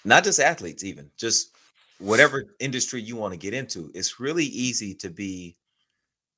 not 0.05 0.24
just 0.24 0.39
athletes, 0.39 0.85
even 0.85 1.11
just 1.16 1.51
whatever 1.99 2.55
industry 2.61 3.01
you 3.01 3.16
want 3.16 3.32
to 3.32 3.39
get 3.39 3.55
into, 3.55 3.91
it's 3.95 4.20
really 4.20 4.45
easy 4.45 4.95
to 4.95 5.11
be 5.11 5.57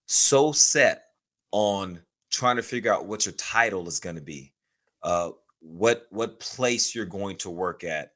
so 0.07 0.53
set 0.53 1.09
on 1.53 2.03
trying 2.31 2.57
to 2.57 2.63
figure 2.63 2.93
out 2.93 3.07
what 3.07 3.27
your 3.27 3.35
title 3.35 3.87
is 3.89 4.01
going 4.01 4.17
to 4.17 4.23
be, 4.23 4.55
uh, 5.03 5.31
what 5.61 6.07
what 6.11 6.41
place 6.41 6.95
you're 6.95 7.05
going 7.05 7.37
to 7.37 7.51
work 7.51 7.85
at, 7.85 8.16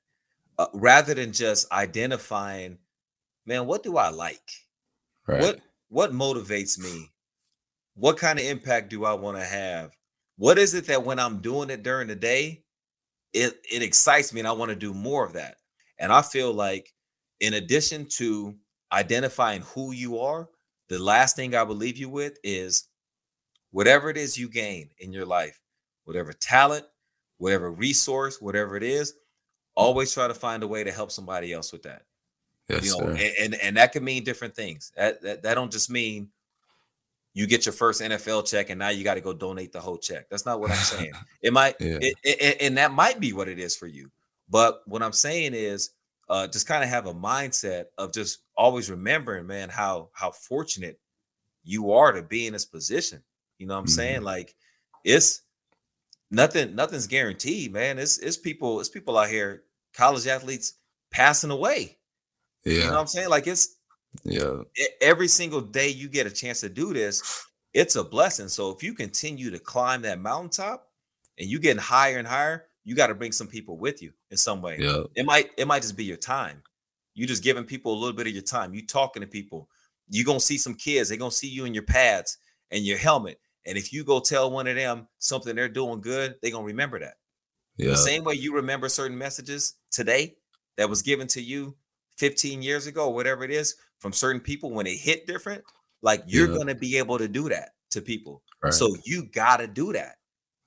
uh, 0.60 0.66
rather 0.74 1.14
than 1.14 1.32
just 1.32 1.72
identifying, 1.72 2.76
man, 3.46 3.64
what 3.64 3.82
do 3.82 3.96
I 3.96 4.10
like? 4.10 4.50
Right. 5.26 5.40
What 5.40 5.60
what 5.88 6.12
motivates 6.12 6.78
me? 6.78 7.08
What 7.94 8.18
kind 8.18 8.38
of 8.38 8.44
impact 8.44 8.90
do 8.90 9.06
I 9.06 9.14
want 9.14 9.38
to 9.38 9.44
have? 9.44 9.96
What 10.36 10.58
is 10.58 10.74
it 10.74 10.86
that 10.88 11.02
when 11.02 11.18
I'm 11.18 11.40
doing 11.40 11.70
it 11.70 11.82
during 11.82 12.08
the 12.08 12.14
day, 12.14 12.62
it 13.32 13.54
it 13.72 13.82
excites 13.82 14.34
me 14.34 14.40
and 14.40 14.48
I 14.48 14.52
want 14.52 14.68
to 14.68 14.76
do 14.76 14.92
more 14.92 15.24
of 15.24 15.32
that. 15.32 15.56
And 15.98 16.12
I 16.12 16.20
feel 16.20 16.52
like 16.52 16.92
in 17.40 17.54
addition 17.54 18.06
to 18.18 18.54
identifying 18.92 19.62
who 19.62 19.92
you 19.92 20.18
are, 20.18 20.46
the 20.90 20.98
last 20.98 21.36
thing 21.36 21.54
I 21.54 21.62
will 21.62 21.76
leave 21.76 21.96
you 21.96 22.10
with 22.10 22.36
is 22.44 22.86
whatever 23.70 24.10
it 24.10 24.18
is 24.18 24.36
you 24.36 24.50
gain 24.50 24.90
in 24.98 25.10
your 25.10 25.24
life, 25.24 25.58
whatever 26.04 26.34
talent, 26.34 26.84
whatever 27.38 27.70
resource, 27.72 28.42
whatever 28.42 28.76
it 28.76 28.82
is, 28.82 29.14
always 29.74 30.12
try 30.12 30.28
to 30.28 30.34
find 30.34 30.62
a 30.62 30.68
way 30.68 30.84
to 30.84 30.92
help 30.92 31.10
somebody 31.10 31.52
else 31.52 31.72
with 31.72 31.82
that. 31.84 32.02
Yes, 32.68 32.84
you 32.84 32.90
know, 32.98 33.08
and, 33.08 33.32
and 33.40 33.54
and 33.56 33.76
that 33.76 33.92
can 33.92 34.04
mean 34.04 34.22
different 34.24 34.54
things. 34.54 34.92
That, 34.96 35.20
that 35.22 35.42
that 35.42 35.54
don't 35.54 35.72
just 35.72 35.90
mean 35.90 36.30
you 37.34 37.46
get 37.46 37.64
your 37.64 37.72
first 37.72 38.00
NFL 38.02 38.46
check 38.48 38.70
and 38.70 38.78
now 38.78 38.88
you 38.88 39.04
got 39.04 39.14
to 39.14 39.20
go 39.20 39.32
donate 39.32 39.72
the 39.72 39.80
whole 39.80 39.98
check. 39.98 40.28
That's 40.28 40.44
not 40.46 40.60
what 40.60 40.70
I'm 40.70 40.76
saying. 40.82 41.12
It 41.42 41.52
might, 41.52 41.76
Yeah. 41.80 41.98
it, 42.00 42.14
it- 42.24 42.56
and 42.60 42.76
that 42.76 42.92
might 42.92 43.20
be 43.20 43.32
what 43.32 43.46
it 43.48 43.58
is 43.60 43.76
for 43.76 43.86
you. 43.86 44.10
But 44.48 44.82
what 44.86 45.00
I'm 45.02 45.12
saying 45.12 45.52
is, 45.54 45.90
uh, 46.28 46.46
just 46.48 46.66
kind 46.66 46.82
of 46.82 46.90
have 46.90 47.06
a 47.06 47.14
mindset 47.14 47.84
of 47.98 48.12
just 48.12 48.40
always 48.56 48.90
remembering, 48.90 49.46
man, 49.46 49.68
how 49.68 50.10
how 50.12 50.30
fortunate 50.32 50.98
you 51.64 51.92
are 51.92 52.12
to 52.12 52.22
be 52.22 52.46
in 52.46 52.52
this 52.52 52.64
position. 52.64 53.22
You 53.58 53.66
know 53.66 53.74
what 53.74 53.80
I'm 53.80 53.86
Mhm. 53.86 53.90
saying? 53.90 54.22
Like, 54.22 54.54
it's 55.04 55.42
nothing, 56.30 56.74
nothing's 56.74 57.06
guaranteed, 57.06 57.72
man. 57.72 57.98
It's 57.98 58.18
it's 58.18 58.36
people, 58.36 58.80
it's 58.80 58.88
people 58.88 59.18
out 59.18 59.28
here, 59.28 59.64
college 59.94 60.26
athletes 60.26 60.74
passing 61.10 61.50
away. 61.50 61.98
You 62.64 62.72
know 62.80 62.84
what 62.86 62.92
Yeah. 62.92 63.00
I'm 63.00 63.06
saying? 63.06 63.28
Like 63.28 63.46
it's 63.46 63.76
Yeah. 64.24 64.62
every 65.00 65.28
single 65.28 65.60
day 65.60 65.88
you 65.88 66.08
get 66.08 66.26
a 66.26 66.30
chance 66.30 66.60
to 66.60 66.68
do 66.68 66.92
this, 66.92 67.22
it's 67.72 67.96
a 67.96 68.04
blessing. 68.04 68.48
So 68.48 68.70
if 68.70 68.82
you 68.82 68.94
continue 68.94 69.50
to 69.50 69.58
climb 69.58 70.02
that 70.02 70.20
mountaintop 70.20 70.90
and 71.38 71.48
you 71.48 71.58
getting 71.58 71.82
higher 71.82 72.18
and 72.18 72.26
higher, 72.26 72.66
you 72.84 72.94
got 72.94 73.08
to 73.08 73.14
bring 73.14 73.32
some 73.32 73.46
people 73.46 73.76
with 73.76 74.02
you 74.02 74.12
in 74.30 74.36
some 74.36 74.62
way. 74.62 74.78
Yeah. 74.80 75.04
It 75.14 75.24
might 75.26 75.50
it 75.56 75.66
might 75.66 75.82
just 75.82 75.96
be 75.96 76.04
your 76.04 76.16
time. 76.16 76.62
You 77.14 77.26
just 77.26 77.42
giving 77.42 77.64
people 77.64 77.92
a 77.92 77.98
little 77.98 78.16
bit 78.16 78.26
of 78.26 78.32
your 78.32 78.42
time. 78.42 78.74
You 78.74 78.86
talking 78.86 79.20
to 79.22 79.26
people. 79.28 79.68
You're 80.08 80.24
gonna 80.24 80.40
see 80.40 80.58
some 80.58 80.74
kids. 80.74 81.08
They're 81.08 81.18
gonna 81.18 81.30
see 81.30 81.48
you 81.48 81.64
in 81.64 81.74
your 81.74 81.82
pads 81.84 82.38
and 82.70 82.84
your 82.84 82.98
helmet. 82.98 83.40
And 83.66 83.76
if 83.76 83.92
you 83.92 84.04
go 84.04 84.20
tell 84.20 84.50
one 84.50 84.66
of 84.66 84.76
them 84.76 85.06
something 85.18 85.54
they're 85.54 85.68
doing 85.68 86.00
good, 86.00 86.36
they're 86.40 86.50
gonna 86.52 86.64
remember 86.64 86.98
that. 87.00 87.14
Yeah. 87.76 87.90
The 87.90 87.96
same 87.96 88.24
way 88.24 88.34
you 88.34 88.54
remember 88.54 88.88
certain 88.88 89.16
messages 89.18 89.74
today 89.90 90.36
that 90.76 90.88
was 90.88 91.02
given 91.02 91.26
to 91.28 91.42
you 91.42 91.76
15 92.18 92.62
years 92.62 92.86
ago, 92.86 93.06
or 93.08 93.14
whatever 93.14 93.44
it 93.44 93.50
is, 93.50 93.76
from 93.98 94.12
certain 94.12 94.40
people 94.40 94.70
when 94.70 94.86
it 94.86 94.96
hit 94.96 95.26
different, 95.26 95.62
like 96.02 96.22
you're 96.26 96.50
Yeah. 96.50 96.56
gonna 96.58 96.74
be 96.74 96.96
able 96.96 97.18
to 97.18 97.28
do 97.28 97.48
that 97.48 97.74
to 97.90 98.00
people. 98.00 98.42
Right. 98.62 98.72
So 98.72 98.94
you 99.04 99.24
gotta 99.24 99.66
do 99.66 99.92
that. 99.92 100.16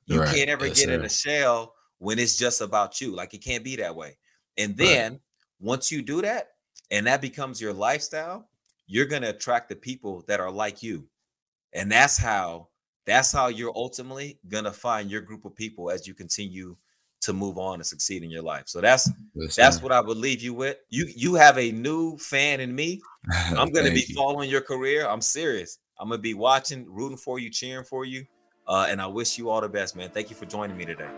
You 0.05 0.19
Right. 0.19 0.35
can't 0.35 0.49
ever 0.49 0.67
Yes, 0.67 0.79
get 0.79 0.89
in 0.89 1.03
a 1.03 1.09
shell 1.09 1.75
when 1.99 2.19
it's 2.19 2.37
just 2.37 2.61
about 2.61 2.99
you. 3.01 3.15
Like 3.15 3.33
it 3.33 3.39
can't 3.39 3.63
be 3.63 3.75
that 3.77 3.95
way. 3.95 4.17
And 4.57 4.75
then 4.77 5.19
once 5.59 5.91
you 5.91 6.01
do 6.01 6.21
that 6.21 6.55
and 6.91 7.07
that 7.07 7.21
becomes 7.21 7.61
your 7.61 7.73
lifestyle, 7.73 8.49
you're 8.85 9.05
gonna 9.05 9.29
attract 9.29 9.69
the 9.69 9.75
people 9.75 10.23
that 10.27 10.39
are 10.39 10.51
like 10.51 10.83
you. 10.83 11.07
And 11.71 11.91
that's 11.91 12.17
how 12.17 12.69
that's 13.05 13.31
how 13.31 13.47
you're 13.47 13.73
ultimately 13.75 14.39
gonna 14.47 14.71
find 14.71 15.09
your 15.09 15.21
group 15.21 15.45
of 15.45 15.55
people 15.55 15.91
as 15.91 16.07
you 16.07 16.13
continue 16.13 16.75
to 17.21 17.33
move 17.33 17.57
on 17.57 17.75
and 17.75 17.85
succeed 17.85 18.21
in 18.21 18.29
your 18.29 18.41
life. 18.41 18.63
So 18.65 18.81
that's 18.81 19.09
that's 19.55 19.81
what 19.81 19.91
I 19.91 20.01
would 20.01 20.17
leave 20.17 20.41
you 20.41 20.53
with. 20.53 20.77
You 20.89 21.07
you 21.15 21.35
have 21.35 21.57
a 21.57 21.71
new 21.71 22.17
fan 22.17 22.59
in 22.59 22.73
me. 22.75 23.01
I'm 23.57 23.71
gonna 23.71 23.91
be 23.91 24.05
you. 24.07 24.15
following 24.15 24.49
your 24.49 24.61
career. 24.61 25.07
I'm 25.07 25.21
serious. 25.21 25.79
I'm 25.99 26.09
gonna 26.09 26.21
be 26.21 26.33
watching, 26.33 26.85
rooting 26.89 27.17
for 27.17 27.39
you, 27.39 27.49
cheering 27.49 27.85
for 27.85 28.05
you. 28.05 28.25
Uh, 28.67 28.87
and 28.89 29.01
I 29.01 29.07
wish 29.07 29.37
you 29.37 29.49
all 29.49 29.61
the 29.61 29.69
best, 29.69 29.95
man. 29.95 30.09
Thank 30.09 30.29
you 30.29 30.35
for 30.35 30.45
joining 30.45 30.77
me 30.77 30.85
today. 30.85 31.09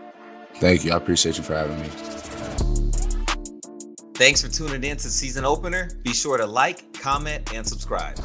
Thank 0.56 0.84
you. 0.84 0.92
I 0.92 0.96
appreciate 0.96 1.36
you 1.36 1.44
for 1.44 1.54
having 1.54 1.80
me. 1.80 1.88
Thanks 4.14 4.42
for 4.42 4.48
tuning 4.48 4.82
in 4.82 4.96
to 4.96 5.08
season 5.10 5.44
opener. 5.44 5.90
Be 6.02 6.14
sure 6.14 6.38
to 6.38 6.46
like, 6.46 6.92
comment, 6.94 7.52
and 7.52 7.66
subscribe. 7.66 8.18